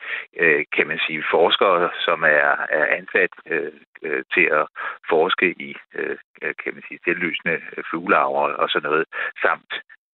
øh, 0.42 0.64
kan 0.76 0.86
man 0.86 0.98
sige, 1.06 1.24
forskere, 1.30 1.90
som 2.06 2.22
er, 2.22 2.50
er 2.78 2.86
ansat 2.98 3.32
øh, 3.46 3.72
øh, 4.02 4.22
til 4.34 4.46
at 4.60 4.64
forske 5.08 5.48
i, 5.68 5.70
øh, 5.94 6.16
kan 6.62 6.74
man 6.74 6.82
sige, 6.88 7.00
selvlysende 7.04 7.60
fuglearver 7.90 8.46
og 8.62 8.68
sådan 8.70 8.88
noget, 8.90 9.04
samt 9.44 9.72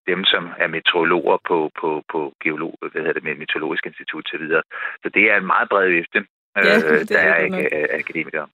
dem, 0.08 0.24
som 0.24 0.44
er 0.58 0.68
meteorologer 0.68 1.38
på, 1.48 1.72
på, 1.80 2.04
på 2.12 2.34
geolog, 2.44 2.78
hvad 2.82 3.02
hedder 3.02 3.14
det, 3.14 3.24
med 3.24 3.36
Meteorologisk 3.36 3.86
Institut 3.86 4.26
til 4.30 4.40
videre. 4.40 4.64
Så 5.04 5.10
det 5.10 5.32
er 5.32 5.38
en 5.38 5.46
meget 5.46 5.70
bred 5.70 5.90
vifte, 5.90 6.20
ja, 6.56 6.62
øh, 6.62 7.02
der 7.10 7.20
er, 7.20 7.34
er 7.72 7.98
akademikere. 8.00 8.48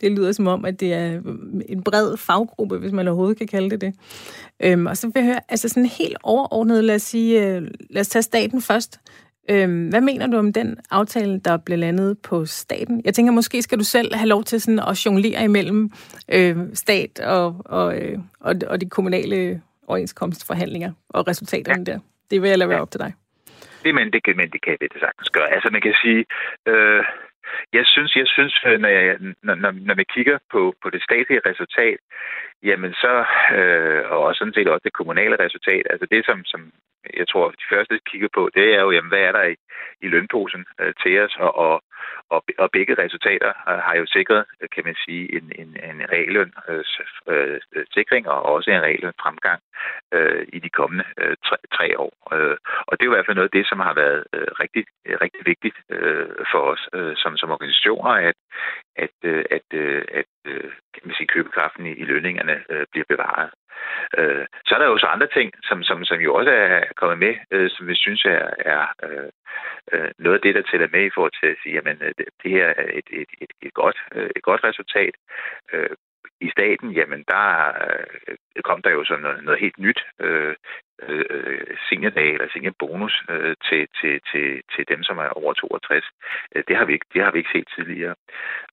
Det 0.00 0.12
lyder 0.12 0.32
som 0.32 0.46
om, 0.46 0.64
at 0.64 0.80
det 0.80 0.92
er 0.92 1.20
en 1.68 1.82
bred 1.82 2.16
faggruppe, 2.16 2.78
hvis 2.78 2.92
man 2.92 3.08
overhovedet 3.08 3.38
kan 3.38 3.46
kalde 3.46 3.70
det 3.70 3.80
det. 3.80 3.94
Øhm, 4.60 4.86
og 4.86 4.96
så 4.96 5.06
vil 5.06 5.12
jeg 5.14 5.24
høre, 5.24 5.40
altså 5.48 5.68
sådan 5.68 5.86
helt 5.86 6.16
overordnet, 6.22 6.84
lad 6.84 6.94
os 6.94 7.02
sige, 7.02 7.46
øh, 7.46 7.62
lad 7.90 8.00
os 8.00 8.08
tage 8.08 8.22
staten 8.22 8.62
først. 8.62 9.00
Øhm, 9.50 9.88
hvad 9.88 10.00
mener 10.00 10.26
du 10.26 10.36
om 10.36 10.52
den 10.52 10.76
aftale, 10.90 11.40
der 11.40 11.56
blev 11.56 11.78
landet 11.78 12.18
på 12.18 12.46
staten? 12.46 13.02
Jeg 13.04 13.14
tænker, 13.14 13.32
måske 13.32 13.62
skal 13.62 13.78
du 13.78 13.84
selv 13.84 14.14
have 14.14 14.28
lov 14.28 14.44
til 14.44 14.60
sådan 14.60 14.78
at 14.78 15.06
jonglere 15.06 15.44
imellem 15.44 15.90
øh, 16.32 16.56
stat 16.74 17.20
og, 17.20 17.56
og, 17.64 17.98
øh, 17.98 18.18
og, 18.40 18.54
og 18.66 18.80
de 18.80 18.88
kommunale 18.88 19.62
overenskomstforhandlinger 19.86 20.92
og 21.08 21.28
resultaterne 21.28 21.84
ja. 21.86 21.92
der. 21.92 21.98
Det 22.30 22.42
vil 22.42 22.48
jeg 22.48 22.58
lade 22.58 22.70
være 22.70 22.80
op 22.80 22.90
til 22.90 23.00
dig. 23.00 23.12
Det, 23.84 23.94
men 23.94 24.12
det, 24.12 24.24
kan, 24.24 24.36
men 24.36 24.48
det 24.50 24.60
kan 24.64 24.76
vi 24.80 24.86
det 24.92 25.00
sagtens 25.00 25.30
gøre. 25.30 25.48
Altså, 25.54 25.68
man 25.72 25.82
kan 25.86 25.94
sige, 26.02 26.24
øh, 26.70 27.04
jeg 27.72 27.84
synes, 27.86 28.16
jeg 28.16 28.26
synes 28.26 28.54
øh, 28.66 28.78
når, 28.80 28.88
jeg, 28.88 29.18
når, 29.42 29.70
når 29.88 29.94
vi 29.94 30.04
kigger 30.14 30.38
på, 30.52 30.74
på 30.82 30.90
det 30.90 31.02
statlige 31.02 31.40
resultat, 31.46 31.98
jamen 32.62 32.92
så, 32.94 33.24
øh, 33.58 34.02
og 34.10 34.34
sådan 34.34 34.54
set 34.54 34.68
også 34.68 34.84
det 34.84 34.98
kommunale 35.00 35.36
resultat, 35.44 35.84
altså 35.90 36.06
det, 36.10 36.26
som, 36.26 36.44
som 36.44 36.72
jeg 37.16 37.28
tror, 37.28 37.50
de 37.50 37.70
første 37.72 38.00
kigger 38.10 38.28
på, 38.34 38.50
det 38.54 38.74
er 38.74 38.80
jo, 38.80 38.90
jamen, 38.90 39.08
hvad 39.08 39.20
er 39.20 39.32
der 39.32 39.42
i, 39.42 39.56
i 40.00 40.08
lønposen 40.08 40.64
øh, 40.80 40.94
til 41.02 41.20
os, 41.20 41.36
og, 41.38 41.56
og, 41.56 41.82
og, 42.30 42.44
og 42.58 42.70
begge 42.70 42.94
resultater 43.04 43.52
øh, 43.70 43.78
har 43.86 43.94
jo 43.96 44.06
sikret, 44.06 44.44
øh, 44.60 44.68
kan 44.74 44.84
man 44.84 44.96
sige, 45.04 45.34
en, 45.36 45.52
en, 45.58 45.70
en 45.90 45.98
regeløn 46.12 46.52
øh, 46.68 46.84
øh, 47.28 47.60
sikring 47.94 48.28
og 48.28 48.42
også 48.42 48.70
en 48.70 48.82
regeløn 48.82 49.20
fremgang 49.22 49.60
øh, 50.12 50.46
i 50.52 50.58
de 50.58 50.70
kommende 50.70 51.04
øh, 51.18 51.36
tre, 51.46 51.56
tre 51.76 51.98
år. 51.98 52.14
Øh, 52.34 52.56
og 52.90 52.94
det 52.96 53.02
er 53.02 53.08
jo 53.08 53.12
i 53.12 53.16
hvert 53.16 53.26
fald 53.26 53.40
noget 53.40 53.50
af 53.52 53.56
det, 53.58 53.66
som 53.68 53.80
har 53.80 53.94
været 53.94 54.24
øh, 54.34 54.50
rigtig, 54.62 54.84
øh, 55.06 55.16
rigtig 55.24 55.42
vigtigt 55.46 55.76
øh, 55.90 56.28
for 56.52 56.62
os 56.72 56.82
øh, 56.94 57.16
som, 57.16 57.36
som 57.36 57.50
organisationer, 57.50 58.10
at, 58.10 58.38
at, 58.96 59.16
øh, 59.24 59.44
at, 59.56 59.66
øh, 59.82 60.04
at 60.20 60.32
øh, 60.46 60.70
kan 60.94 61.02
man 61.04 61.14
sige, 61.14 61.32
købekraften 61.34 61.86
i, 61.86 61.92
i 62.02 62.04
lønningerne 62.04 62.56
øh, 62.72 62.86
bliver 62.92 63.04
bevaret. 63.08 63.50
Øh, 64.18 64.46
så 64.66 64.74
er 64.74 64.78
der 64.78 64.86
jo 64.86 64.98
så 64.98 65.06
andre 65.06 65.26
ting, 65.36 65.52
som, 65.68 65.82
som, 65.82 66.04
som 66.04 66.18
jo 66.20 66.34
også 66.34 66.50
er 66.50 66.84
kommet 66.96 67.18
med, 67.18 67.34
øh, 67.50 67.70
som 67.70 67.86
vi 67.86 67.94
synes 67.94 68.24
er, 68.24 68.50
er 68.58 68.82
øh, 69.04 69.30
øh, 69.92 70.10
noget 70.18 70.36
af 70.36 70.42
det, 70.42 70.54
der 70.54 70.62
tæller 70.62 70.88
med 70.92 71.04
i 71.06 71.14
forhold 71.14 71.32
til 71.40 71.46
at 71.46 71.60
sige, 71.62 71.78
at 71.78 71.86
øh, 71.86 72.12
det, 72.42 72.50
her 72.50 72.66
er 72.66 72.90
et, 72.98 73.08
et, 73.20 73.30
et, 73.40 73.52
et, 73.62 73.74
godt, 73.74 73.98
et 74.36 74.42
godt 74.42 74.64
resultat. 74.64 75.14
Øh, 75.72 75.90
i 76.40 76.50
staten, 76.50 76.90
jamen 76.92 77.24
der 77.28 77.46
øh, 78.28 78.36
kom 78.64 78.82
der 78.82 78.90
jo 78.90 79.04
sådan 79.04 79.22
noget, 79.22 79.44
noget 79.44 79.60
helt 79.60 79.78
nyt, 79.78 80.00
øh, 80.20 80.54
øh, 81.08 81.76
seniordag 81.88 82.32
eller 82.32 82.48
seniorbonus 82.52 83.24
øh, 83.30 83.56
til, 83.68 83.88
til, 84.00 84.20
til, 84.32 84.62
til 84.76 84.88
dem, 84.88 85.02
som 85.02 85.18
er 85.18 85.28
over 85.28 85.52
62. 85.52 86.04
Øh, 86.54 86.64
det, 86.68 86.76
har 86.76 86.84
vi 86.84 86.92
ikke, 86.92 87.06
det 87.14 87.22
har 87.22 87.30
vi 87.32 87.38
ikke 87.38 87.54
set 87.54 87.68
tidligere. 87.74 88.14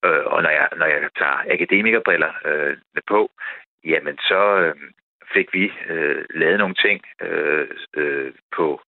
Øh, 0.06 0.26
og 0.26 0.44
når 0.44 0.50
jeg, 0.50 0.68
når 0.78 0.86
jeg 0.86 1.10
tager 1.18 1.54
akademikerbriller 1.54 2.32
øh, 2.46 2.78
på, 3.08 3.32
jamen 3.86 4.18
så 4.18 4.42
øh, 4.62 4.76
fik 5.34 5.54
vi 5.54 5.74
øh, 5.90 6.26
lavet 6.30 6.60
nogle 6.60 6.76
ting 6.76 7.02
øh, 7.22 7.68
øh, 7.94 8.34
på, 8.56 8.82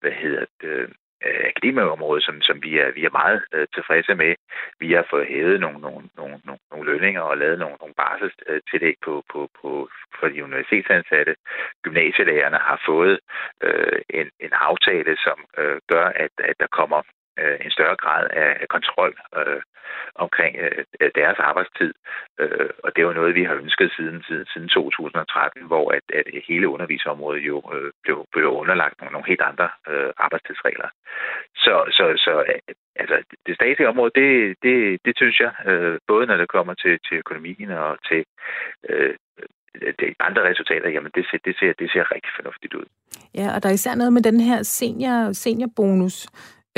hvad 0.00 0.12
hedder 0.12 0.44
det, 0.60 0.68
øh, 0.68 0.88
øh, 1.24 1.44
akademikerområdet, 1.50 2.24
som, 2.24 2.42
som 2.42 2.62
vi, 2.62 2.78
er, 2.78 2.90
vi 2.92 3.04
er 3.04 3.18
meget 3.22 3.42
øh, 3.52 3.66
tilfredse 3.74 4.14
med. 4.14 4.34
Vi 4.80 4.92
har 4.92 5.06
fået 5.10 5.26
hævet 5.26 5.60
nogle, 5.60 5.78
nogle, 5.80 6.08
nogle, 6.16 6.40
nogle, 6.44 6.60
nogle 6.70 6.92
lønninger 6.92 7.20
og 7.20 7.38
lavet 7.38 7.58
nogle, 7.58 7.76
nogle 7.80 7.94
barselstillæg 7.94 8.96
på, 9.04 9.24
på, 9.32 9.48
på, 9.60 9.88
for 10.20 10.28
de 10.28 10.44
universitetsansatte. 10.44 11.36
Gymnasielærerne 11.82 12.56
har 12.56 12.82
fået 12.86 13.18
øh, 13.62 13.98
en, 14.10 14.30
en 14.40 14.52
aftale, 14.52 15.16
som 15.16 15.38
øh, 15.58 15.78
gør, 15.88 16.06
at, 16.24 16.30
at 16.38 16.56
der 16.60 16.66
kommer 16.66 17.02
øh, 17.38 17.56
en 17.64 17.70
større 17.70 17.96
grad 17.96 18.26
af, 18.30 18.68
kontrol 18.68 19.12
øh, 19.36 19.62
omkring 20.14 20.56
øh, 20.64 21.10
deres 21.14 21.38
arbejdstid. 21.38 21.92
Øh, 22.40 22.70
og 22.84 22.88
det 22.96 23.02
er 23.02 23.06
jo 23.06 23.12
noget, 23.20 23.34
vi 23.34 23.44
har 23.44 23.54
ønsket 23.54 23.92
siden, 23.96 24.22
siden, 24.28 24.46
siden 24.52 24.68
2013, 24.68 25.62
hvor 25.66 25.86
at, 25.96 26.06
at 26.18 26.24
hele 26.48 26.68
undervisområdet 26.68 27.40
jo 27.40 27.56
øh, 27.74 27.92
blev, 28.02 28.26
blev 28.32 28.48
underlagt 28.48 29.00
nogle, 29.00 29.12
nogle 29.12 29.28
helt 29.28 29.44
andre 29.50 29.68
øh, 29.88 30.10
arbejdstidsregler. 30.16 30.88
Så, 31.56 31.74
så, 31.96 32.04
så 32.16 32.44
øh, 32.48 32.74
altså, 32.96 33.16
det 33.46 33.54
statslige 33.54 33.88
område, 33.88 34.10
det, 34.20 34.56
det, 34.62 35.00
det 35.04 35.14
synes 35.16 35.40
jeg, 35.40 35.52
øh, 35.66 35.98
både 36.08 36.26
når 36.26 36.36
det 36.36 36.48
kommer 36.48 36.74
til, 36.74 36.98
til 37.08 37.16
økonomien 37.16 37.70
og 37.70 37.98
til 38.08 38.24
øh, 38.88 39.14
det 40.00 40.14
andre 40.20 40.42
resultater, 40.50 40.88
jamen 40.88 41.12
det 41.14 41.26
ser, 41.30 41.38
det, 41.44 41.56
ser, 41.58 41.72
det 41.78 41.90
ser 41.90 42.14
rigtig 42.14 42.32
fornuftigt 42.36 42.74
ud. 42.74 42.86
Ja, 43.34 43.46
og 43.54 43.62
der 43.62 43.68
er 43.68 43.72
især 43.72 43.94
noget 43.94 44.12
med 44.12 44.22
den 44.22 44.40
her 44.40 44.62
senior, 44.62 45.32
seniorbonus, 45.32 46.28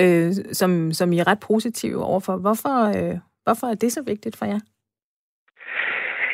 øh, 0.03 0.31
som, 0.61 0.93
som 0.93 1.13
I 1.13 1.19
er 1.19 1.27
ret 1.27 1.41
positive 1.51 2.05
overfor. 2.05 2.37
Hvorfor, 2.37 2.77
øh, 2.97 3.17
hvorfor 3.45 3.67
er 3.67 3.75
det 3.75 3.93
så 3.93 4.03
vigtigt 4.07 4.37
for 4.39 4.47
jer? 4.47 4.61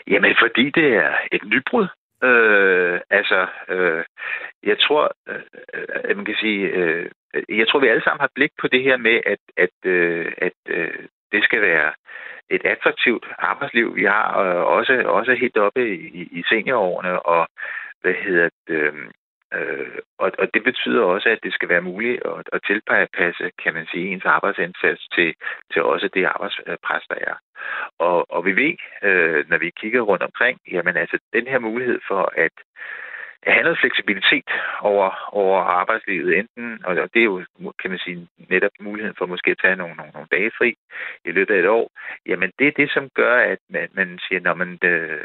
Jamen, 0.06 0.34
fordi 0.42 0.70
det 0.70 0.88
er 0.96 1.12
et 1.32 1.44
nybrud. 1.44 1.86
Øh, 2.24 3.00
altså, 3.10 3.46
øh, 3.68 4.04
jeg 4.62 4.78
tror, 4.78 5.12
øh, 5.28 5.42
øh 5.74 6.16
man 6.16 6.24
kan 6.24 6.36
sige, 6.40 6.60
øh, 6.68 7.10
jeg 7.48 7.68
tror, 7.68 7.80
vi 7.80 7.88
alle 7.88 8.04
sammen 8.04 8.20
har 8.20 8.30
blik 8.34 8.52
på 8.60 8.68
det 8.68 8.82
her 8.82 8.96
med, 8.96 9.20
at, 9.26 9.42
at, 9.56 9.76
øh, 9.84 10.32
at 10.38 10.58
øh, 10.68 11.06
det 11.32 11.44
skal 11.44 11.60
være 11.62 11.92
et 12.50 12.64
attraktivt 12.64 13.26
arbejdsliv. 13.38 13.96
Vi 13.96 14.04
har 14.04 14.24
og 14.32 14.66
også, 14.66 14.92
også 15.06 15.34
helt 15.34 15.56
oppe 15.56 15.94
i, 15.96 16.28
i 16.38 16.42
seniorårene, 16.48 17.26
og 17.26 17.48
hvad 18.00 18.14
hedder 18.14 18.48
det, 18.68 18.74
øh, 18.74 18.94
Øh, 19.56 19.98
og, 20.18 20.32
og 20.38 20.46
det 20.54 20.64
betyder 20.64 21.02
også, 21.02 21.28
at 21.28 21.38
det 21.42 21.52
skal 21.52 21.68
være 21.68 21.88
muligt 21.90 22.22
at, 22.26 22.48
at 22.52 22.60
tilpasse, 22.66 23.50
kan 23.62 23.74
man 23.74 23.86
sige, 23.86 24.08
ens 24.12 24.24
arbejdsindsats 24.24 25.08
til, 25.14 25.34
til 25.72 25.82
også 25.82 26.08
det 26.14 26.24
arbejdspres, 26.24 27.04
der 27.10 27.18
er. 27.30 27.34
Og, 27.98 28.30
og 28.30 28.44
vi 28.44 28.52
ved, 28.56 28.74
øh, 29.08 29.44
når 29.50 29.58
vi 29.58 29.70
kigger 29.80 30.00
rundt 30.00 30.22
omkring, 30.22 30.58
jamen 30.72 30.96
altså 30.96 31.18
den 31.32 31.46
her 31.46 31.58
mulighed 31.58 32.00
for 32.08 32.32
at 32.36 32.56
have 33.46 33.62
noget 33.62 33.78
fleksibilitet 33.78 34.50
over, 34.80 35.28
over 35.32 35.58
arbejdslivet, 35.60 36.38
enten, 36.38 36.84
og 36.84 36.94
det 37.14 37.20
er 37.20 37.24
jo, 37.24 37.44
kan 37.80 37.90
man 37.90 37.98
sige, 37.98 38.28
netop 38.48 38.70
muligheden 38.80 39.16
for 39.18 39.26
måske 39.26 39.50
at 39.50 39.60
tage 39.62 39.76
nogle, 39.76 39.94
nogle, 39.94 40.12
nogle 40.12 40.28
dage 40.30 40.50
fri 40.58 40.74
i 41.24 41.30
løbet 41.30 41.54
af 41.54 41.58
et 41.58 41.68
år, 41.68 41.90
jamen 42.26 42.52
det 42.58 42.66
er 42.66 42.72
det, 42.80 42.90
som 42.90 43.10
gør, 43.14 43.36
at 43.36 43.58
man, 43.70 43.88
man 43.92 44.18
siger, 44.28 44.40
når 44.40 44.54
man, 44.54 44.78
øh, 44.82 45.20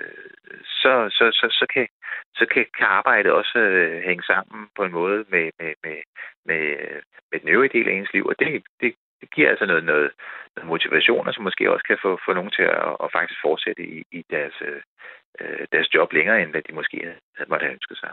så, 0.82 0.94
så, 1.18 1.26
så, 1.40 1.48
så, 1.60 1.66
kan, 1.74 1.88
så 2.36 2.46
kan, 2.54 2.66
kan 2.78 2.88
arbejdet 2.88 3.32
også 3.32 3.60
øh, 3.60 4.04
hænge 4.04 4.24
sammen 4.24 4.68
på 4.76 4.84
en 4.84 4.92
måde 4.92 5.26
med, 5.30 5.52
med, 5.60 5.74
med, 5.84 5.98
med, 6.46 6.78
med 7.32 7.40
den 7.40 7.50
øvrige 7.50 7.80
del 7.80 7.90
af 7.90 7.94
ens 7.94 8.14
liv, 8.14 8.26
og 8.26 8.36
det, 8.40 8.64
det, 8.82 8.96
det 9.22 9.28
giver 9.36 9.50
altså 9.50 9.66
noget, 9.66 9.84
noget, 9.84 10.10
noget 10.56 10.68
motivation, 10.74 11.34
som 11.34 11.44
måske 11.44 11.72
også 11.74 11.86
kan 11.90 11.98
få, 12.06 12.20
få 12.26 12.32
nogen 12.34 12.52
til 12.58 12.64
at, 12.64 12.92
at 13.04 13.10
faktisk 13.18 13.40
fortsætte 13.48 13.84
i, 13.96 13.98
i 14.12 14.20
deres, 14.34 14.56
øh, 14.68 14.82
deres 15.74 15.94
job 15.96 16.10
længere, 16.14 16.42
end 16.42 16.52
hvad 16.52 16.62
de 16.68 16.74
måske 16.80 16.98
havde 17.38 17.50
måtte 17.50 17.64
have 17.66 17.74
ønsket 17.78 17.98
sig. 17.98 18.12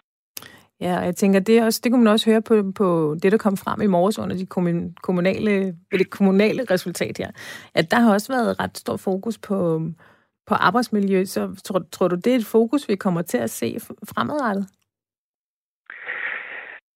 Ja, 0.81 0.95
jeg 1.09 1.17
tænker, 1.17 1.41
det, 1.41 1.65
også, 1.65 1.81
det 1.85 1.93
kunne 1.93 2.05
man 2.05 2.13
også 2.13 2.31
høre 2.31 2.43
på, 2.43 2.73
på 2.77 3.17
det, 3.23 3.33
der 3.33 3.39
kom 3.39 3.57
frem 3.57 3.81
i 3.81 3.87
morges 3.87 4.19
under 4.19 4.37
de 4.37 4.47
kommunale, 5.03 5.77
det 5.93 6.11
kommunale 6.11 6.63
resultat 6.71 7.19
her, 7.19 7.31
at 7.75 7.91
der 7.91 8.01
har 8.01 8.13
også 8.13 8.33
været 8.33 8.61
ret 8.61 8.77
stor 8.79 8.97
fokus 8.97 9.39
på, 9.39 9.81
på 10.47 10.55
arbejdsmiljø. 10.55 11.25
Så 11.25 11.61
tror, 11.65 11.83
tror 11.93 12.09
du, 12.09 12.17
det 12.17 12.33
er 12.33 12.37
et 12.37 12.47
fokus, 12.47 12.89
vi 12.89 12.97
kommer 12.97 13.23
til 13.23 13.39
at 13.39 13.51
se 13.51 13.79
fremadrettet? 14.15 14.67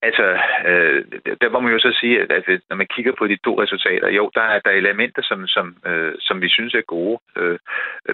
Altså, 0.03 0.27
øh, 0.67 1.05
der 1.41 1.49
må 1.51 1.61
man 1.61 1.73
jo 1.73 1.79
så 1.79 1.97
sige, 2.01 2.23
at, 2.23 2.31
at 2.31 2.61
når 2.71 2.77
man 2.77 2.87
kigger 2.87 3.13
på 3.19 3.27
de 3.27 3.37
to 3.37 3.63
resultater, 3.63 4.09
jo, 4.09 4.31
der 4.35 4.41
er 4.41 4.61
der 4.61 4.71
elementer, 4.71 5.23
som, 5.23 5.47
som, 5.47 5.77
øh, 5.87 6.15
som 6.21 6.41
vi 6.41 6.49
synes 6.49 6.75
er 6.75 6.81
gode. 6.81 7.19
Øh, 7.37 7.59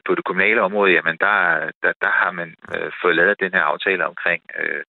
på 0.06 0.14
det 0.14 0.24
kommunale 0.24 0.62
område, 0.62 0.92
jamen, 0.92 1.16
der, 1.20 1.70
der, 1.82 1.92
der 2.02 2.10
har 2.10 2.30
man 2.30 2.54
øh, 2.74 2.92
fået 3.02 3.16
lavet 3.16 3.40
den 3.40 3.52
her 3.52 3.60
aftale 3.60 4.06
omkring 4.06 4.42
øh, 4.60 4.82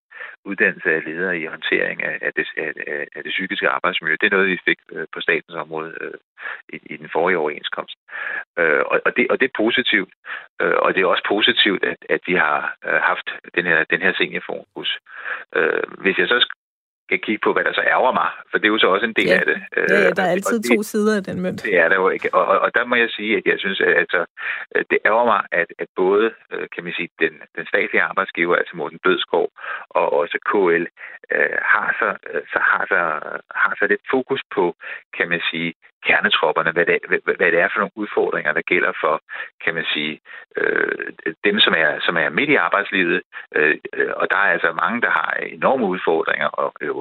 uddannelse 0.46 0.90
af 0.92 1.04
ledere 1.06 1.40
i 1.40 1.46
håndtering 1.46 2.04
af, 2.04 2.18
af, 2.22 2.34
det, 2.34 2.48
af, 2.58 3.08
af 3.16 3.24
det 3.24 3.32
psykiske 3.32 3.70
arbejdsmiljø. 3.70 4.16
Det 4.22 4.28
er 4.28 4.36
noget, 4.36 4.50
vi 4.50 4.60
fik 4.66 4.80
øh, 4.92 5.08
på 5.14 5.22
statens 5.22 5.56
område 5.56 5.94
øh, 6.02 6.18
i, 6.74 6.78
i 6.94 6.98
den 6.98 7.10
forrige 7.10 7.38
overenskomst. 7.38 7.98
Øh, 8.60 8.84
og, 8.92 9.02
og, 9.06 9.18
det, 9.18 9.28
og 9.32 9.40
det 9.40 9.46
er 9.46 9.60
positivt. 9.64 10.14
Øh, 10.62 10.78
og 10.84 10.94
det 10.94 11.02
er 11.02 11.06
også 11.06 11.26
positivt, 11.28 11.84
at, 11.84 11.98
at 12.10 12.22
vi 12.28 12.36
har 12.36 12.76
øh, 12.86 13.00
haft 13.10 13.28
den 13.56 13.66
her, 13.66 13.84
den 13.84 14.02
her 14.02 14.14
seniorfokus. 14.14 15.00
Øh, 15.56 15.84
hvis 16.04 16.18
jeg 16.18 16.28
så 16.28 16.40
skal 17.08 17.20
kigge 17.26 17.42
på, 17.46 17.50
hvad 17.54 17.64
der 17.68 17.74
så 17.80 17.84
ærger 17.96 18.14
mig, 18.22 18.30
for 18.50 18.58
det 18.58 18.66
er 18.66 18.74
jo 18.76 18.80
så 18.84 18.88
også 18.96 19.06
en 19.12 19.18
del 19.20 19.32
ja. 19.34 19.40
af 19.40 19.46
det. 19.52 19.58
Ja, 19.78 20.00
ja, 20.04 20.10
der 20.18 20.24
er 20.28 20.32
altid 20.38 20.58
det, 20.60 20.72
to 20.72 20.84
sider 20.92 21.14
af 21.20 21.24
den 21.30 21.38
mønt. 21.42 21.64
Det 21.64 21.76
er 21.84 21.88
der 21.92 21.96
jo 22.04 22.10
ikke, 22.10 22.28
og, 22.38 22.46
og, 22.52 22.58
og 22.66 22.70
der 22.78 22.86
må 22.86 22.96
jeg 22.96 23.10
sige, 23.18 23.38
at 23.38 23.46
jeg 23.52 23.58
synes, 23.64 23.80
at 23.82 23.94
altså, 24.04 24.20
det 24.92 24.98
ærger 25.06 25.26
mig, 25.34 25.42
at, 25.52 25.70
at 25.80 25.90
både, 25.96 26.26
kan 26.74 26.84
man 26.84 26.94
sige, 26.98 27.10
den, 27.20 27.34
den 27.58 27.66
statslige 27.72 28.04
arbejdsgiver, 28.10 28.56
altså 28.56 28.74
Morten 28.76 29.00
Bødskov, 29.04 29.46
og 29.90 30.06
også 30.14 30.38
KL, 30.52 30.86
øh, 31.36 31.58
har, 31.74 31.88
så, 32.00 32.08
så 32.54 32.60
har, 32.70 32.84
så, 32.92 33.00
har 33.64 33.74
så 33.80 33.86
lidt 33.88 34.04
fokus 34.12 34.42
på, 34.56 34.76
kan 35.18 35.30
man 35.30 35.42
sige, 35.52 35.74
kernetropperne, 36.08 36.72
hvad 36.72 36.86
det, 36.86 36.98
hvad, 37.10 37.36
hvad 37.40 37.52
det 37.52 37.60
er 37.60 37.70
for 37.70 37.80
nogle 37.80 37.98
udfordringer, 38.04 38.52
der 38.54 38.70
gælder 38.72 38.94
for, 39.04 39.22
kan 39.64 39.74
man 39.78 39.86
sige, 39.94 40.14
øh, 40.58 41.14
dem, 41.48 41.60
som 41.66 41.74
er, 41.84 41.92
som 42.06 42.16
er 42.18 42.30
midt 42.30 42.50
i 42.50 42.64
arbejdslivet. 42.68 43.22
Øh, 43.56 43.76
øh 43.94 44.12
og 44.22 44.26
der 44.32 44.38
er 44.38 44.50
altså 44.56 44.70
mange, 44.84 45.02
der 45.02 45.12
har 45.20 45.30
enorme 45.58 45.86
udfordringer, 45.86 46.48
og 46.48 46.74
øh, 46.82 46.92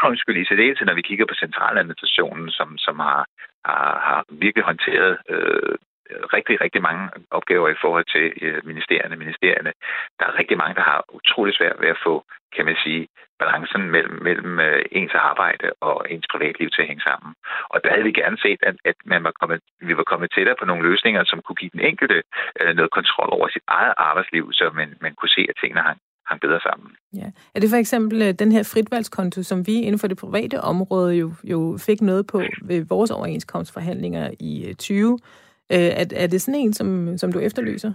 undskyld, 0.10 0.36
i 0.36 0.44
særdeleshed, 0.44 0.86
når 0.86 0.94
vi 0.94 1.08
kigger 1.08 1.26
på 1.26 1.34
centraladministrationen, 1.34 2.50
som, 2.50 2.78
som 2.78 2.98
har, 2.98 3.26
har, 3.64 3.88
har 4.08 4.24
virkelig 4.28 4.64
håndteret 4.64 5.18
øh, 5.28 5.74
Øh, 6.10 6.22
rigtig, 6.36 6.60
rigtig 6.64 6.82
mange 6.88 7.04
opgaver 7.30 7.68
i 7.68 7.80
forhold 7.82 8.06
til 8.14 8.26
øh, 8.44 8.60
ministerierne. 8.70 9.16
ministerierne. 9.16 9.72
Der 10.18 10.24
er 10.26 10.38
rigtig 10.40 10.56
mange, 10.58 10.74
der 10.74 10.84
har 10.90 11.04
utrolig 11.18 11.54
svært 11.54 11.80
ved 11.80 11.88
at 11.88 12.02
få, 12.06 12.14
kan 12.56 12.64
man 12.64 12.76
sige, 12.84 13.08
balancen 13.42 13.82
mellem, 13.94 14.16
mellem 14.28 14.52
øh, 14.68 14.82
ens 14.98 15.14
arbejde 15.30 15.66
og 15.88 15.96
ens 16.14 16.26
privatliv 16.32 16.68
til 16.70 16.82
at 16.82 16.88
hænge 16.90 17.06
sammen. 17.10 17.30
Og 17.72 17.78
der 17.82 17.90
havde 17.90 18.08
vi 18.08 18.20
gerne 18.22 18.38
set, 18.44 18.60
at, 18.70 18.76
at 18.90 18.98
man 19.12 19.20
var 19.26 19.34
kommet, 19.40 19.60
vi 19.88 19.94
var 20.00 20.06
kommet 20.10 20.32
tættere 20.34 20.56
på 20.58 20.64
nogle 20.70 20.86
løsninger, 20.88 21.22
som 21.24 21.38
kunne 21.42 21.60
give 21.62 21.74
den 21.76 21.84
enkelte 21.90 22.18
øh, 22.60 22.72
noget 22.78 22.90
kontrol 22.98 23.28
over 23.36 23.48
sit 23.48 23.66
eget 23.78 23.94
arbejdsliv, 24.08 24.44
så 24.52 24.64
man, 24.80 24.88
man 25.04 25.14
kunne 25.14 25.34
se, 25.36 25.42
at 25.48 25.56
tingene 25.60 25.82
hang, 25.88 25.98
hang 26.28 26.40
bedre 26.40 26.60
sammen. 26.68 26.88
Ja. 27.20 27.28
Er 27.54 27.60
det 27.60 27.70
for 27.70 27.80
eksempel 27.84 28.38
den 28.42 28.52
her 28.52 28.62
fritvalgskonto, 28.72 29.42
som 29.42 29.66
vi 29.66 29.76
inden 29.86 29.98
for 29.98 30.08
det 30.08 30.18
private 30.24 30.60
område 30.60 31.12
jo, 31.22 31.28
jo 31.44 31.78
fik 31.86 32.00
noget 32.00 32.24
på 32.32 32.38
ved 32.62 32.80
vores 32.88 33.10
overenskomstforhandlinger 33.10 34.30
i 34.40 34.74
20, 34.78 35.18
Øh, 35.72 35.92
er, 36.00 36.06
er 36.16 36.26
det 36.26 36.42
sådan 36.42 36.60
en, 36.60 36.72
som, 36.72 37.18
som 37.18 37.32
du 37.32 37.38
efterlyser? 37.38 37.92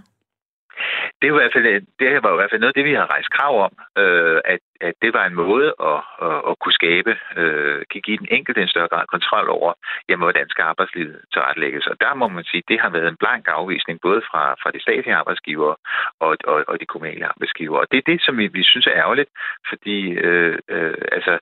det, 1.22 1.28
er 1.28 1.34
i 1.34 1.40
hvert 1.40 1.54
fald, 1.54 1.66
øh, 1.66 1.82
det 2.00 2.24
var 2.24 2.34
i 2.34 2.40
hvert 2.40 2.52
fald 2.52 2.62
noget 2.62 2.74
af 2.76 2.80
det, 2.80 2.90
vi 2.90 2.94
har 3.00 3.12
rejst 3.16 3.30
krav 3.38 3.54
om, 3.68 3.74
øh, 4.04 4.40
at, 4.54 4.60
at 4.82 4.94
det 5.02 5.12
var 5.14 5.26
en 5.26 5.40
måde 5.46 5.68
at, 5.92 6.00
at, 6.28 6.40
at 6.50 6.54
kunne 6.62 6.80
skabe, 6.82 7.12
øh, 7.42 7.82
kan 7.92 8.02
give 8.02 8.18
den 8.18 8.28
enkelte 8.32 8.62
en 8.62 8.74
større 8.74 8.92
grad 8.94 9.06
kontrol 9.08 9.50
over, 9.50 9.74
jamen, 10.10 10.26
hvordan 10.26 10.50
skal 10.50 10.64
arbejdslivet 10.64 11.18
tilrettelægges. 11.34 11.88
Og 11.88 11.96
der 12.02 12.14
må 12.14 12.28
man 12.28 12.44
sige, 12.44 12.64
det 12.68 12.80
har 12.80 12.90
været 12.90 13.08
en 13.08 13.22
blank 13.24 13.44
afvisning, 13.48 14.00
både 14.02 14.22
fra, 14.30 14.44
fra 14.62 14.70
de 14.72 14.82
statlige 14.82 15.16
arbejdsgiver 15.16 15.74
og, 16.20 16.38
og, 16.52 16.64
og 16.68 16.80
de 16.80 16.86
kommunale 16.86 17.26
arbejdsgiver. 17.26 17.78
Og 17.80 17.88
det 17.92 17.98
er 17.98 18.10
det, 18.12 18.22
som 18.22 18.38
vi, 18.38 18.48
vi 18.48 18.64
synes 18.64 18.88
er 18.88 19.00
ærgerligt, 19.04 19.30
fordi 19.70 19.98
øh, 20.28 20.58
øh, 20.70 20.98
altså, 21.12 21.40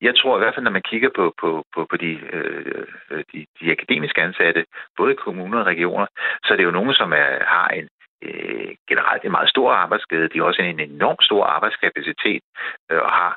jeg 0.00 0.14
tror 0.16 0.36
i 0.36 0.38
hvert 0.38 0.54
fald, 0.54 0.64
når 0.64 0.70
man 0.78 0.88
kigger 0.90 1.10
på, 1.16 1.34
på, 1.40 1.64
på, 1.74 1.86
på 1.90 1.96
de, 1.96 2.12
øh, 2.32 2.84
de, 3.32 3.46
de 3.60 3.70
akademiske 3.70 4.22
ansatte, 4.22 4.64
både 4.96 5.12
i 5.12 5.22
kommuner 5.24 5.58
og 5.58 5.66
regioner, 5.66 6.06
så 6.44 6.52
er 6.52 6.56
det 6.56 6.64
jo 6.64 6.70
nogen, 6.78 6.94
som 6.94 7.12
er, 7.12 7.44
har 7.54 7.68
en, 7.68 7.88
øh, 8.22 8.70
generelt 8.88 9.24
en 9.24 9.30
meget 9.30 9.48
stor 9.48 9.72
arbejdsglæde. 9.72 10.28
De 10.28 10.38
har 10.38 10.44
også 10.44 10.62
en 10.62 10.80
enorm 10.80 11.20
stor 11.20 11.44
arbejdskapacitet 11.44 12.42
øh, 12.90 13.02
og 13.02 13.10
har 13.10 13.32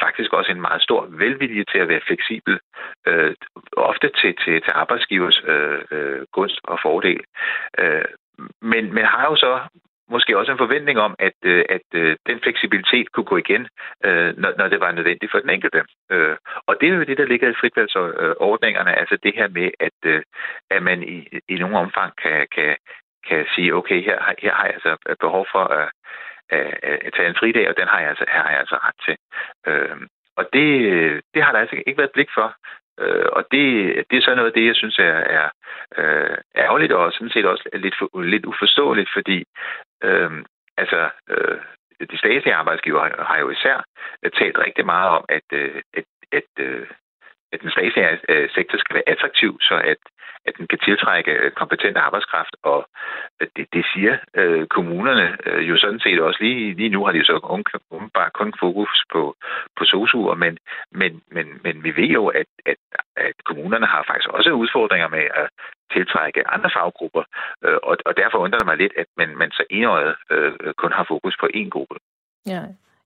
faktisk 0.00 0.32
også 0.32 0.50
en 0.52 0.60
meget 0.60 0.82
stor 0.82 1.06
velvilje 1.10 1.64
til 1.64 1.78
at 1.78 1.88
være 1.88 2.06
fleksibel, 2.06 2.60
øh, 3.06 3.34
ofte 3.76 4.08
til, 4.20 4.36
til, 4.44 4.62
til 4.62 4.72
arbejdsgivers 4.74 5.42
øh, 5.46 5.80
øh, 5.90 6.22
gunst 6.32 6.60
og 6.64 6.78
fordel. 6.82 7.20
Øh, 7.78 8.04
men, 8.60 8.94
men 8.94 9.04
har 9.04 9.24
jo 9.30 9.36
så 9.36 9.60
måske 10.12 10.38
også 10.38 10.52
en 10.52 10.64
forventning 10.64 10.98
om, 10.98 11.14
at, 11.18 11.38
øh, 11.44 11.64
at 11.68 11.88
øh, 11.94 12.16
den 12.26 12.40
fleksibilitet 12.40 13.12
kunne 13.12 13.30
gå 13.32 13.36
igen, 13.36 13.68
øh, 14.04 14.30
når, 14.42 14.52
når 14.58 14.68
det 14.68 14.80
var 14.80 14.92
nødvendigt 14.92 15.32
for 15.32 15.38
den 15.38 15.50
enkelte. 15.50 15.82
Øh, 16.12 16.36
og 16.66 16.76
det 16.80 16.88
er 16.88 16.94
jo 16.94 17.04
det, 17.04 17.18
der 17.18 17.30
ligger 17.32 17.48
i 17.50 17.60
fritvalgsordningerne, 17.60 18.98
altså 19.00 19.16
det 19.22 19.34
her 19.34 19.48
med, 19.48 19.70
at, 19.80 19.98
øh, 20.04 20.22
at 20.70 20.82
man 20.82 21.02
i, 21.02 21.18
i 21.48 21.54
nogen 21.54 21.76
omfang 21.84 22.12
kan, 22.22 22.46
kan, 22.56 22.76
kan 23.28 23.46
sige, 23.54 23.74
okay, 23.74 24.02
her, 24.04 24.18
her 24.38 24.54
har 24.54 24.64
jeg 24.64 24.74
altså 24.74 24.96
behov 25.20 25.46
for 25.52 25.64
at, 25.64 25.88
at, 26.50 26.98
at 27.06 27.12
tage 27.16 27.28
en 27.28 27.40
fridag, 27.40 27.68
og 27.68 27.74
den 27.78 27.88
har 27.88 28.00
jeg 28.00 28.08
altså, 28.08 28.24
her 28.32 28.42
har 28.42 28.50
jeg 28.50 28.60
altså 28.60 28.76
ret 28.86 28.98
til. 29.06 29.16
Øh, 29.66 29.96
og 30.36 30.44
det, 30.52 30.68
det 31.34 31.42
har 31.42 31.52
der 31.52 31.58
altså 31.58 31.76
ikke 31.86 31.98
været 31.98 32.16
blik 32.16 32.30
for. 32.34 32.56
Øh, 33.00 33.28
og 33.32 33.42
det, 33.52 33.66
det 34.10 34.16
er 34.16 34.22
så 34.22 34.34
noget 34.34 34.50
af 34.50 34.52
det, 34.52 34.66
jeg 34.66 34.76
synes 34.76 34.98
er, 34.98 35.18
er 35.38 35.48
øh, 35.98 36.36
ærgerligt 36.56 36.92
og 36.92 37.12
sådan 37.12 37.30
set 37.30 37.46
også 37.46 37.68
lidt, 37.72 37.94
for, 37.98 38.22
lidt 38.22 38.46
uforståeligt, 38.46 39.10
fordi 39.12 39.44
øh, 40.02 40.44
altså, 40.76 41.10
øh, 41.28 41.58
de 42.10 42.18
statslige 42.18 42.54
arbejdsgiver 42.54 43.00
har, 43.00 43.24
har 43.24 43.38
jo 43.38 43.50
især 43.50 43.84
talt 44.38 44.58
rigtig 44.58 44.86
meget 44.86 45.10
om, 45.10 45.24
at, 45.28 45.46
øh, 45.52 45.82
at, 45.94 46.04
at, 46.32 46.50
øh, 46.58 46.86
at 47.52 47.60
den 47.62 47.70
statslige 47.70 48.18
øh, 48.28 48.50
sektor 48.56 48.78
skal 48.78 48.94
være 48.94 49.08
attraktiv, 49.08 49.58
så 49.60 49.74
at 49.92 50.00
at 50.46 50.54
den 50.58 50.66
kan 50.66 50.78
tiltrække 50.78 51.32
øh, 51.32 51.50
kompetent 51.52 51.96
arbejdskraft, 51.96 52.56
og 52.62 52.86
øh, 53.40 53.48
det, 53.56 53.66
det 53.72 53.84
siger 53.94 54.16
øh, 54.34 54.66
kommunerne 54.66 55.36
øh, 55.46 55.68
jo 55.68 55.76
sådan 55.76 56.00
set 56.00 56.20
også. 56.20 56.38
Lige, 56.42 56.74
lige 56.74 56.88
nu 56.88 57.04
har 57.04 57.12
de 57.12 57.18
jo 57.18 57.24
så 57.24 57.36
bare 58.14 58.30
kun 58.30 58.54
fokus 58.60 59.04
på, 59.12 59.36
på 59.78 59.84
sosuer, 59.84 60.34
men, 60.34 60.58
men, 60.90 61.22
men, 61.30 61.46
men 61.64 61.84
vi 61.84 61.96
ved 61.96 62.10
jo, 62.18 62.26
at, 62.26 62.46
at, 62.66 62.76
at 63.16 63.34
kommunerne 63.44 63.86
har 63.86 64.04
faktisk 64.08 64.28
også 64.28 64.50
udfordringer 64.50 65.08
med 65.08 65.26
at 65.42 65.48
tiltrække 65.92 66.48
andre 66.48 66.70
faggrupper, 66.76 67.24
øh, 67.64 67.78
og, 67.82 67.96
og 68.06 68.16
derfor 68.16 68.38
undrer 68.38 68.58
det 68.58 68.66
mig 68.66 68.76
lidt, 68.76 68.92
at 68.96 69.06
man, 69.16 69.36
man 69.36 69.50
så 69.50 69.64
enøjet 69.70 70.14
øh, 70.30 70.52
kun 70.76 70.92
har 70.92 71.04
fokus 71.08 71.36
på 71.40 71.46
én 71.54 71.68
gruppe. 71.68 71.96
Ja, 72.46 72.62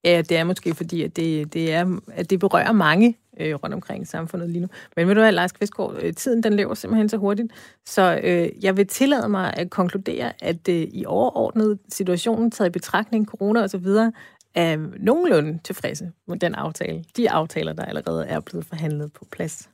Ja, 0.06 0.22
det 0.22 0.36
er 0.36 0.44
måske 0.44 0.74
fordi, 0.74 1.02
at 1.02 1.16
det, 1.16 1.52
det, 1.52 1.72
er, 1.72 2.00
at 2.12 2.30
det 2.30 2.40
berører 2.40 2.72
mange 2.72 3.16
øh, 3.40 3.54
rundt 3.54 3.74
omkring 3.74 4.02
i 4.02 4.06
samfundet 4.06 4.50
lige 4.50 4.60
nu. 4.60 4.68
Men 4.96 5.08
ved 5.08 5.14
du 5.14 5.20
hvad, 5.20 5.32
Lars 5.32 5.52
Kvistgaard, 5.52 5.98
øh, 6.02 6.12
tiden 6.12 6.42
den 6.42 6.52
lever 6.52 6.74
simpelthen 6.74 7.08
så 7.08 7.16
hurtigt, 7.16 7.52
så 7.84 8.20
øh, 8.24 8.64
jeg 8.64 8.76
vil 8.76 8.86
tillade 8.86 9.28
mig 9.28 9.54
at 9.56 9.70
konkludere, 9.70 10.32
at 10.42 10.68
øh, 10.68 10.74
i 10.74 11.04
overordnet 11.06 11.78
situationen 11.88 12.50
taget 12.50 12.68
i 12.68 12.72
betragtning, 12.72 13.26
corona 13.26 13.62
og 13.62 13.70
så 13.70 13.78
videre, 13.78 14.12
er 14.54 14.76
nogenlunde 14.98 15.58
tilfredse 15.64 16.12
med 16.26 16.38
den 16.38 16.54
aftale. 16.54 17.04
De 17.16 17.30
aftaler, 17.30 17.72
der 17.72 17.84
allerede 17.84 18.26
er 18.26 18.40
blevet 18.40 18.66
forhandlet 18.66 19.12
på 19.12 19.24
plads. 19.32 19.70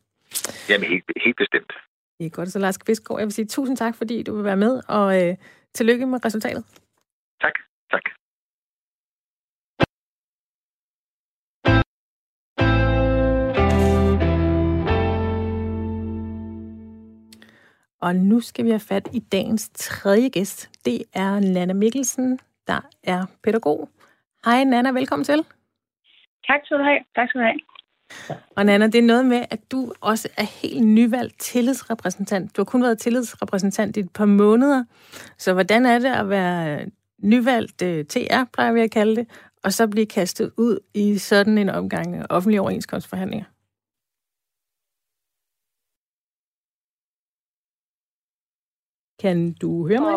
Jamen 0.69 0.89
helt, 0.89 1.05
helt 1.25 1.37
bestemt. 1.37 1.73
Det 2.19 2.27
er 2.27 2.31
godt, 2.31 2.53
så 2.53 2.59
Lars 2.59 2.79
Kvistgaard, 2.79 3.21
jeg 3.21 3.27
vil 3.27 3.33
sige 3.33 3.47
tusind 3.47 3.77
tak, 3.77 3.95
fordi 3.97 4.23
du 4.23 4.35
vil 4.35 4.45
være 4.45 4.57
med, 4.57 4.81
og 4.89 5.23
øh, 5.23 5.37
tillykke 5.75 6.07
med 6.07 6.25
resultatet. 6.25 6.65
Tak, 7.41 7.55
tak. 7.91 8.03
Og 18.03 18.17
nu 18.17 18.41
skal 18.41 18.65
vi 18.65 18.71
have 18.71 18.81
fat 18.81 19.09
i 19.13 19.19
dagens 19.19 19.71
tredje 19.75 20.29
gæst. 20.29 20.71
Det 20.85 21.03
er 21.15 21.41
Nana 21.41 21.73
Mikkelsen, 21.73 22.39
der 22.67 22.81
er 23.03 23.27
pædagog. 23.45 23.89
Hej 24.45 24.65
Nana, 24.65 24.91
velkommen 24.91 25.25
til. 25.25 25.45
Tak 26.47 26.61
skal 26.65 26.79
du 26.79 26.83
have. 26.83 26.99
Tak 27.17 27.29
skal 27.29 27.41
du 27.41 27.45
have. 27.47 27.61
Og 28.57 28.67
Nana, 28.67 28.87
det 28.87 28.95
er 28.95 29.03
noget 29.03 29.27
med, 29.27 29.45
at 29.51 29.61
du 29.73 29.93
også 30.01 30.29
er 30.37 30.45
helt 30.63 30.87
nyvalgt 30.87 31.41
tillidsrepræsentant. 31.41 32.57
Du 32.57 32.61
har 32.63 32.65
kun 32.65 32.83
været 32.83 32.99
tillidsrepræsentant 32.99 33.97
i 33.97 34.01
et 34.01 34.13
par 34.13 34.27
måneder. 34.27 34.85
Så 35.39 35.53
hvordan 35.53 35.87
er 35.87 35.99
det 35.99 36.13
at 36.13 36.29
være 36.29 36.87
nyvalgt 37.23 37.83
uh, 37.83 37.89
øh, 37.89 38.05
TR, 38.05 38.45
plejer 38.53 38.73
vi 38.73 38.81
at 38.81 38.91
kalde 38.91 39.17
det, 39.17 39.27
og 39.65 39.73
så 39.73 39.89
blive 39.89 40.07
kastet 40.07 40.53
ud 40.57 40.79
i 40.95 41.19
sådan 41.19 41.59
en 41.59 41.69
omgang 41.69 42.27
offentlige 42.31 42.61
overenskomstforhandlinger? 42.61 43.45
Kan 49.23 49.53
du 49.63 49.89
høre 49.89 50.01
mig? 50.01 50.15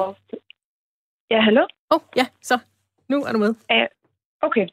Ja, 1.32 1.40
hallo? 1.40 1.62
Åh, 1.62 1.96
oh, 1.96 2.02
ja, 2.16 2.26
så. 2.42 2.56
Nu 3.10 3.18
er 3.18 3.32
du 3.32 3.38
med. 3.38 3.54
Ja, 3.70 3.86
okay. 4.42 4.68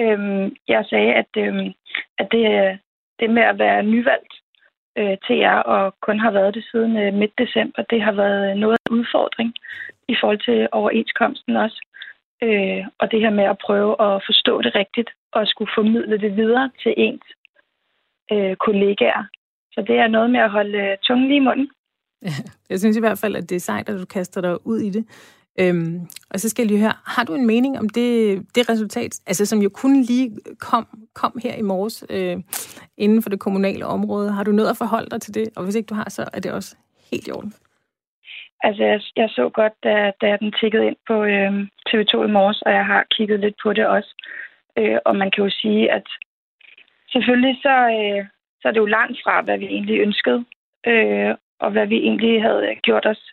Øhm, 0.00 0.56
jeg 0.68 0.84
sagde, 0.90 1.12
at, 1.14 1.30
øhm, 1.36 1.72
at 2.18 2.28
det, 2.32 2.44
det 3.20 3.30
med 3.30 3.42
at 3.42 3.58
være 3.58 3.82
nyvalgt 3.82 4.34
øh, 4.98 5.16
til 5.26 5.36
jer, 5.36 5.56
og 5.74 5.94
kun 6.00 6.18
har 6.20 6.30
været 6.30 6.54
det 6.54 6.64
siden 6.70 6.96
øh, 6.96 7.14
midt 7.14 7.38
december, 7.38 7.82
det 7.90 8.02
har 8.02 8.12
været 8.12 8.58
noget 8.58 8.78
af 8.78 8.90
en 8.90 8.98
udfordring 8.98 9.54
i 10.08 10.14
forhold 10.20 10.40
til 10.48 10.68
overenskomsten 10.72 11.56
også. 11.56 11.80
Øh, 12.42 12.84
og 12.98 13.10
det 13.10 13.20
her 13.20 13.30
med 13.30 13.44
at 13.44 13.58
prøve 13.66 13.92
at 14.06 14.22
forstå 14.26 14.62
det 14.62 14.74
rigtigt, 14.74 15.10
og 15.32 15.46
skulle 15.46 15.70
formidle 15.74 16.18
det 16.20 16.36
videre 16.36 16.70
til 16.82 16.94
ens 16.96 17.26
øh, 18.32 18.56
kollegaer. 18.56 19.24
Så 19.72 19.82
det 19.88 19.96
er 19.98 20.08
noget 20.08 20.30
med 20.30 20.40
at 20.40 20.50
holde 20.50 20.78
øh, 20.78 20.98
tungen 21.02 21.28
lige 21.28 21.36
i 21.36 21.48
munden. 21.48 21.70
Jeg 22.70 22.78
synes 22.80 22.96
i 22.96 23.00
hvert 23.00 23.18
fald, 23.18 23.36
at 23.36 23.50
det 23.50 23.56
er 23.56 23.60
sejt, 23.60 23.88
at 23.88 24.00
du 24.00 24.04
kaster 24.04 24.40
dig 24.40 24.66
ud 24.66 24.78
i 24.78 24.90
det. 24.90 25.04
Øhm, 25.60 26.00
og 26.30 26.40
så 26.40 26.48
skal 26.48 26.62
jeg 26.62 26.68
lige 26.70 26.80
høre, 26.80 26.92
har 27.06 27.24
du 27.24 27.34
en 27.34 27.46
mening 27.46 27.78
om 27.78 27.88
det, 27.88 28.38
det 28.54 28.70
resultat, 28.70 29.20
altså 29.26 29.46
som 29.46 29.58
jo 29.62 29.68
kun 29.68 30.02
lige 30.02 30.36
kom, 30.60 30.86
kom 31.14 31.40
her 31.42 31.54
i 31.54 31.62
morges 31.62 32.04
øh, 32.10 32.36
inden 32.96 33.22
for 33.22 33.30
det 33.30 33.40
kommunale 33.40 33.86
område? 33.86 34.32
Har 34.32 34.44
du 34.44 34.52
noget 34.52 34.70
at 34.70 34.76
forholde 34.76 35.10
dig 35.10 35.20
til 35.20 35.34
det? 35.34 35.48
Og 35.56 35.64
hvis 35.64 35.74
ikke 35.74 35.86
du 35.86 35.94
har, 35.94 36.08
så 36.10 36.28
er 36.32 36.40
det 36.40 36.52
også 36.52 36.76
helt 37.10 37.28
i 37.28 37.30
orden. 37.30 37.52
Altså, 38.62 38.82
jeg, 38.84 39.00
jeg 39.16 39.28
så 39.30 39.48
godt, 39.48 39.72
da, 39.84 40.12
da 40.20 40.36
den 40.40 40.52
tikkede 40.60 40.86
ind 40.86 40.96
på 41.06 41.24
øh, 41.24 41.52
TV2 41.88 42.14
i 42.28 42.32
morges, 42.36 42.62
og 42.62 42.72
jeg 42.72 42.86
har 42.86 43.04
kigget 43.10 43.40
lidt 43.40 43.54
på 43.62 43.72
det 43.72 43.86
også. 43.86 44.14
Øh, 44.78 44.98
og 45.04 45.16
man 45.16 45.30
kan 45.30 45.44
jo 45.44 45.50
sige, 45.50 45.92
at 45.92 46.06
selvfølgelig 47.12 47.56
så, 47.62 47.76
øh, 47.98 48.26
så 48.60 48.68
er 48.68 48.72
det 48.72 48.80
jo 48.80 48.94
langt 48.98 49.18
fra, 49.24 49.42
hvad 49.42 49.58
vi 49.58 49.66
egentlig 49.66 50.00
ønskede, 50.00 50.44
øh, 50.86 51.34
og 51.60 51.70
hvad 51.70 51.86
vi 51.86 51.96
egentlig 51.96 52.42
havde 52.42 52.70
øh, 52.70 52.76
gjort 52.82 53.06
os, 53.06 53.32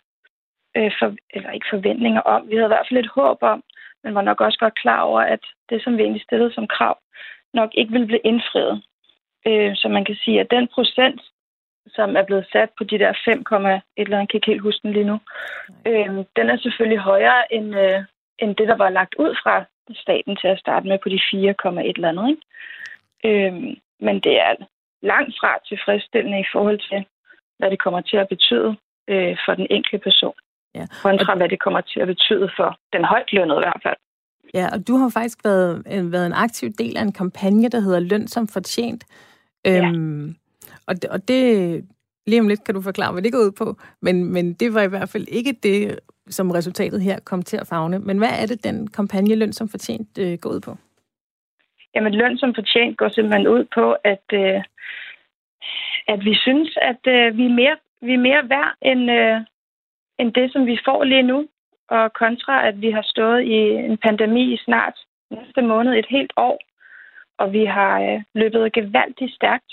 øh, 0.76 0.92
for, 0.98 1.14
eller 1.30 1.50
ikke 1.50 1.66
forventninger 1.70 2.20
om. 2.20 2.50
Vi 2.50 2.54
havde 2.54 2.70
i 2.70 2.74
hvert 2.74 2.86
fald 2.88 3.04
et 3.04 3.14
håb 3.14 3.38
om, 3.42 3.62
men 4.04 4.14
var 4.14 4.22
nok 4.22 4.40
også 4.40 4.58
godt 4.58 4.80
klar 4.82 5.00
over, 5.00 5.20
at 5.20 5.40
det, 5.70 5.82
som 5.82 5.96
vi 5.96 6.02
egentlig 6.02 6.22
stillede 6.22 6.52
som 6.54 6.66
krav, 6.66 6.98
nok 7.54 7.70
ikke 7.74 7.92
ville 7.92 8.06
blive 8.06 8.26
indfriet. 8.30 8.82
Øh, 9.46 9.76
så 9.76 9.88
man 9.88 10.04
kan 10.04 10.16
sige, 10.24 10.40
at 10.40 10.50
den 10.50 10.68
procent, 10.74 11.20
som 11.86 12.16
er 12.16 12.22
blevet 12.22 12.46
sat 12.52 12.70
på 12.78 12.84
de 12.84 12.98
der 12.98 13.12
5, 13.24 13.38
et 13.38 13.82
eller 13.96 14.16
andet, 14.16 14.30
kan 14.30 14.38
ikke 14.38 14.50
helt 14.50 14.62
huske 14.62 14.82
den 14.82 14.92
lige 14.92 15.10
nu, 15.12 15.18
øh, 15.86 16.10
den 16.36 16.50
er 16.50 16.56
selvfølgelig 16.56 16.98
højere 16.98 17.52
end, 17.52 17.78
øh, 17.78 18.00
end 18.38 18.56
det, 18.56 18.68
der 18.68 18.76
var 18.76 18.90
lagt 18.90 19.14
ud 19.14 19.36
fra 19.42 19.64
staten 19.94 20.36
til 20.36 20.48
at 20.48 20.58
starte 20.58 20.88
med 20.88 20.98
på 21.02 21.08
de 21.08 21.20
4, 21.30 21.50
et 21.50 21.96
eller 21.96 22.08
andet. 22.08 22.28
Ikke? 22.28 23.46
Øh, 23.46 23.76
men 24.00 24.20
det 24.20 24.40
er 24.40 24.54
langt 25.02 25.34
fra 25.40 25.58
tilfredsstillende 25.68 26.40
i 26.40 26.50
forhold 26.52 26.78
til, 26.90 27.06
hvad 27.58 27.70
det 27.70 27.82
kommer 27.82 28.00
til 28.00 28.16
at 28.16 28.28
betyde 28.28 28.76
øh, 29.08 29.36
for 29.44 29.54
den 29.54 29.66
enkelte 29.70 29.98
person. 29.98 30.34
Ja. 30.74 30.86
Kontra 31.02 31.36
hvad 31.36 31.48
det 31.48 31.60
kommer 31.60 31.80
til 31.80 32.00
at 32.00 32.06
betyde 32.06 32.50
for 32.56 32.78
den 32.92 33.04
højt 33.04 33.32
lønnede 33.32 33.58
i 33.58 33.64
hvert 33.66 33.82
fald. 33.82 33.96
Ja, 34.54 34.66
og 34.72 34.88
du 34.88 34.96
har 34.96 35.08
faktisk 35.08 35.38
været, 35.44 35.82
været 36.12 36.26
en 36.26 36.32
aktiv 36.32 36.70
del 36.70 36.96
af 36.96 37.02
en 37.02 37.12
kampagne, 37.12 37.68
der 37.68 37.80
hedder 37.80 38.00
Løn 38.00 38.26
som 38.26 38.48
fortjent. 38.48 39.04
Ja. 39.64 39.84
Øhm, 39.84 40.36
og, 40.86 40.94
det, 41.02 41.10
og 41.10 41.28
det, 41.28 41.40
lige 42.26 42.40
om 42.40 42.48
lidt 42.48 42.64
kan 42.64 42.74
du 42.74 42.80
forklare, 42.80 43.12
hvad 43.12 43.22
det 43.22 43.32
går 43.32 43.38
ud 43.38 43.52
på, 43.58 43.76
men, 44.02 44.32
men 44.32 44.54
det 44.54 44.74
var 44.74 44.82
i 44.82 44.88
hvert 44.88 45.08
fald 45.08 45.26
ikke 45.28 45.52
det, 45.62 45.98
som 46.30 46.50
resultatet 46.50 47.02
her 47.02 47.18
kom 47.20 47.42
til 47.42 47.56
at 47.56 47.66
fagne. 47.66 47.98
Men 47.98 48.18
hvad 48.18 48.28
er 48.42 48.46
det, 48.46 48.64
den 48.64 48.90
kampagne 48.90 49.34
Løn 49.34 49.52
som 49.52 49.68
fortjent 49.68 50.18
øh, 50.18 50.38
går 50.38 50.50
ud 50.50 50.60
på? 50.60 50.76
Jamen, 51.94 52.14
Løn 52.14 52.38
som 52.38 52.54
fortjent 52.54 52.98
går 52.98 53.08
simpelthen 53.08 53.48
ud 53.48 53.64
på, 53.74 53.92
at, 54.04 54.26
øh, 54.32 54.62
at 56.08 56.24
vi 56.24 56.34
synes, 56.34 56.78
at 56.82 57.02
øh, 57.06 57.36
vi, 57.36 57.44
er 57.44 57.54
mere, 57.60 57.76
vi 58.00 58.14
er 58.14 58.18
mere 58.28 58.48
værd 58.48 58.74
end, 58.82 59.10
øh, 59.10 59.40
end 60.18 60.32
det, 60.32 60.52
som 60.52 60.66
vi 60.66 60.78
får 60.84 61.04
lige 61.04 61.22
nu. 61.22 61.48
Og 61.88 62.12
kontra, 62.12 62.66
at 62.66 62.80
vi 62.80 62.90
har 62.90 63.02
stået 63.02 63.42
i 63.42 63.58
en 63.88 63.98
pandemi 63.98 64.54
i 64.54 64.56
snart 64.56 64.94
næste 65.30 65.62
måned, 65.62 65.92
et 65.94 66.06
helt 66.08 66.32
år, 66.36 66.58
og 67.38 67.52
vi 67.52 67.64
har 67.64 68.00
øh, 68.00 68.22
løbet 68.34 68.72
gevaldigt 68.72 69.34
stærkt, 69.34 69.72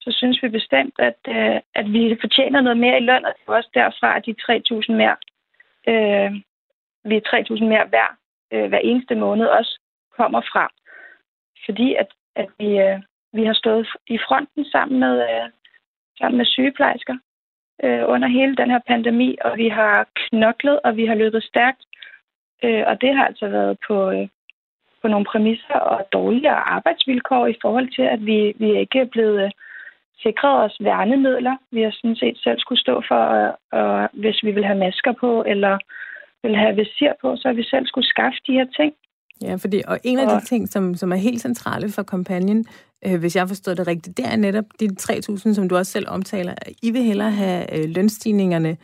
så 0.00 0.12
synes 0.12 0.42
vi 0.42 0.48
bestemt, 0.48 0.94
at, 0.98 1.20
øh, 1.28 1.60
at 1.74 1.92
vi 1.92 2.16
fortjener 2.20 2.60
noget 2.60 2.78
mere 2.78 2.96
i 2.96 3.04
løn, 3.04 3.24
og 3.24 3.32
det 3.34 3.42
er 3.48 3.52
også 3.52 3.70
derfra, 3.74 4.16
at 4.16 4.26
de 4.26 4.34
3.000 4.42 4.92
mere, 4.92 5.16
øh, 5.88 6.32
vi 7.04 7.16
er 7.16 7.54
3.000 7.56 7.64
mere 7.64 7.86
hver, 7.86 8.16
øh, 8.52 8.68
hver 8.68 8.78
eneste 8.78 9.14
måned 9.14 9.46
også 9.46 9.80
kommer 10.16 10.40
fra. 10.40 10.70
Fordi 11.64 11.94
at, 11.94 12.06
at 12.34 12.48
vi, 12.58 12.78
øh, 12.78 12.98
vi 13.32 13.44
har 13.44 13.52
stået 13.52 13.88
i 14.06 14.18
fronten 14.18 14.64
sammen 14.64 15.00
med, 15.00 15.14
øh, 15.22 15.50
sammen 16.18 16.38
med 16.38 16.46
sygeplejersker 16.46 17.16
øh, 17.84 18.02
under 18.06 18.28
hele 18.28 18.56
den 18.56 18.70
her 18.70 18.80
pandemi, 18.86 19.36
og 19.44 19.56
vi 19.56 19.68
har 19.68 20.08
knoklet, 20.14 20.80
og 20.84 20.96
vi 20.96 21.06
har 21.06 21.14
løbet 21.14 21.42
stærkt. 21.42 21.82
Øh, 22.64 22.84
og 22.86 23.00
det 23.00 23.16
har 23.16 23.24
altså 23.24 23.48
været 23.48 23.78
på, 23.88 24.10
øh, 24.10 24.28
på 25.02 25.08
nogle 25.08 25.26
præmisser 25.26 25.74
og 25.74 26.08
dårligere 26.12 26.68
arbejdsvilkår 26.76 27.46
i 27.46 27.58
forhold 27.62 27.88
til, 27.96 28.02
at 28.02 28.26
vi, 28.26 28.54
vi 28.56 28.78
ikke 28.78 28.98
er 29.00 29.12
blevet 29.14 29.44
øh, 29.44 29.50
sikret 30.22 30.64
os 30.64 30.76
værnemidler. 30.80 31.56
Vi 31.70 31.82
har 31.82 31.90
sådan 31.90 32.16
set 32.16 32.38
selv 32.38 32.58
skulle 32.58 32.80
stå 32.80 33.02
for, 33.08 33.22
og 33.72 34.08
hvis 34.12 34.42
vi 34.42 34.50
vil 34.50 34.64
have 34.64 34.78
masker 34.78 35.12
på, 35.12 35.44
eller 35.46 35.78
vil 36.42 36.56
have 36.56 36.76
visir 36.76 37.12
på, 37.20 37.36
så 37.36 37.48
har 37.48 37.54
vi 37.54 37.64
selv 37.64 37.86
skulle 37.86 38.08
skaffe 38.08 38.38
de 38.46 38.52
her 38.52 38.66
ting. 38.76 38.94
Ja, 39.42 39.54
fordi, 39.54 39.82
og 39.86 39.98
en 40.04 40.18
af 40.18 40.40
de 40.40 40.46
ting, 40.46 40.68
som, 40.68 40.94
som 40.94 41.12
er 41.12 41.16
helt 41.16 41.40
centrale 41.40 41.88
for 41.88 42.02
kampagnen, 42.02 42.66
øh, 43.06 43.20
hvis 43.20 43.36
jeg 43.36 43.48
forstår 43.48 43.74
det 43.74 43.86
rigtigt, 43.86 44.16
det 44.16 44.26
er 44.26 44.36
netop 44.36 44.64
de 44.80 44.88
3.000, 45.00 45.54
som 45.54 45.68
du 45.68 45.76
også 45.76 45.92
selv 45.92 46.08
omtaler. 46.08 46.54
I 46.82 46.90
vil 46.90 47.02
hellere 47.02 47.30
have 47.30 47.78
øh, 47.78 47.90
lønstigningerne 47.90 48.76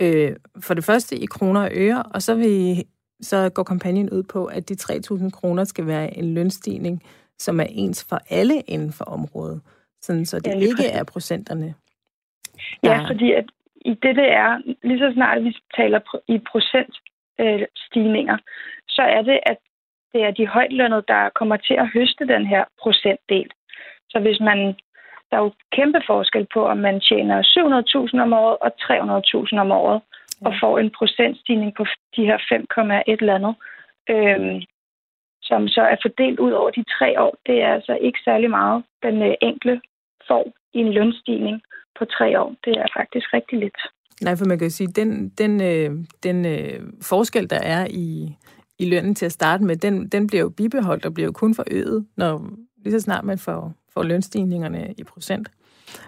øh, 0.00 0.36
for 0.60 0.74
det 0.74 0.84
første 0.84 1.16
i 1.16 1.26
kroner 1.26 1.60
og 1.60 1.70
øre, 1.72 2.02
og 2.02 2.22
så, 2.22 2.34
vil, 2.34 2.84
så 3.20 3.48
går 3.48 3.62
kampagnen 3.62 4.10
ud 4.10 4.22
på, 4.22 4.44
at 4.44 4.68
de 4.68 4.74
3.000 4.74 5.30
kroner 5.30 5.64
skal 5.64 5.86
være 5.86 6.16
en 6.16 6.34
lønstigning, 6.34 7.02
som 7.38 7.60
er 7.60 7.66
ens 7.68 8.06
for 8.08 8.18
alle 8.30 8.60
inden 8.60 8.92
for 8.92 9.04
området, 9.04 9.60
sådan 10.02 10.26
så 10.26 10.38
det 10.38 10.46
ja, 10.46 10.58
ikke 10.58 10.86
er 10.86 11.04
procenterne. 11.04 11.74
Der... 12.82 12.90
Ja, 12.90 13.10
fordi 13.10 13.32
at 13.32 13.44
i 13.80 13.90
det, 13.90 14.16
det 14.16 14.32
er, 14.32 14.58
lige 14.82 14.98
så 14.98 15.10
snart 15.14 15.44
vi 15.44 15.56
taler 15.76 16.00
i 16.28 16.38
procentstigninger, 16.50 18.34
øh, 18.34 18.40
så 18.88 19.02
er 19.02 19.22
det, 19.22 19.40
at 19.46 19.56
det 20.12 20.20
er 20.22 20.30
de 20.30 20.46
højtlønnede, 20.46 21.04
der 21.08 21.30
kommer 21.38 21.56
til 21.56 21.74
at 21.74 21.90
høste 21.94 22.24
den 22.34 22.46
her 22.46 22.64
procentdel. 22.82 23.50
Så 24.10 24.18
hvis 24.20 24.40
man, 24.40 24.58
der 25.28 25.36
er 25.36 25.42
jo 25.42 25.52
kæmpe 25.72 26.00
forskel 26.06 26.46
på, 26.54 26.60
om 26.66 26.78
man 26.78 27.00
tjener 27.00 27.36
700.000 28.12 28.20
om 28.20 28.32
året 28.32 28.56
og 28.64 28.70
300.000 29.52 29.58
om 29.64 29.70
året, 29.70 30.00
ja. 30.02 30.46
og 30.46 30.52
får 30.62 30.78
en 30.78 30.90
procentstigning 30.98 31.74
på 31.76 31.84
de 32.16 32.22
her 32.24 32.38
5,1 32.38 33.02
eller 33.06 33.34
andet, 33.34 33.54
øhm, 34.14 34.60
som 35.42 35.68
så 35.68 35.82
er 35.92 35.96
fordelt 36.02 36.38
ud 36.40 36.52
over 36.52 36.70
de 36.70 36.84
tre 36.98 37.20
år. 37.20 37.36
Det 37.46 37.62
er 37.62 37.72
altså 37.74 37.98
ikke 38.00 38.18
særlig 38.24 38.50
meget, 38.50 38.84
den 39.02 39.22
øh, 39.22 39.34
enkle 39.42 39.80
får 40.28 40.52
i 40.74 40.78
en 40.78 40.92
lønstigning 40.92 41.62
på 41.98 42.04
tre 42.04 42.40
år. 42.40 42.54
Det 42.64 42.72
er 42.82 42.86
faktisk 42.96 43.26
rigtig 43.34 43.58
lidt. 43.58 43.80
Nej, 44.22 44.36
for 44.36 44.44
man 44.44 44.58
kan 44.58 44.66
jo 44.66 44.70
sige, 44.70 44.92
den, 45.00 45.28
den, 45.28 45.52
øh, 45.70 45.90
den 46.22 46.46
øh, 46.46 46.80
forskel, 47.02 47.50
der 47.50 47.60
er 47.62 47.86
i, 47.90 48.36
i 48.78 48.90
lønnen 48.90 49.14
til 49.14 49.26
at 49.26 49.32
starte 49.32 49.64
med, 49.64 49.76
den, 49.76 50.08
den 50.08 50.26
bliver 50.26 50.42
jo 50.42 50.48
bibeholdt 50.48 51.06
og 51.06 51.14
bliver 51.14 51.26
jo 51.26 51.32
kun 51.32 51.54
forøget, 51.54 52.06
når 52.16 52.50
lige 52.84 52.92
så 52.92 53.00
snart 53.00 53.24
man 53.24 53.38
får, 53.38 53.72
får 53.94 54.02
lønstigningerne 54.02 54.94
i 54.98 55.04
procent. 55.04 55.48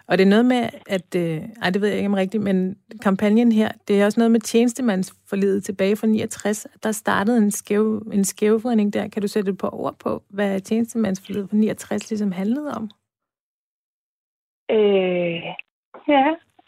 Og 0.08 0.18
det 0.18 0.24
er 0.24 0.28
noget 0.28 0.44
med, 0.44 0.62
at, 0.86 1.14
øh, 1.16 1.42
ej, 1.62 1.70
det 1.70 1.80
ved 1.80 1.88
jeg 1.88 1.96
ikke 1.96 2.08
om 2.08 2.14
rigtigt, 2.14 2.42
men 2.42 2.76
kampagnen 3.02 3.52
her, 3.52 3.68
det 3.88 4.00
er 4.00 4.04
også 4.04 4.20
noget 4.20 4.30
med 4.30 4.40
tjenestemandsforlidet 4.40 5.64
tilbage 5.64 5.96
fra 5.96 6.06
69. 6.06 6.66
Der 6.82 6.92
startede 6.92 7.38
en, 7.38 7.50
skæv, 7.50 8.02
en 8.12 8.24
skævvridning 8.24 8.92
der. 8.94 9.08
Kan 9.08 9.22
du 9.22 9.28
sætte 9.28 9.50
et 9.50 9.58
par 9.58 9.74
ord 9.74 9.96
på, 10.04 10.22
hvad 10.30 10.60
tjenestemandsforlidet 10.60 11.50
fra 11.50 11.56
69 11.56 12.10
ligesom 12.10 12.32
handlede 12.32 12.70
om? 12.74 12.90
Øh, 14.70 15.42
ja, 16.14 16.26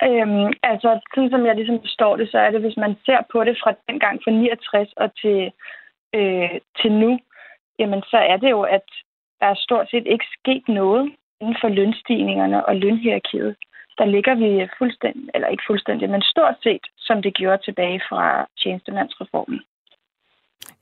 øhm, 0.08 0.52
altså 0.62 1.00
sådan 1.14 1.30
som 1.30 1.46
jeg 1.46 1.54
ligesom 1.56 1.78
forstår 1.80 2.16
det, 2.16 2.30
så 2.30 2.38
er 2.38 2.50
det, 2.50 2.60
hvis 2.60 2.76
man 2.76 2.94
ser 3.06 3.20
på 3.32 3.44
det 3.44 3.56
fra 3.62 3.72
den 3.88 3.98
gang 3.98 4.20
fra 4.24 4.30
69 4.30 4.92
og 4.96 5.08
til 5.22 5.52
øh, 6.14 6.60
til 6.80 6.92
nu, 6.92 7.18
jamen 7.78 8.02
så 8.02 8.16
er 8.16 8.36
det 8.36 8.50
jo, 8.50 8.62
at 8.62 8.86
der 9.40 9.46
er 9.46 9.64
stort 9.66 9.90
set 9.90 10.06
ikke 10.06 10.26
sket 10.38 10.64
noget 10.68 11.12
inden 11.40 11.56
for 11.60 11.68
lønstigningerne 11.68 12.66
og 12.66 12.76
lønhierarkiet. 12.76 13.56
Der 13.98 14.04
ligger 14.04 14.34
vi 14.34 14.68
fuldstændig, 14.78 15.30
eller 15.34 15.48
ikke 15.48 15.62
fuldstændig, 15.66 16.10
men 16.10 16.22
stort 16.22 16.56
set, 16.62 16.84
som 16.98 17.22
det 17.22 17.34
gjorde 17.34 17.62
tilbage 17.62 18.00
fra 18.08 18.46
tjenestemandsreformen. 18.62 19.60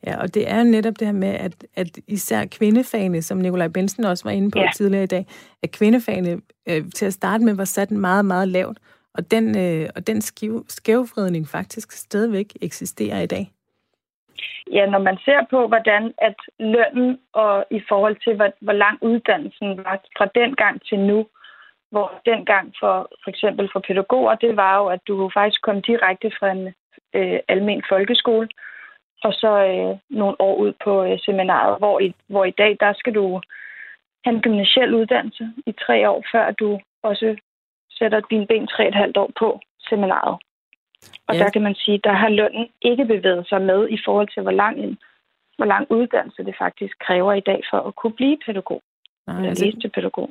Ja, 0.07 0.21
og 0.21 0.35
det 0.35 0.51
er 0.51 0.59
jo 0.59 0.65
netop 0.65 0.95
det 0.99 1.07
her 1.07 1.15
med, 1.15 1.29
at, 1.29 1.67
at 1.77 1.99
især 2.07 2.45
kvindefagene, 2.47 3.23
som 3.23 3.39
Nikolaj 3.39 3.69
Bensen 3.69 4.05
også 4.05 4.25
var 4.25 4.31
inde 4.31 4.51
på 4.51 4.59
ja. 4.59 4.71
tidligere 4.77 5.05
i 5.05 5.07
dag, 5.07 5.27
at 5.63 5.71
kvindefagene 5.71 6.41
øh, 6.69 6.91
til 6.95 7.07
at 7.07 7.13
starte 7.13 7.45
med 7.45 7.55
var 7.55 7.65
sat 7.65 7.91
meget, 7.91 8.25
meget 8.25 8.49
lavt, 8.49 8.79
og 9.15 9.31
den, 9.31 9.59
øh, 9.59 9.89
og 9.97 10.07
den 10.07 10.21
skævfredning 10.69 11.49
faktisk 11.49 11.93
stadigvæk 11.93 12.47
eksisterer 12.63 13.21
i 13.21 13.27
dag. 13.27 13.51
Ja, 14.73 14.87
når 14.87 14.99
man 14.99 15.19
ser 15.25 15.41
på, 15.51 15.67
hvordan 15.67 16.15
at 16.19 16.37
lønnen 16.59 17.21
og 17.33 17.65
i 17.71 17.81
forhold 17.89 18.17
til, 18.25 18.37
hvor, 18.37 18.53
hvor 18.61 18.73
lang 18.73 18.99
uddannelsen 19.03 19.77
var 19.77 20.01
fra 20.19 20.27
dengang 20.35 20.83
til 20.89 20.99
nu, 20.99 21.27
hvor 21.91 22.21
dengang 22.27 22.75
for 22.81 23.09
for 23.23 23.31
eksempel 23.31 23.69
for 23.73 23.81
pædagoger, 23.81 24.35
det 24.35 24.57
var 24.57 24.79
jo, 24.79 24.87
at 24.87 25.01
du 25.09 25.31
faktisk 25.35 25.63
kom 25.63 25.83
direkte 25.83 26.31
fra 26.39 26.51
en 26.51 26.75
øh, 27.15 27.41
almen 27.49 27.83
folkeskole, 27.89 28.49
og 29.25 29.33
så 29.33 29.51
øh, 29.67 29.99
nogle 30.11 30.41
år 30.41 30.57
ud 30.57 30.73
på 30.85 31.05
øh, 31.05 31.19
seminaret, 31.19 31.79
hvor 31.79 32.01
i, 32.01 32.15
hvor 32.27 32.45
i 32.45 32.51
dag, 32.51 32.77
der 32.81 32.93
skal 32.93 33.15
du 33.15 33.41
have 34.25 34.35
en 34.35 34.43
gymnasiel 34.43 34.95
uddannelse 34.95 35.53
i 35.67 35.73
tre 35.73 36.11
år, 36.11 36.25
før 36.33 36.51
du 36.51 36.81
også 37.03 37.37
sætter 37.91 38.21
dine 38.31 38.47
ben 38.47 38.67
tre 38.67 38.89
et 38.89 38.95
halvt 38.95 39.17
år 39.17 39.31
på 39.39 39.61
seminaret. 39.89 40.39
Og 41.27 41.35
ja. 41.35 41.41
der 41.43 41.51
kan 41.51 41.63
man 41.63 41.75
sige, 41.75 42.01
der 42.05 42.13
har 42.13 42.29
lønnen 42.29 42.67
ikke 42.83 43.05
bevæget 43.05 43.49
sig 43.49 43.63
med 43.63 43.89
i 43.89 43.99
forhold 44.05 44.29
til, 44.35 44.43
hvor 44.43 44.51
lang, 44.51 44.79
en, 44.79 44.99
hvor 45.57 45.67
lang 45.67 45.87
uddannelse 45.91 46.45
det 46.45 46.55
faktisk 46.59 46.95
kræver 47.07 47.33
i 47.33 47.41
dag 47.41 47.61
for 47.71 47.79
at 47.89 47.97
kunne 47.97 48.13
blive 48.13 48.37
pædagog. 48.47 48.83
Nej, 49.27 49.37
eller 49.37 49.49
altså, 49.49 49.65
læse 49.65 49.81
til 49.81 49.91
pædagog. 49.95 50.31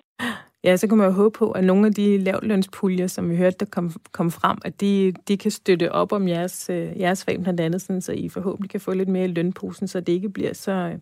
Ja, 0.63 0.77
så 0.77 0.87
kan 0.87 0.97
man 0.97 1.07
jo 1.07 1.13
håbe 1.13 1.37
på, 1.37 1.51
at 1.51 1.63
nogle 1.63 1.87
af 1.87 1.93
de 1.93 2.17
lavlønspuljer, 2.17 3.07
som 3.07 3.29
vi 3.29 3.37
hørte, 3.37 3.57
der 3.59 3.65
kom, 3.65 3.91
kom 4.11 4.31
frem, 4.31 4.57
at 4.65 4.81
de, 4.81 5.13
de 5.27 5.37
kan 5.37 5.51
støtte 5.51 5.91
op 5.91 6.11
om 6.11 6.27
jeres, 6.27 6.69
øh, 6.69 6.99
jeres 6.99 7.25
fag 7.25 7.41
blandt 7.41 7.59
andet, 7.59 7.81
sådan, 7.81 8.01
så 8.01 8.11
I 8.11 8.29
forhåbentlig 8.29 8.69
kan 8.69 8.81
få 8.81 8.93
lidt 8.93 9.09
mere 9.09 9.25
i 9.25 9.27
lønposen, 9.27 9.87
så 9.87 9.99
det 9.99 10.13
ikke 10.13 10.29
bliver 10.29 10.53
så, 10.53 10.99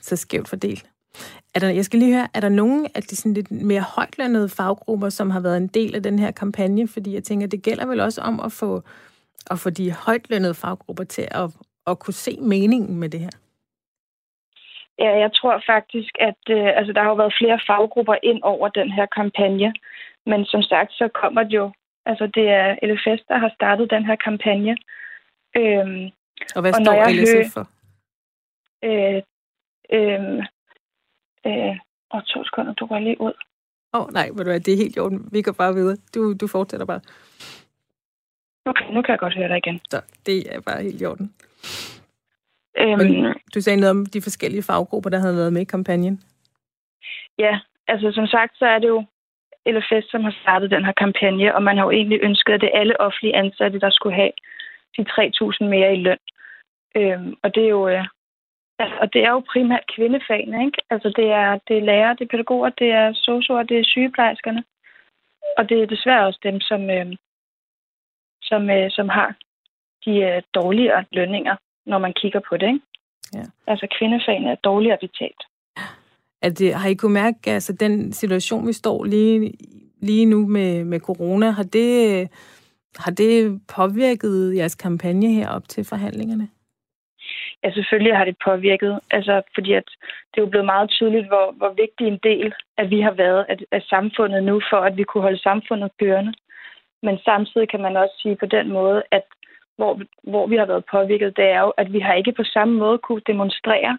så 0.00 0.16
skævt 0.16 0.48
fordelt. 0.48 0.90
Er 1.54 1.60
der, 1.60 1.68
jeg 1.68 1.84
skal 1.84 1.98
lige 1.98 2.14
høre, 2.14 2.28
er 2.34 2.40
der 2.40 2.48
nogen 2.48 2.86
af 2.94 3.02
de 3.02 3.16
sådan 3.16 3.34
lidt 3.34 3.50
mere 3.50 3.80
højtlønnede 3.80 4.48
faggrupper, 4.48 5.08
som 5.08 5.30
har 5.30 5.40
været 5.40 5.56
en 5.56 5.66
del 5.66 5.94
af 5.94 6.02
den 6.02 6.18
her 6.18 6.30
kampagne? 6.30 6.88
Fordi 6.88 7.14
jeg 7.14 7.24
tænker, 7.24 7.46
det 7.46 7.62
gælder 7.62 7.86
vel 7.86 8.00
også 8.00 8.20
om 8.20 8.40
at 8.40 8.52
få, 8.52 8.82
at 9.50 9.58
få 9.58 9.70
de 9.70 9.92
højtlønnede 9.92 10.54
faggrupper 10.54 11.04
til 11.04 11.28
at, 11.30 11.50
at 11.86 11.98
kunne 11.98 12.14
se 12.14 12.38
meningen 12.40 12.98
med 12.98 13.08
det 13.08 13.20
her? 13.20 13.30
Ja, 14.98 15.10
jeg 15.18 15.30
tror 15.34 15.62
faktisk, 15.66 16.12
at 16.20 16.42
øh, 16.50 16.68
altså, 16.78 16.92
der 16.92 17.02
har 17.02 17.08
jo 17.08 17.14
været 17.14 17.38
flere 17.40 17.60
faggrupper 17.66 18.14
ind 18.22 18.40
over 18.42 18.68
den 18.68 18.90
her 18.90 19.06
kampagne. 19.06 19.74
Men 20.26 20.44
som 20.44 20.62
sagt, 20.62 20.92
så 20.92 21.08
kommer 21.14 21.42
det 21.42 21.52
jo... 21.52 21.72
Altså, 22.06 22.26
det 22.26 22.48
er 22.48 22.76
LFS, 22.82 23.22
der 23.28 23.38
har 23.38 23.50
startet 23.54 23.90
den 23.90 24.04
her 24.04 24.16
kampagne. 24.16 24.76
Øhm, 25.56 26.10
og 26.54 26.60
hvad 26.60 26.72
og 26.72 26.80
står 26.84 27.08
LSF 27.08 27.34
hører, 27.34 27.50
for? 27.54 27.66
Øh, 28.84 29.22
øh, 29.96 30.44
øh, 31.46 31.76
og 32.10 32.26
to 32.26 32.44
sekunder, 32.44 32.72
du 32.72 32.86
går 32.86 32.98
lige 32.98 33.20
ud. 33.20 33.32
Åh, 33.94 34.00
oh, 34.00 34.12
nej, 34.12 34.28
ved 34.28 34.44
du 34.44 34.50
hvad, 34.50 34.60
det 34.60 34.74
er 34.74 34.78
helt 34.84 34.96
jorden. 34.96 35.28
Vi 35.32 35.42
går 35.42 35.52
bare 35.52 35.74
videre. 35.74 35.96
Du, 36.14 36.34
du 36.40 36.46
fortsætter 36.46 36.86
bare. 36.86 37.00
Okay, 38.66 38.86
nu 38.94 39.02
kan 39.02 39.12
jeg 39.12 39.18
godt 39.18 39.34
høre 39.34 39.48
dig 39.48 39.56
igen. 39.56 39.80
Så, 39.90 39.98
det 40.26 40.54
er 40.54 40.60
bare 40.60 40.82
helt 40.82 41.02
jorden. 41.02 41.34
Øhm, 42.78 43.34
du 43.54 43.60
sagde 43.60 43.80
noget 43.80 43.90
om 43.90 44.06
de 44.06 44.22
forskellige 44.22 44.62
faggrupper, 44.62 45.10
der 45.10 45.18
havde 45.18 45.36
været 45.36 45.52
med 45.52 45.62
i 45.62 45.72
kampagnen. 45.74 46.22
Ja, 47.38 47.60
altså 47.88 48.12
som 48.12 48.26
sagt, 48.26 48.58
så 48.58 48.66
er 48.66 48.78
det 48.78 48.88
jo 48.88 49.04
LFS, 49.66 50.10
som 50.10 50.24
har 50.24 50.34
startet 50.42 50.70
den 50.70 50.84
her 50.84 50.92
kampagne, 50.92 51.54
og 51.54 51.62
man 51.62 51.76
har 51.76 51.84
jo 51.84 51.90
egentlig 51.90 52.20
ønsket, 52.22 52.52
at 52.52 52.60
det 52.60 52.70
er 52.72 52.78
alle 52.80 53.00
offentlige 53.00 53.36
ansatte, 53.36 53.80
der 53.80 53.90
skulle 53.90 54.16
have 54.16 54.32
de 54.96 55.02
3.000 55.10 55.64
mere 55.64 55.94
i 55.94 56.02
løn. 56.06 56.18
Øhm, 56.96 57.34
og 57.42 57.54
det 57.54 57.64
er 57.64 57.68
jo... 57.68 57.88
Øh, 57.88 58.04
altså, 58.78 58.96
og 59.02 59.12
det 59.12 59.24
er 59.24 59.30
jo 59.30 59.50
primært 59.52 59.92
kvindefagene, 59.94 60.64
ikke? 60.66 60.78
Altså, 60.90 61.08
det 61.16 61.28
er, 61.30 61.58
det 61.68 61.76
er 61.76 61.86
lærer, 61.90 62.14
det 62.14 62.24
er 62.24 62.32
pædagoger, 62.34 62.68
det 62.68 62.90
er 62.90 63.12
sosuer, 63.14 63.62
det 63.62 63.78
er 63.78 63.84
sygeplejerskerne. 63.84 64.64
Og 65.58 65.68
det 65.68 65.82
er 65.82 65.86
desværre 65.86 66.26
også 66.26 66.40
dem, 66.42 66.60
som, 66.60 66.90
øh, 66.90 67.06
som, 68.48 68.70
øh, 68.70 68.90
som 68.90 69.08
har 69.08 69.34
de 70.04 70.10
øh, 70.28 70.42
dårligere 70.54 71.04
lønninger, 71.12 71.56
når 71.86 71.98
man 71.98 72.12
kigger 72.12 72.40
på 72.48 72.56
det, 72.56 72.66
ikke? 72.66 72.80
Ja. 73.34 73.42
Altså, 73.66 73.86
kvindefagene 73.98 74.50
er 74.50 74.54
dårligere 74.54 74.98
betalt. 75.00 75.42
At 76.42 76.58
det, 76.58 76.74
har 76.74 76.88
I 76.88 76.94
kunne 76.94 77.12
mærke, 77.14 77.50
altså 77.50 77.72
den 77.72 78.12
situation, 78.12 78.66
vi 78.66 78.72
står 78.72 79.04
lige, 79.04 79.54
lige 80.00 80.26
nu 80.26 80.46
med, 80.46 80.84
med 80.84 81.00
corona, 81.00 81.50
har 81.50 81.62
det, 81.62 81.90
har 82.98 83.10
det 83.10 83.60
påvirket 83.76 84.56
jeres 84.56 84.74
kampagne 84.74 85.32
her 85.32 85.48
op 85.48 85.68
til 85.68 85.84
forhandlingerne? 85.84 86.48
Ja, 87.64 87.70
selvfølgelig 87.72 88.16
har 88.16 88.24
det 88.24 88.36
påvirket. 88.44 89.00
Altså, 89.10 89.42
fordi 89.54 89.72
at 89.72 89.88
det 90.30 90.40
er 90.40 90.42
jo 90.42 90.50
blevet 90.50 90.66
meget 90.66 90.90
tydeligt, 90.90 91.26
hvor, 91.26 91.54
hvor 91.56 91.72
vigtig 91.82 92.06
en 92.06 92.20
del, 92.22 92.54
at 92.76 92.90
vi 92.90 93.00
har 93.00 93.10
været 93.10 93.46
af, 93.48 93.56
af 93.72 93.82
samfundet 93.82 94.44
nu, 94.44 94.60
for 94.70 94.76
at 94.76 94.96
vi 94.96 95.04
kunne 95.04 95.22
holde 95.22 95.42
samfundet 95.42 95.90
kørende. 96.00 96.32
Men 97.02 97.18
samtidig 97.18 97.68
kan 97.68 97.80
man 97.80 97.96
også 97.96 98.14
sige 98.22 98.36
på 98.36 98.46
den 98.46 98.68
måde, 98.68 99.02
at 99.10 99.22
hvor, 99.76 100.00
hvor 100.22 100.46
vi 100.46 100.56
har 100.56 100.66
været 100.66 100.84
påvirket, 100.90 101.36
det 101.36 101.44
er 101.44 101.60
jo, 101.60 101.70
at 101.70 101.92
vi 101.92 102.00
har 102.00 102.14
ikke 102.14 102.32
på 102.32 102.44
samme 102.44 102.74
måde 102.78 102.98
kunne 102.98 103.22
demonstrere 103.26 103.98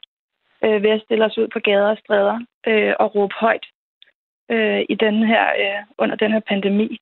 øh, 0.64 0.84
ved 0.84 0.90
at 0.90 1.02
stille 1.02 1.26
os 1.26 1.38
ud 1.38 1.48
på 1.48 1.60
gader 1.60 1.90
og 1.90 1.98
stræder 1.98 2.40
øh, 2.68 2.94
og 3.00 3.16
råbe 3.16 3.34
højt 3.40 3.66
øh, 4.50 4.86
i 4.90 4.96
den 4.96 5.28
her, 5.28 5.46
øh, 5.50 5.84
under 5.98 6.16
den 6.16 6.32
her 6.32 6.40
pandemi 6.40 7.00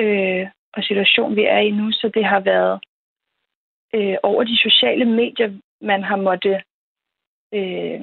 øh, 0.00 0.46
og 0.72 0.82
situation, 0.82 1.36
vi 1.36 1.44
er 1.44 1.58
i 1.58 1.70
nu. 1.70 1.92
Så 1.92 2.10
det 2.14 2.24
har 2.24 2.40
været 2.40 2.80
øh, 3.94 4.16
over 4.22 4.44
de 4.44 4.58
sociale 4.58 5.04
medier, 5.04 5.52
man 5.80 6.02
har 6.02 6.16
måttet 6.16 6.62
øh, 7.54 8.00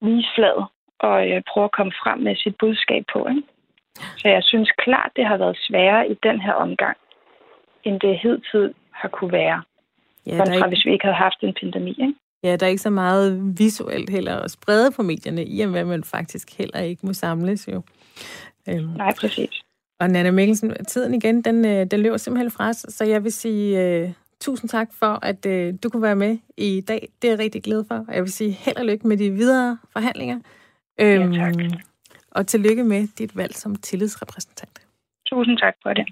vise 0.00 0.28
flad 0.34 0.64
og 0.98 1.30
øh, 1.30 1.42
prøve 1.48 1.64
at 1.64 1.72
komme 1.72 1.92
frem 2.02 2.18
med 2.18 2.36
sit 2.36 2.56
budskab 2.58 3.04
på. 3.12 3.28
Ikke? 3.28 3.42
Så 3.94 4.28
jeg 4.28 4.42
synes 4.42 4.70
klart, 4.78 5.10
det 5.16 5.26
har 5.26 5.36
været 5.36 5.56
sværere 5.60 6.10
i 6.10 6.14
den 6.22 6.40
her 6.40 6.52
omgang, 6.52 6.96
end 7.84 8.00
det 8.00 8.18
hidtid 8.18 8.74
har 8.90 9.08
kunne 9.08 9.32
være. 9.32 9.62
Ja, 10.26 10.36
kontra 10.36 10.54
ikke... 10.54 10.68
hvis 10.68 10.84
vi 10.84 10.92
ikke 10.92 11.04
havde 11.04 11.16
haft 11.16 11.40
en 11.42 11.54
pandemi. 11.60 11.90
Ikke? 11.90 12.14
Ja, 12.42 12.56
der 12.56 12.66
er 12.66 12.70
ikke 12.70 12.82
så 12.82 12.90
meget 12.90 13.54
visuelt 13.58 14.10
heller 14.10 14.36
at 14.36 14.50
sprede 14.50 14.90
på 14.96 15.02
medierne, 15.02 15.44
i 15.44 15.60
og 15.60 15.70
med, 15.70 15.80
at 15.80 15.86
man 15.86 16.04
faktisk 16.04 16.58
heller 16.58 16.80
ikke 16.80 17.06
må 17.06 17.12
samles 17.12 17.68
jo. 17.68 17.82
Øhm. 18.68 18.88
Nej, 18.96 19.14
præcis. 19.20 19.62
Og 20.00 20.10
Nana 20.10 20.30
Mikkelsen, 20.30 20.84
tiden 20.84 21.14
igen, 21.14 21.42
den, 21.42 21.64
øh, 21.64 21.86
den 21.90 22.00
løber 22.00 22.16
simpelthen 22.16 22.50
fra 22.50 22.68
os, 22.68 22.86
så 22.88 23.04
jeg 23.04 23.24
vil 23.24 23.32
sige 23.32 24.04
uh, 24.04 24.10
tusind 24.40 24.70
tak 24.70 24.88
for, 24.98 25.18
at 25.22 25.46
uh, 25.46 25.74
du 25.82 25.88
kunne 25.88 26.02
være 26.02 26.16
med 26.16 26.38
i 26.56 26.80
dag. 26.88 27.08
Det 27.22 27.28
er 27.28 27.32
jeg 27.32 27.38
rigtig 27.38 27.62
glad 27.62 27.84
for, 27.88 28.04
og 28.08 28.14
jeg 28.14 28.22
vil 28.22 28.32
sige 28.32 28.50
held 28.50 28.76
og 28.76 28.84
lykke 28.84 29.08
med 29.08 29.16
de 29.16 29.30
videre 29.30 29.78
forhandlinger. 29.92 30.38
Øhm, 31.00 31.32
ja, 31.32 31.44
tak. 31.44 31.54
Og 32.30 32.46
tillykke 32.46 32.84
med 32.84 33.08
dit 33.18 33.36
valg 33.36 33.54
som 33.54 33.76
tillidsrepræsentant. 33.76 34.86
Tusind 35.26 35.58
tak 35.58 35.74
for 35.82 35.92
det. 35.92 36.06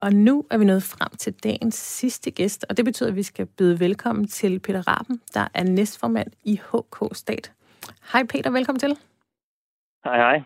Og 0.00 0.12
nu 0.12 0.44
er 0.50 0.58
vi 0.58 0.64
nået 0.64 0.82
frem 0.82 1.10
til 1.18 1.32
dagens 1.32 1.74
sidste 1.74 2.30
gæst, 2.30 2.66
og 2.68 2.76
det 2.76 2.84
betyder, 2.84 3.08
at 3.10 3.16
vi 3.16 3.22
skal 3.22 3.46
byde 3.46 3.80
velkommen 3.80 4.28
til 4.28 4.60
Peter 4.60 4.88
Raben, 4.88 5.20
der 5.34 5.48
er 5.54 5.64
næstformand 5.64 6.30
i 6.44 6.56
HK 6.56 7.16
Stat. 7.16 7.52
Hej 8.12 8.26
Peter, 8.26 8.50
velkommen 8.50 8.78
til. 8.80 8.96
Hej 10.04 10.16
hej. 10.16 10.42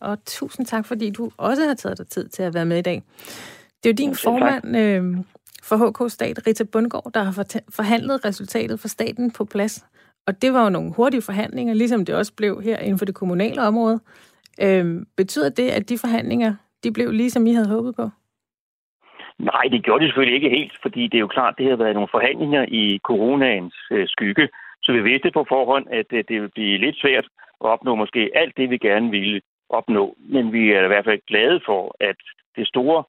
Og 0.00 0.24
tusind 0.24 0.66
tak, 0.66 0.86
fordi 0.86 1.10
du 1.10 1.30
også 1.36 1.66
har 1.66 1.74
taget 1.74 1.98
dig 1.98 2.06
tid 2.06 2.28
til 2.28 2.42
at 2.42 2.54
være 2.54 2.66
med 2.66 2.78
i 2.78 2.82
dag. 2.82 3.02
Det 3.82 3.90
er 3.90 3.92
jo 3.92 4.08
din 4.08 4.16
formand 4.16 4.76
øh, 4.76 5.24
for 5.62 5.76
HK 5.76 6.10
Stat, 6.10 6.46
Rita 6.46 6.64
Bundgaard, 6.72 7.10
der 7.14 7.22
har 7.22 7.62
forhandlet 7.74 8.24
resultatet 8.24 8.80
for 8.80 8.88
staten 8.88 9.32
på 9.32 9.44
plads. 9.44 9.86
Og 10.26 10.42
det 10.42 10.52
var 10.52 10.64
jo 10.64 10.70
nogle 10.70 10.92
hurtige 10.96 11.22
forhandlinger, 11.22 11.74
ligesom 11.74 12.04
det 12.04 12.14
også 12.14 12.34
blev 12.36 12.62
her 12.62 12.78
inden 12.78 12.98
for 12.98 13.04
det 13.04 13.14
kommunale 13.14 13.62
område. 13.62 14.00
Øhm, 14.62 15.06
betyder 15.16 15.48
det, 15.48 15.68
at 15.68 15.88
de 15.88 15.98
forhandlinger 15.98 16.54
de 16.84 16.92
blev 16.92 17.10
lige 17.10 17.30
som 17.30 17.46
I 17.46 17.52
havde 17.52 17.68
håbet 17.68 17.96
på? 17.96 18.10
Nej, 19.38 19.64
det 19.72 19.84
gjorde 19.84 20.00
det 20.00 20.08
selvfølgelig 20.08 20.36
ikke 20.36 20.56
helt, 20.58 20.72
fordi 20.82 21.02
det 21.06 21.14
er 21.14 21.26
jo 21.26 21.34
klart, 21.36 21.58
det 21.58 21.68
har 21.68 21.76
været 21.76 21.94
nogle 21.94 22.08
forhandlinger 22.10 22.66
i 22.68 23.00
coronaens 23.02 23.76
øh, 23.90 24.08
skygge. 24.08 24.48
Så 24.82 24.92
vi 24.92 25.02
vidste 25.02 25.30
på 25.30 25.46
forhånd, 25.48 25.86
at 25.90 26.06
øh, 26.12 26.24
det 26.28 26.36
ville 26.40 26.48
blive 26.48 26.78
lidt 26.78 26.96
svært 26.96 27.24
at 27.60 27.66
opnå 27.74 27.94
måske 27.94 28.30
alt 28.34 28.56
det, 28.56 28.70
vi 28.70 28.78
gerne 28.78 29.10
ville 29.10 29.40
opnå. 29.68 30.16
Men 30.18 30.52
vi 30.52 30.72
er 30.72 30.84
i 30.84 30.86
hvert 30.86 31.04
fald 31.04 31.20
glade 31.26 31.60
for, 31.66 31.96
at 32.00 32.16
det 32.56 32.68
store 32.68 33.04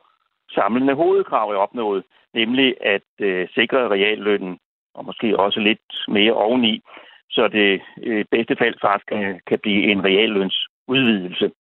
samlende 0.52 0.94
hovedkrav 0.94 1.50
er 1.50 1.56
opnået, 1.56 2.04
nemlig 2.34 2.76
at 2.82 3.08
øh, 3.20 3.48
sikre 3.54 3.90
reallønnen, 3.90 4.58
og 4.94 5.06
måske 5.06 5.40
også 5.40 5.60
lidt 5.60 5.88
mere 6.08 6.34
oveni, 6.34 6.82
så 7.30 7.48
det 7.48 7.82
øh, 8.04 8.26
bedste 8.32 8.56
fald 8.56 8.76
faktisk 8.82 9.08
kan, 9.08 9.40
kan 9.48 9.60
blive 9.60 9.92
en 9.92 10.04
reallønsudvidelse. 10.04 11.52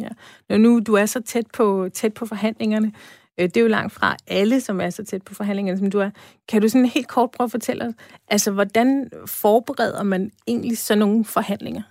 Ja. 0.00 0.08
Når 0.48 0.56
nu 0.56 0.80
du 0.86 0.94
er 0.94 1.06
så 1.06 1.22
tæt 1.22 1.46
på, 1.56 1.88
tæt 1.92 2.14
på 2.14 2.26
forhandlingerne, 2.26 2.92
Øh, 3.40 3.44
det 3.44 3.56
er 3.56 3.60
jo 3.60 3.76
langt 3.78 3.92
fra 3.98 4.16
alle, 4.28 4.60
som 4.60 4.80
er 4.80 4.90
så 4.90 5.04
tæt 5.04 5.22
på 5.28 5.34
forhandlingerne, 5.34 5.78
som 5.78 5.90
du 5.90 5.98
er. 5.98 6.10
Kan 6.48 6.62
du 6.62 6.68
sådan 6.68 6.94
helt 6.96 7.08
kort 7.08 7.30
prøve 7.36 7.46
at 7.46 7.56
fortælle 7.56 7.84
os, 7.84 7.94
altså 8.30 8.52
hvordan 8.52 9.10
forbereder 9.42 10.02
man 10.02 10.30
egentlig 10.48 10.78
sådan 10.78 10.98
nogle 10.98 11.24
forhandlinger? 11.24 11.82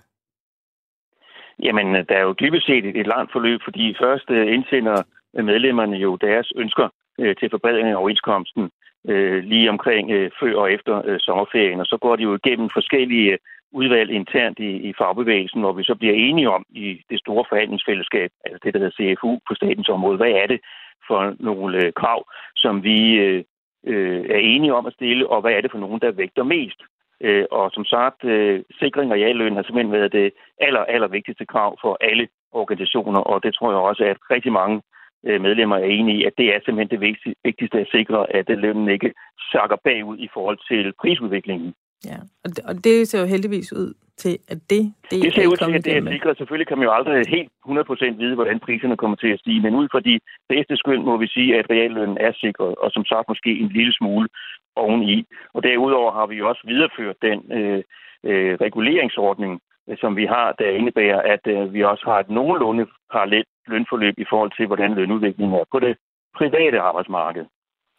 Jamen, 1.62 1.86
der 2.08 2.16
er 2.16 2.22
jo 2.22 2.34
dybest 2.40 2.66
set 2.66 2.84
et, 3.00 3.06
langt 3.06 3.32
forløb, 3.32 3.60
fordi 3.64 3.94
først 4.00 4.30
øh, 4.30 4.54
indsender 4.54 5.02
medlemmerne 5.42 5.96
jo 5.96 6.16
deres 6.16 6.52
ønsker 6.56 6.88
øh, 7.20 7.36
til 7.36 7.50
forbedring 7.50 7.88
af 7.88 7.96
overenskomsten 7.96 8.70
øh, 9.08 9.44
lige 9.44 9.70
omkring 9.70 10.10
øh, 10.10 10.30
før 10.40 10.56
og 10.56 10.72
efter 10.72 11.02
øh, 11.04 11.18
sommerferien, 11.20 11.80
og 11.80 11.86
så 11.86 11.96
går 12.00 12.16
de 12.16 12.22
jo 12.22 12.34
igennem 12.34 12.68
forskellige 12.72 13.38
udvalg 13.72 14.10
internt 14.10 14.58
i, 14.58 14.70
i 14.88 14.92
fagbevægelsen, 14.98 15.60
hvor 15.60 15.72
vi 15.72 15.84
så 15.84 15.94
bliver 15.94 16.14
enige 16.14 16.50
om 16.50 16.64
i 16.70 17.00
det 17.10 17.18
store 17.20 17.44
forhandlingsfællesskab, 17.48 18.30
altså 18.44 18.60
det, 18.64 18.74
der 18.74 18.80
hedder 18.80 19.16
CFU 19.16 19.38
på 19.48 19.54
statens 19.54 19.88
område, 19.88 20.16
hvad 20.16 20.30
er 20.30 20.46
det, 20.46 20.60
for 21.08 21.34
nogle 21.40 21.86
øh, 21.86 21.92
krav, 21.92 22.20
som 22.56 22.82
vi 22.82 22.98
øh, 23.14 23.44
øh, 23.86 24.24
er 24.30 24.38
enige 24.38 24.74
om 24.74 24.86
at 24.86 24.92
stille, 24.92 25.30
og 25.30 25.40
hvad 25.40 25.52
er 25.52 25.60
det 25.60 25.70
for 25.70 25.78
nogen, 25.78 26.00
der 26.00 26.10
vægter 26.10 26.42
mest. 26.42 26.80
Øh, 27.20 27.44
og 27.50 27.70
som 27.70 27.84
sagt, 27.84 28.24
øh, 28.24 28.62
sikring 28.80 29.12
af 29.12 29.14
realløn 29.14 29.56
har 29.56 29.62
simpelthen 29.62 29.92
været 29.92 30.12
det 30.12 30.32
aller, 30.60 30.80
aller 30.80 31.08
vigtigste 31.08 31.46
krav 31.46 31.78
for 31.82 31.98
alle 32.00 32.28
organisationer, 32.52 33.20
og 33.20 33.42
det 33.42 33.54
tror 33.54 33.70
jeg 33.70 33.80
også, 33.80 34.04
at 34.04 34.16
rigtig 34.30 34.52
mange 34.52 34.82
medlemmer 35.24 35.76
er 35.76 35.84
enige 35.84 36.18
i, 36.18 36.24
at 36.24 36.32
det 36.38 36.46
er 36.54 36.58
simpelthen 36.64 37.00
det 37.00 37.16
vigtigste 37.44 37.78
at 37.78 37.88
sikre, 37.90 38.36
at 38.36 38.48
lønnen 38.48 38.88
ikke 38.88 39.12
sakker 39.52 39.76
bagud 39.84 40.18
i 40.18 40.28
forhold 40.34 40.58
til 40.70 40.92
prisudviklingen. 41.00 41.74
Ja, 42.10 42.18
og 42.44 42.50
det, 42.54 42.64
og 42.68 42.74
det 42.84 43.08
ser 43.08 43.20
jo 43.20 43.26
heldigvis 43.26 43.72
ud 43.72 43.94
til, 44.16 44.38
at 44.48 44.58
det, 44.70 44.82
det, 45.10 45.22
det 45.22 45.34
ser 45.34 45.46
ud 45.46 45.56
til, 45.56 45.74
at 45.74 45.84
det 45.84 45.96
er 45.96 46.12
sikret. 46.12 46.36
Selvfølgelig 46.38 46.68
kan 46.68 46.78
man 46.78 46.86
jo 46.88 46.92
aldrig 46.92 47.28
helt 47.36 47.52
100% 47.68 48.20
vide, 48.22 48.34
hvordan 48.34 48.60
priserne 48.60 48.96
kommer 48.96 49.16
til 49.16 49.30
at 49.32 49.40
stige, 49.40 49.60
men 49.60 49.74
ud 49.74 49.88
fra 49.92 50.00
de 50.00 50.20
bedste 50.48 50.76
skyld 50.76 50.98
må 50.98 51.16
vi 51.16 51.26
sige, 51.26 51.58
at 51.58 51.70
reallønnen 51.70 52.18
er 52.20 52.32
sikret, 52.44 52.74
og 52.74 52.90
som 52.90 53.04
sagt 53.04 53.28
måske 53.28 53.50
en 53.62 53.68
lille 53.68 53.92
smule 53.92 54.28
oveni. 54.76 55.24
Og 55.54 55.62
derudover 55.62 56.12
har 56.12 56.26
vi 56.26 56.34
jo 56.36 56.48
også 56.48 56.62
videreført 56.64 57.16
den 57.22 57.38
øh, 57.58 57.82
øh, 58.24 58.54
reguleringsordning, 58.66 59.52
øh, 59.54 59.73
som 60.00 60.16
vi 60.16 60.26
har, 60.26 60.52
der 60.52 60.68
indebærer, 60.70 61.20
at 61.34 61.46
øh, 61.46 61.74
vi 61.74 61.84
også 61.84 62.04
har 62.06 62.18
et 62.20 62.30
nogenlunde 62.30 62.86
parallelt 63.12 63.48
lønforløb 63.66 64.14
i 64.18 64.24
forhold 64.30 64.52
til, 64.56 64.66
hvordan 64.66 64.94
lønudviklingen 64.94 65.54
er 65.60 65.64
på 65.72 65.78
det 65.80 65.96
private 66.38 66.80
arbejdsmarked. 66.80 67.44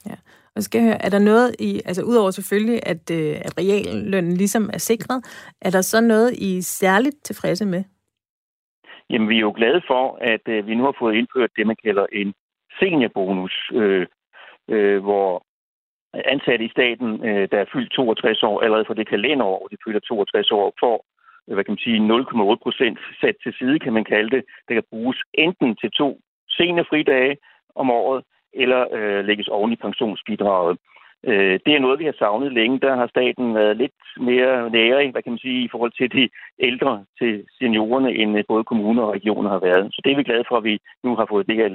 Ja. 0.09 0.15
Og 0.55 0.61
skal 0.63 0.79
jeg 0.79 0.87
høre, 0.87 1.05
er 1.05 1.09
der 1.09 1.19
noget 1.19 1.55
i, 1.59 1.81
altså 1.85 2.03
udover 2.03 2.31
selvfølgelig, 2.31 2.79
at, 2.85 3.11
øh, 3.11 3.35
at 3.45 3.53
reallønnen 3.57 4.33
ligesom 4.33 4.69
er 4.73 4.77
sikret, 4.77 5.19
er 5.61 5.69
der 5.69 5.81
så 5.81 6.01
noget, 6.01 6.33
I 6.33 6.61
særligt 6.61 7.23
tilfredse 7.23 7.65
med? 7.65 7.83
Jamen, 9.09 9.29
vi 9.29 9.35
er 9.35 9.47
jo 9.49 9.53
glade 9.55 9.81
for, 9.87 10.17
at 10.21 10.45
øh, 10.47 10.67
vi 10.67 10.75
nu 10.75 10.83
har 10.83 10.95
fået 10.99 11.15
indført 11.15 11.49
det, 11.57 11.67
man 11.67 11.75
kalder 11.85 12.05
en 12.11 12.33
seniorbonus, 12.79 13.71
øh, 13.73 14.07
øh, 14.69 15.03
hvor 15.03 15.43
ansatte 16.13 16.65
i 16.65 16.69
staten, 16.69 17.09
øh, 17.27 17.47
der 17.51 17.57
er 17.59 17.71
fyldt 17.73 17.91
62 17.91 18.43
år, 18.43 18.61
allerede 18.61 18.85
for 18.87 18.93
det 18.93 19.09
kalenderår, 19.09 19.59
hvor 19.59 19.67
de 19.67 19.77
fylder 19.85 19.99
62 19.99 20.51
år, 20.51 20.73
får 20.79 21.05
hvad 21.53 21.63
kan 21.63 21.71
man 21.71 21.85
sige, 21.85 21.99
0,8 21.99 22.55
procent 22.65 22.99
sat 23.21 23.35
til 23.43 23.53
side, 23.59 23.79
kan 23.79 23.93
man 23.93 24.03
kalde 24.03 24.29
det, 24.35 24.43
der 24.67 24.73
kan 24.73 24.83
bruges 24.89 25.17
enten 25.33 25.75
til 25.75 25.91
to 25.91 26.19
sene 26.49 26.85
fridage 26.89 27.37
om 27.75 27.91
året, 27.91 28.23
eller 28.53 28.81
øh, 28.93 29.25
lægges 29.25 29.47
oven 29.47 29.71
i 29.71 29.75
pensionsbidraget. 29.75 30.77
Øh, 31.27 31.59
det 31.65 31.71
er 31.73 31.79
noget, 31.79 31.99
vi 31.99 32.05
har 32.05 32.15
savnet 32.19 32.53
længe. 32.53 32.79
Der 32.79 32.95
har 32.95 33.07
staten 33.07 33.55
været 33.55 33.77
lidt 33.77 34.01
mere 34.19 34.69
nære, 34.69 35.11
hvad 35.11 35.21
kan 35.23 35.31
man 35.31 35.45
sige, 35.47 35.63
i 35.63 35.69
forhold 35.71 35.91
til 35.91 36.11
de 36.11 36.29
ældre, 36.59 37.05
til 37.19 37.45
seniorerne, 37.59 38.11
end 38.13 38.37
øh, 38.37 38.43
både 38.47 38.63
kommuner 38.63 39.03
og 39.03 39.13
regioner 39.13 39.49
har 39.49 39.59
været. 39.59 39.93
Så 39.93 40.01
det 40.03 40.11
er 40.11 40.15
vi 40.15 40.23
glade 40.23 40.45
for, 40.47 40.57
at 40.57 40.63
vi 40.63 40.79
nu 41.03 41.15
har 41.15 41.25
fået 41.29 41.47
det 41.47 41.55
her 41.55 41.67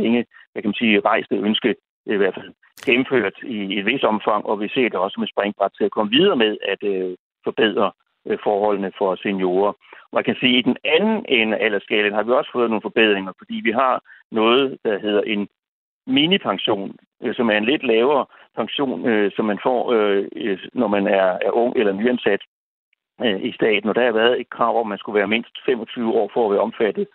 længe, 0.00 0.24
hvad 0.52 0.62
kan 0.62 0.68
man 0.68 0.82
sige, 0.82 1.00
rejste 1.00 1.34
ønske 1.34 1.74
i 2.06 2.14
hvert 2.14 2.34
fald 2.34 2.52
gennemført 2.86 3.36
i 3.42 3.78
et 3.78 3.86
vis 3.86 4.02
omfang, 4.02 4.46
og 4.46 4.60
vi 4.60 4.68
ser 4.68 4.88
det 4.88 4.98
også 5.04 5.16
med 5.20 5.28
springbræt 5.28 5.72
til 5.76 5.84
at 5.84 5.90
komme 5.90 6.10
videre 6.16 6.36
med 6.36 6.56
at 6.72 6.82
øh, 6.92 7.16
forbedre 7.44 7.92
Øh, 8.28 8.38
forholdene 8.44 8.92
for 8.98 9.14
seniorer. 9.14 9.72
Og 10.10 10.14
man 10.18 10.24
kan 10.24 10.36
sige, 10.40 10.58
at 10.58 10.58
i 10.58 10.68
den 10.70 10.76
anden 10.84 11.24
ende 11.28 11.56
af 11.56 11.64
aldersskalen 11.64 12.12
har 12.12 12.22
vi 12.22 12.32
også 12.32 12.50
fået 12.52 12.70
nogle 12.70 12.82
forbedringer, 12.82 13.32
fordi 13.38 13.54
vi 13.64 13.70
har 13.70 14.02
noget, 14.30 14.78
der 14.84 14.98
hedder 14.98 15.22
en 15.22 15.48
minipension, 16.06 16.96
øh, 17.22 17.34
som 17.34 17.50
er 17.50 17.56
en 17.56 17.64
lidt 17.64 17.82
lavere 17.82 18.26
pension, 18.56 19.08
øh, 19.08 19.32
som 19.36 19.44
man 19.44 19.58
får, 19.62 19.92
når 20.72 20.88
man 20.88 21.06
er, 21.06 21.28
er 21.46 21.50
ung 21.50 21.76
eller 21.76 21.92
nyansat 21.92 22.40
i 23.40 23.52
staten. 23.52 23.88
Og 23.88 23.94
der 23.94 24.04
har 24.04 24.12
været 24.12 24.40
et 24.40 24.50
krav 24.50 24.80
om, 24.80 24.86
at 24.86 24.88
man 24.88 24.98
skulle 24.98 25.18
være 25.18 25.34
mindst 25.34 25.54
25 25.66 26.12
år 26.12 26.30
for 26.34 26.44
at 26.44 26.52
være 26.52 26.60
omfattet. 26.60 27.06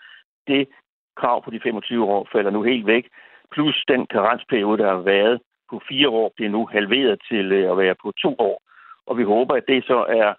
Det 0.47 0.67
krav 1.15 1.43
på 1.43 1.51
de 1.51 1.59
25 1.59 2.05
år 2.05 2.27
falder 2.31 2.51
nu 2.51 2.61
helt 2.61 2.85
væk, 2.85 3.05
plus 3.51 3.83
den 3.87 4.05
karensperiode, 4.05 4.77
der 4.77 4.89
har 4.95 5.01
været 5.01 5.39
på 5.69 5.81
fire 5.89 6.09
år, 6.09 6.31
bliver 6.35 6.51
nu 6.51 6.65
halveret 6.65 7.21
til 7.29 7.53
at 7.53 7.77
være 7.77 7.95
på 8.03 8.11
to 8.11 8.35
år. 8.39 8.61
Og 9.07 9.17
vi 9.17 9.23
håber, 9.23 9.55
at 9.55 9.67
det 9.67 9.83
så 9.85 10.05
er 10.09 10.33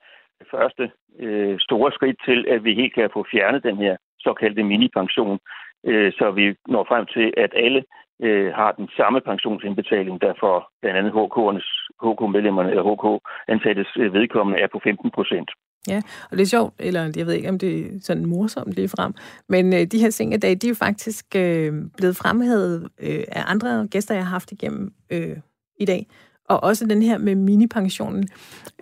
første 0.50 0.90
øh, 1.20 1.56
store 1.60 1.92
skridt 1.92 2.16
til, 2.26 2.44
at 2.48 2.64
vi 2.64 2.74
helt 2.74 2.94
kan 2.94 3.10
få 3.12 3.26
fjernet 3.32 3.62
den 3.62 3.76
her 3.76 3.96
såkaldte 4.20 4.62
minipension, 4.62 5.38
øh, 5.86 6.12
så 6.12 6.30
vi 6.30 6.54
når 6.68 6.84
frem 6.88 7.06
til, 7.06 7.34
at 7.36 7.52
alle 7.64 7.84
øh, 8.22 8.52
har 8.52 8.72
den 8.72 8.88
samme 8.96 9.20
pensionsindbetaling, 9.20 10.20
der 10.20 10.32
for 10.40 10.56
blandt 10.82 10.98
andet 10.98 11.12
HK'ernes, 11.18 11.68
HK-medlemmerne 12.04 12.70
eller 12.70 12.84
HK-ansattes 12.90 13.90
øh, 13.96 14.12
vedkommende 14.12 14.60
er 14.60 14.68
på 14.72 14.80
15 14.84 15.10
procent. 15.10 15.50
Ja, 15.88 16.00
og 16.30 16.36
det 16.36 16.40
er 16.42 16.46
sjovt, 16.56 16.74
eller 16.78 17.12
jeg 17.16 17.26
ved 17.26 17.34
ikke, 17.34 17.48
om 17.48 17.58
det 17.58 17.80
er 17.80 18.00
sådan 18.00 18.26
morsomt 18.26 18.72
lige 18.72 18.88
frem, 18.88 19.14
men 19.48 19.72
øh, 19.72 19.80
de 19.80 19.98
her 19.98 20.10
sengedage, 20.10 20.54
de 20.54 20.66
er 20.66 20.70
jo 20.70 20.74
faktisk 20.74 21.26
øh, 21.36 21.72
blevet 21.96 22.16
fremhævet 22.16 22.88
øh, 23.00 23.24
af 23.28 23.42
andre 23.46 23.88
gæster, 23.90 24.14
jeg 24.14 24.24
har 24.24 24.30
haft 24.30 24.52
igennem 24.52 24.94
øh, 25.12 25.36
i 25.80 25.84
dag, 25.84 26.06
og 26.48 26.62
også 26.62 26.86
den 26.86 27.02
her 27.02 27.18
med 27.18 27.34
minipensionen. 27.34 28.28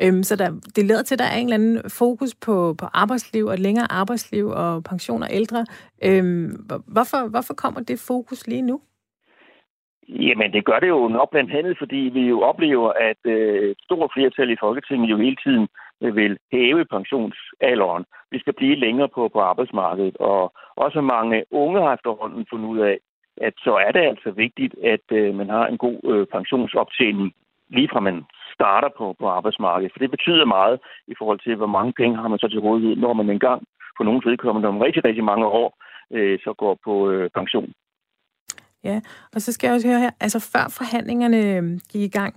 Øhm, 0.03 0.23
så 0.23 0.37
der, 0.37 0.51
det 0.77 0.85
leder 0.85 1.03
til, 1.03 1.15
at 1.15 1.19
der 1.19 1.25
er 1.25 1.37
en 1.37 1.47
eller 1.47 1.55
anden 1.55 1.91
fokus 1.99 2.35
på, 2.35 2.75
på 2.79 2.87
arbejdsliv 2.93 3.45
og 3.47 3.59
længere 3.59 3.93
arbejdsliv 3.93 4.47
og 4.47 4.85
pension 4.85 5.23
og 5.23 5.29
ældre. 5.33 5.67
Øhm, 6.05 6.51
hvorfor, 6.95 7.29
hvorfor 7.31 7.55
kommer 7.55 7.81
det 7.81 8.05
fokus 8.09 8.47
lige 8.47 8.63
nu? 8.63 8.81
Jamen, 10.09 10.53
det 10.53 10.65
gør 10.65 10.79
det 10.79 10.89
jo 10.89 11.09
nok 11.09 11.31
blandt 11.31 11.53
andet, 11.53 11.79
fordi 11.79 11.97
vi 11.97 12.21
jo 12.21 12.41
oplever, 12.41 12.93
at 13.09 13.21
øh, 13.25 13.71
et 13.71 13.77
stort 13.83 14.11
flertal 14.15 14.51
i 14.51 14.57
Folketinget 14.61 15.11
jo 15.11 15.17
hele 15.17 15.37
tiden 15.45 15.69
vil 16.01 16.39
hæve 16.53 16.85
pensionsalderen. 16.85 18.05
Vi 18.31 18.39
skal 18.39 18.53
blive 18.53 18.77
længere 18.77 19.09
på, 19.09 19.29
på 19.29 19.41
arbejdsmarkedet, 19.41 20.17
og 20.17 20.53
også 20.77 21.01
mange 21.01 21.45
unge 21.51 21.81
har 21.81 21.95
efterhånden 21.95 22.47
fundet 22.51 22.69
ud 22.69 22.79
af, 22.79 22.99
at 23.37 23.55
så 23.59 23.73
er 23.87 23.93
det 23.93 24.01
altså 24.01 24.31
vigtigt, 24.31 24.75
at 24.85 25.07
øh, 25.13 25.35
man 25.35 25.49
har 25.49 25.67
en 25.67 25.79
god 25.79 25.99
øh, 26.05 26.27
pensionsoptjening 26.27 27.33
lige 27.77 27.89
fra 27.93 28.01
man 28.01 28.25
starter 28.55 28.91
på, 28.99 29.15
på 29.21 29.27
arbejdsmarkedet. 29.29 29.93
For 29.93 29.99
det 29.99 30.11
betyder 30.11 30.45
meget 30.45 30.81
i 31.13 31.15
forhold 31.19 31.41
til, 31.41 31.55
hvor 31.57 31.67
mange 31.77 31.93
penge 32.01 32.17
har 32.17 32.29
man 32.29 32.39
så 32.39 32.49
til 32.49 32.61
rådighed, 32.61 32.97
når 32.97 33.13
man 33.13 33.31
engang 33.31 33.63
på 33.97 34.03
nogle 34.03 34.23
vedkommende 34.25 34.69
om 34.69 34.79
rigtig, 34.79 35.05
rigtig 35.05 35.25
mange 35.25 35.47
år 35.47 35.69
øh, 36.13 36.39
så 36.45 36.55
går 36.59 36.79
på 36.85 37.11
øh, 37.11 37.31
pension. 37.31 37.73
Ja, 38.85 39.01
og 39.35 39.41
så 39.43 39.53
skal 39.53 39.67
jeg 39.69 39.75
også 39.75 39.89
høre 39.89 40.01
her, 40.01 40.11
altså 40.21 40.51
før 40.53 40.75
forhandlingerne 40.79 41.41
øh, 41.57 41.63
gik 41.93 42.03
i 42.03 42.19
gang, 42.19 42.35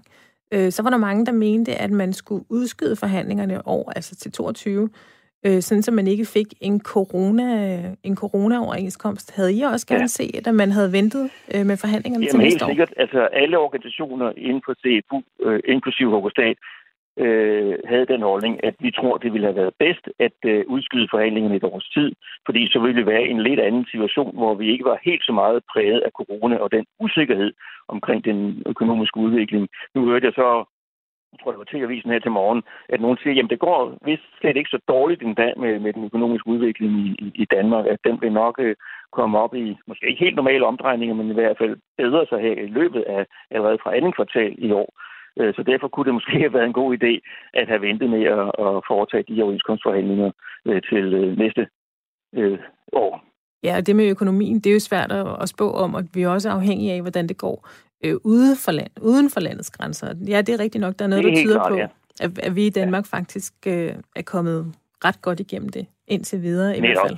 øh, 0.53 0.71
så 0.71 0.83
var 0.83 0.89
der 0.89 0.97
mange, 0.97 1.25
der 1.25 1.31
mente, 1.31 1.75
at 1.75 1.91
man 1.91 2.13
skulle 2.13 2.45
udskyde 2.49 2.95
forhandlingerne 2.95 3.67
over, 3.67 3.91
altså 3.91 4.15
til 4.15 4.31
22, 4.31 4.89
øh, 5.45 5.61
sådan 5.61 5.83
så 5.83 5.91
man 5.91 6.07
ikke 6.07 6.25
fik 6.25 6.47
en 6.61 6.81
corona 6.81 7.47
en 8.03 8.15
corona-overenskomst. 8.15 9.35
Havde 9.35 9.53
I 9.57 9.61
også 9.61 9.87
gerne 9.87 10.01
ja. 10.01 10.07
set, 10.19 10.47
at 10.47 10.55
man 10.55 10.71
havde 10.71 10.91
ventet 10.91 11.25
øh, 11.55 11.65
med 11.65 11.77
forhandlingerne 11.77 12.25
Jamen, 12.25 12.31
til 12.31 12.39
næste 12.39 12.65
år? 12.65 12.67
helt 12.67 12.71
sikkert. 12.71 12.93
Altså 12.97 13.21
alle 13.41 13.57
organisationer 13.57 14.31
inden 14.37 14.61
for 14.65 14.73
CFU, 14.81 15.17
øh, 15.45 15.59
inklusive 15.65 16.09
Hogostat, 16.11 16.57
øh, 17.23 17.73
havde 17.91 18.05
den 18.05 18.21
holdning, 18.21 18.63
at 18.63 18.75
vi 18.79 18.91
tror, 18.91 19.17
det 19.17 19.33
ville 19.33 19.47
have 19.47 19.55
været 19.55 19.73
bedst 19.79 20.05
at 20.19 20.37
øh, 20.45 20.63
udskyde 20.67 21.07
forhandlingerne 21.11 21.55
et 21.55 21.63
års 21.63 21.89
tid, 21.95 22.11
fordi 22.45 22.61
så 22.71 22.79
ville 22.79 22.97
det 22.99 23.05
være 23.05 23.25
en 23.33 23.41
lidt 23.41 23.59
anden 23.59 23.85
situation, 23.91 24.37
hvor 24.37 24.53
vi 24.53 24.71
ikke 24.71 24.85
var 24.85 24.99
helt 25.03 25.23
så 25.25 25.31
meget 25.31 25.59
præget 25.73 26.01
af 26.07 26.11
corona 26.11 26.55
og 26.57 26.71
den 26.71 26.85
usikkerhed 26.99 27.51
omkring 27.87 28.25
den 28.25 28.63
økonomiske 28.65 29.17
udvikling. 29.17 29.67
Nu 29.95 30.05
hørte 30.05 30.25
jeg 30.25 30.33
så 30.33 30.65
jeg 31.35 31.41
tror, 31.43 31.51
det 31.51 31.59
var 31.59 31.71
TV-avisen 31.71 32.11
her 32.11 32.19
til 32.19 32.37
morgen, 32.39 32.61
at 32.89 33.01
nogen 33.01 33.17
siger, 33.17 33.33
jamen 33.33 33.53
det 33.53 33.59
går 33.59 33.79
vist 34.05 34.27
slet 34.39 34.57
ikke 34.57 34.73
så 34.75 34.79
dårligt 34.87 35.21
endda 35.21 35.53
med, 35.57 35.79
med 35.79 35.93
den 35.93 36.03
økonomiske 36.09 36.47
udvikling 36.47 36.91
i, 37.05 37.07
i, 37.25 37.27
i 37.43 37.45
Danmark, 37.55 37.85
at 37.93 37.99
den 38.07 38.21
vil 38.21 38.31
nok 38.31 38.55
øh, 38.59 38.75
komme 39.11 39.39
op 39.43 39.53
i, 39.55 39.77
måske 39.87 40.09
ikke 40.09 40.25
helt 40.25 40.35
normale 40.35 40.65
omdrejninger, 40.65 41.15
men 41.15 41.29
i 41.29 41.33
hvert 41.33 41.57
fald 41.57 41.75
bedre 41.97 42.25
sig 42.29 42.39
her 42.41 42.55
i 42.67 42.67
løbet 42.79 43.01
af 43.01 43.25
allerede 43.51 43.79
fra 43.83 43.95
anden 43.97 44.13
kvartal 44.17 44.55
i 44.57 44.71
år. 44.71 44.89
Øh, 45.39 45.53
så 45.55 45.63
derfor 45.63 45.87
kunne 45.87 46.05
det 46.05 46.13
måske 46.13 46.35
have 46.43 46.53
været 46.53 46.65
en 46.65 46.79
god 46.81 46.97
idé 46.97 47.13
at 47.53 47.67
have 47.67 47.81
ventet 47.81 48.09
med 48.09 48.23
at, 48.23 48.47
at 48.65 48.73
foretage 48.89 49.23
de 49.29 49.43
overenskomstforhandlinger 49.43 50.31
øh, 50.65 50.81
til 50.89 51.13
øh, 51.13 51.37
næste 51.37 51.67
øh, 52.35 52.59
år. 52.93 53.11
Ja, 53.63 53.77
og 53.77 53.87
det 53.87 53.95
med 53.95 54.09
økonomien, 54.09 54.59
det 54.59 54.69
er 54.69 54.73
jo 54.73 54.79
svært 54.79 55.11
at 55.41 55.49
spå 55.49 55.71
om, 55.71 55.93
og 55.93 56.03
vi 56.13 56.21
er 56.23 56.29
også 56.29 56.49
afhængige 56.49 56.93
af, 56.93 57.01
hvordan 57.01 57.27
det 57.27 57.37
går 57.37 57.67
øh, 58.05 58.17
uden, 58.23 58.57
for 58.57 58.71
land, 58.71 58.91
uden 59.01 59.29
for 59.29 59.39
landets 59.39 59.71
grænser. 59.71 60.13
Ja, 60.27 60.41
det 60.41 60.53
er 60.53 60.59
rigtigt 60.59 60.81
nok. 60.81 60.99
Der 60.99 61.05
er 61.05 61.09
noget, 61.09 61.23
der 61.25 61.35
tyder 61.35 61.55
klart, 61.55 61.71
på, 61.71 61.77
ja. 61.77 61.87
at, 62.19 62.39
at 62.39 62.55
vi 62.55 62.65
i 62.65 62.69
Danmark 62.69 63.05
ja. 63.11 63.17
faktisk 63.17 63.53
øh, 63.65 63.93
er 64.15 64.21
kommet 64.21 64.73
ret 65.05 65.21
godt 65.21 65.39
igennem 65.39 65.69
det, 65.69 65.85
indtil 66.07 66.41
videre 66.41 66.77
i 66.77 66.79
Netop. 66.79 66.93
hvert 66.93 67.09
fald. 67.09 67.17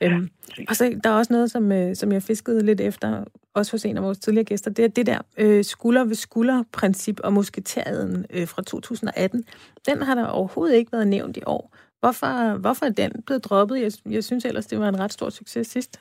Øhm, 0.00 0.30
og 0.68 0.76
så 0.76 1.00
der 1.04 1.10
er 1.10 1.14
også 1.14 1.32
noget, 1.32 1.50
som, 1.50 1.72
øh, 1.72 1.96
som 1.96 2.12
jeg 2.12 2.22
fiskede 2.22 2.66
lidt 2.66 2.80
efter, 2.80 3.24
også 3.54 3.72
hos 3.72 3.84
en 3.84 3.96
af 3.96 4.02
vores 4.02 4.18
tidligere 4.18 4.44
gæster, 4.44 4.70
det 4.70 4.84
er 4.84 4.88
det 4.88 5.06
der 5.06 5.18
øh, 5.38 5.64
skulder 5.64 6.04
ved 6.04 6.14
skulder-princip 6.14 7.20
og 7.24 7.32
musketæren 7.32 8.26
øh, 8.30 8.48
fra 8.48 8.62
2018. 8.62 9.44
Den 9.86 10.02
har 10.02 10.14
der 10.14 10.26
overhovedet 10.26 10.76
ikke 10.76 10.92
været 10.92 11.08
nævnt 11.08 11.36
i 11.36 11.42
år. 11.46 11.76
Hvorfor, 12.00 12.58
hvorfor 12.58 12.86
er 12.86 12.90
den 12.90 13.22
blevet 13.26 13.44
droppet? 13.44 13.80
Jeg, 13.80 13.92
jeg 14.10 14.24
synes 14.24 14.44
ellers, 14.44 14.66
det 14.66 14.80
var 14.80 14.88
en 14.88 14.98
ret 15.00 15.12
stor 15.12 15.30
succes 15.30 15.66
sidst. 15.66 16.00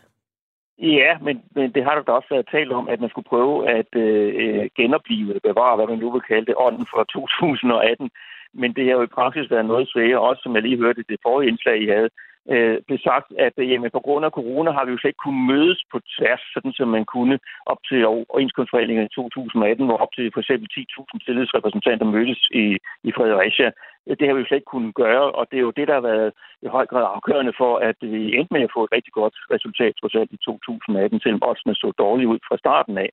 Ja, 0.79 1.17
men, 1.21 1.43
men 1.55 1.71
det 1.71 1.83
har 1.83 1.95
der 1.95 2.03
da 2.03 2.11
også 2.11 2.27
været 2.31 2.47
talt 2.51 2.71
om, 2.71 2.89
at 2.89 2.99
man 3.01 3.09
skulle 3.09 3.31
prøve 3.33 3.69
at 3.69 3.95
øh, 3.95 4.69
genopleve, 4.77 5.29
eller 5.29 5.49
bevare, 5.49 5.75
hvad 5.75 5.87
man 5.87 5.99
nu 5.99 6.11
vil 6.11 6.21
kalde 6.21 6.45
det, 6.45 6.55
ånden 6.57 6.85
fra 6.85 7.03
2018. 7.13 8.09
Men 8.53 8.73
det 8.73 8.85
har 8.85 8.91
jo 8.91 9.03
i 9.03 9.15
praksis 9.17 9.51
været 9.51 9.65
noget 9.65 9.89
sværere, 9.89 10.19
også 10.19 10.41
som 10.43 10.55
jeg 10.55 10.63
lige 10.63 10.77
hørte 10.83 11.03
det 11.09 11.19
forrige 11.23 11.49
indslag, 11.49 11.81
I 11.81 11.87
havde, 11.87 12.09
øh, 12.53 12.77
blev 12.87 12.99
sagt, 13.09 13.27
at 13.39 13.53
øh, 13.57 13.71
jamen, 13.71 13.91
på 13.91 13.99
grund 13.99 14.25
af 14.25 14.31
corona 14.31 14.71
har 14.71 14.85
vi 14.85 14.91
jo 14.91 14.97
slet 14.97 15.09
ikke 15.09 15.25
kunnet 15.25 15.47
mødes 15.53 15.79
på 15.91 15.97
tværs, 16.15 16.43
sådan 16.53 16.73
som 16.73 16.87
man 16.87 17.05
kunne 17.05 17.39
op 17.65 17.81
til 17.89 18.05
overenskomstforhandlingerne 18.05 19.09
i 19.11 19.15
2018, 19.15 19.85
hvor 19.85 19.97
op 19.97 20.13
til 20.15 20.31
for 20.33 20.39
eksempel 20.39 20.67
10.000 20.71 21.25
tillidsrepræsentanter 21.25 22.05
mødtes 22.05 22.41
i, 22.63 22.65
i 23.07 23.11
Fredericia. 23.17 23.71
Det 24.07 24.27
har 24.27 24.33
vi 24.33 24.39
jo 24.41 24.45
slet 24.47 24.57
ikke 24.57 24.73
kunnet 24.73 24.95
gøre, 24.95 25.31
og 25.31 25.47
det 25.51 25.57
er 25.57 25.67
jo 25.67 25.77
det, 25.77 25.87
der 25.87 25.93
har 25.93 26.07
været 26.11 26.31
i 26.61 26.67
høj 26.67 26.85
grad 26.85 27.05
afgørende 27.15 27.53
for, 27.57 27.77
at 27.77 27.95
vi 28.01 28.35
endte 28.37 28.53
med 28.53 28.61
at 28.61 28.73
få 28.75 28.83
et 28.83 28.91
rigtig 28.91 29.13
godt 29.13 29.35
resultat 29.55 29.93
trods 29.99 30.15
alt 30.15 30.31
i 30.31 30.37
2018, 30.45 31.19
selvom 31.19 31.43
oddsene 31.49 31.75
så 31.75 31.91
dårligt 31.97 32.31
ud 32.33 32.39
fra 32.47 32.57
starten 32.57 32.97
af. 32.97 33.09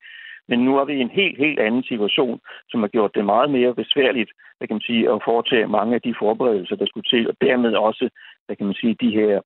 Men 0.49 0.59
nu 0.59 0.79
er 0.79 0.85
vi 0.85 0.95
i 0.95 1.01
en 1.07 1.17
helt, 1.21 1.39
helt 1.39 1.61
anden 1.61 1.83
situation, 1.83 2.41
som 2.71 2.81
har 2.81 2.89
gjort 2.89 3.15
det 3.15 3.25
meget 3.25 3.51
mere 3.51 3.75
besværligt 3.75 4.31
hvad 4.63 4.69
kan 4.69 4.75
man 4.75 4.91
sige, 4.91 5.11
at 5.13 5.25
foretage 5.25 5.75
mange 5.79 5.95
af 5.95 6.03
de 6.03 6.15
forberedelser, 6.19 6.77
der 6.77 6.87
skulle 6.87 7.09
til, 7.13 7.29
og 7.31 7.37
dermed 7.41 7.73
også 7.75 8.09
hvad 8.47 8.57
kan 8.57 8.67
man 8.67 8.75
sige, 8.75 8.95
de 9.05 9.11
her 9.11 9.41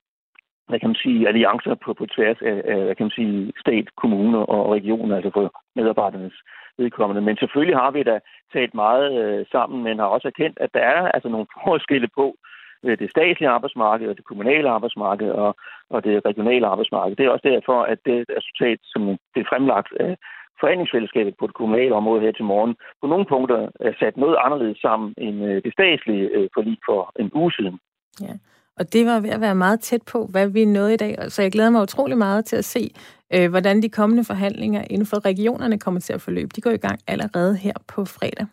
hvad 0.69 0.79
kan 0.81 0.89
man 0.89 1.03
sige, 1.05 1.29
alliancer 1.29 1.75
på, 1.85 1.95
på 1.95 2.07
tværs 2.07 2.37
af, 2.51 2.63
af 2.73 2.79
hvad 2.85 2.95
kan 2.95 3.07
man 3.09 3.19
sige, 3.19 3.53
stat, 3.61 3.87
kommuner 3.97 4.39
og 4.39 4.73
regioner, 4.73 5.17
altså 5.17 5.31
for 5.35 5.63
medarbejdernes 5.77 6.37
vedkommende. 6.79 7.23
Men 7.23 7.37
selvfølgelig 7.37 7.77
har 7.77 7.91
vi 7.91 8.03
da 8.03 8.21
talt 8.53 8.75
meget 8.75 9.07
øh, 9.21 9.47
sammen, 9.53 9.83
men 9.83 9.99
har 9.99 10.07
også 10.07 10.29
erkendt, 10.29 10.59
at 10.61 10.71
der 10.75 10.81
er 10.81 11.03
altså 11.15 11.29
nogle 11.29 11.47
forskelle 11.65 12.09
på 12.15 12.37
øh, 12.85 12.99
det 12.99 13.11
statslige 13.11 13.49
arbejdsmarked 13.57 14.09
og 14.09 14.17
det 14.17 14.25
kommunale 14.25 14.69
arbejdsmarked 14.71 15.31
og, 15.31 15.57
og 15.91 16.05
det 16.05 16.25
regionale 16.27 16.67
arbejdsmarked. 16.67 17.17
Det 17.17 17.27
er 17.27 17.31
også 17.31 17.49
derfor, 17.55 17.83
at 17.83 17.99
det 18.05 18.25
resultat, 18.39 18.79
som 18.83 19.03
det 19.35 19.41
er 19.41 19.51
fremlagt 19.53 19.93
af 20.01 20.17
forhandlingsfællesskabet 20.61 21.35
på 21.39 21.47
det 21.47 21.55
kommunale 21.55 21.95
område 21.95 22.21
her 22.21 22.33
til 22.33 22.45
morgen, 22.45 22.77
på 23.01 23.07
nogle 23.07 23.27
punkter 23.27 23.69
er 23.81 23.93
sat 24.01 24.17
noget 24.17 24.37
anderledes 24.45 24.79
sammen 24.79 25.15
end 25.19 25.45
øh, 25.45 25.63
det 25.65 25.73
statslige 25.73 26.27
øh, 26.37 26.49
forlig 26.55 26.79
for 26.89 27.13
en 27.19 27.31
uge 27.35 27.53
siden. 27.53 27.79
Ja. 28.21 28.35
Og 28.77 28.93
det 28.93 29.07
var 29.07 29.21
ved 29.21 29.31
at 29.31 29.41
være 29.41 29.55
meget 29.55 29.81
tæt 29.81 30.03
på, 30.03 30.27
hvad 30.27 30.49
vi 30.49 30.65
nåede 30.65 30.95
i 30.95 30.97
dag. 30.97 31.33
Så 31.33 31.43
jeg 31.43 31.53
glæder 31.53 31.71
mig 31.71 31.83
utrolig 31.83 32.19
meget 32.19 32.45
til 32.45 32.57
at 32.57 32.65
se, 32.65 32.91
øh, 33.35 33.51
hvordan 33.51 33.83
de 33.83 33.89
kommende 33.89 34.25
forhandlinger 34.25 34.85
inden 34.91 35.07
for 35.07 35.25
regionerne 35.25 35.79
kommer 35.79 36.01
til 36.01 36.13
at 36.13 36.21
forløbe. 36.21 36.49
De 36.57 36.61
går 36.61 36.71
i 36.71 36.77
gang 36.77 37.01
allerede 37.07 37.57
her 37.57 37.73
på 37.89 38.05
fredag. 38.05 38.47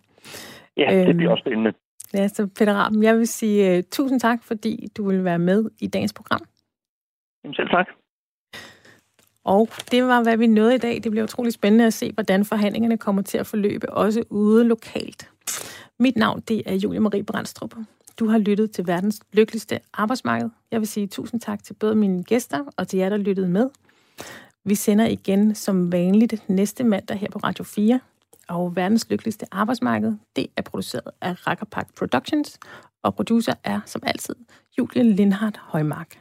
Ja, 0.77 1.05
det 1.07 1.15
bliver 1.15 1.31
øhm, 1.31 1.31
også 1.31 1.41
spændende. 1.41 1.73
Ja, 2.13 2.27
så 2.27 2.47
Peter 2.47 2.73
Raben, 2.73 3.03
jeg 3.03 3.17
vil 3.17 3.27
sige 3.27 3.77
uh, 3.77 3.83
tusind 3.91 4.19
tak, 4.19 4.43
fordi 4.43 4.87
du 4.97 5.09
vil 5.09 5.23
være 5.23 5.39
med 5.39 5.69
i 5.79 5.87
dagens 5.87 6.13
program. 6.13 6.41
Jamen 7.43 7.55
selv 7.55 7.69
tak. 7.69 7.87
Og 9.45 9.69
det 9.91 10.03
var, 10.03 10.23
hvad 10.23 10.37
vi 10.37 10.47
nåede 10.47 10.75
i 10.75 10.77
dag. 10.77 11.03
Det 11.03 11.11
bliver 11.11 11.23
utrolig 11.23 11.53
spændende 11.53 11.85
at 11.85 11.93
se, 11.93 12.11
hvordan 12.13 12.45
forhandlingerne 12.45 12.97
kommer 12.97 13.21
til 13.21 13.37
at 13.37 13.47
forløbe, 13.47 13.89
også 13.89 14.23
ude 14.29 14.63
lokalt. 14.63 15.29
Mit 15.99 16.15
navn, 16.15 16.39
det 16.39 16.61
er 16.65 16.75
Julie 16.75 16.99
Marie 16.99 17.23
Brandstrup. 17.23 17.73
Du 18.19 18.27
har 18.27 18.37
lyttet 18.37 18.71
til 18.71 18.87
verdens 18.87 19.19
lykkeligste 19.33 19.79
arbejdsmarked. 19.93 20.49
Jeg 20.71 20.79
vil 20.79 20.87
sige 20.87 21.07
tusind 21.07 21.41
tak 21.41 21.63
til 21.63 21.73
både 21.73 21.95
mine 21.95 22.23
gæster 22.23 22.63
og 22.77 22.87
til 22.87 22.99
jer, 22.99 23.09
der 23.09 23.17
lyttede 23.17 23.47
med. 23.47 23.69
Vi 24.63 24.75
sender 24.75 25.05
igen 25.05 25.55
som 25.55 25.91
vanligt 25.91 26.49
næste 26.49 26.83
mandag 26.83 27.17
her 27.17 27.29
på 27.29 27.39
Radio 27.39 27.63
4. 27.63 27.99
Og 28.47 28.75
verdens 28.75 29.09
lykkeligste 29.09 29.45
arbejdsmarked, 29.51 30.13
det 30.35 30.47
er 30.57 30.61
produceret 30.61 31.13
af 31.21 31.47
Rackerpark 31.47 31.95
Productions, 31.95 32.59
og 33.03 33.15
producer 33.15 33.53
er 33.63 33.79
som 33.85 34.01
altid 34.05 34.35
Julie 34.77 35.15
Lindhardt 35.15 35.57
Højmark. 35.57 36.17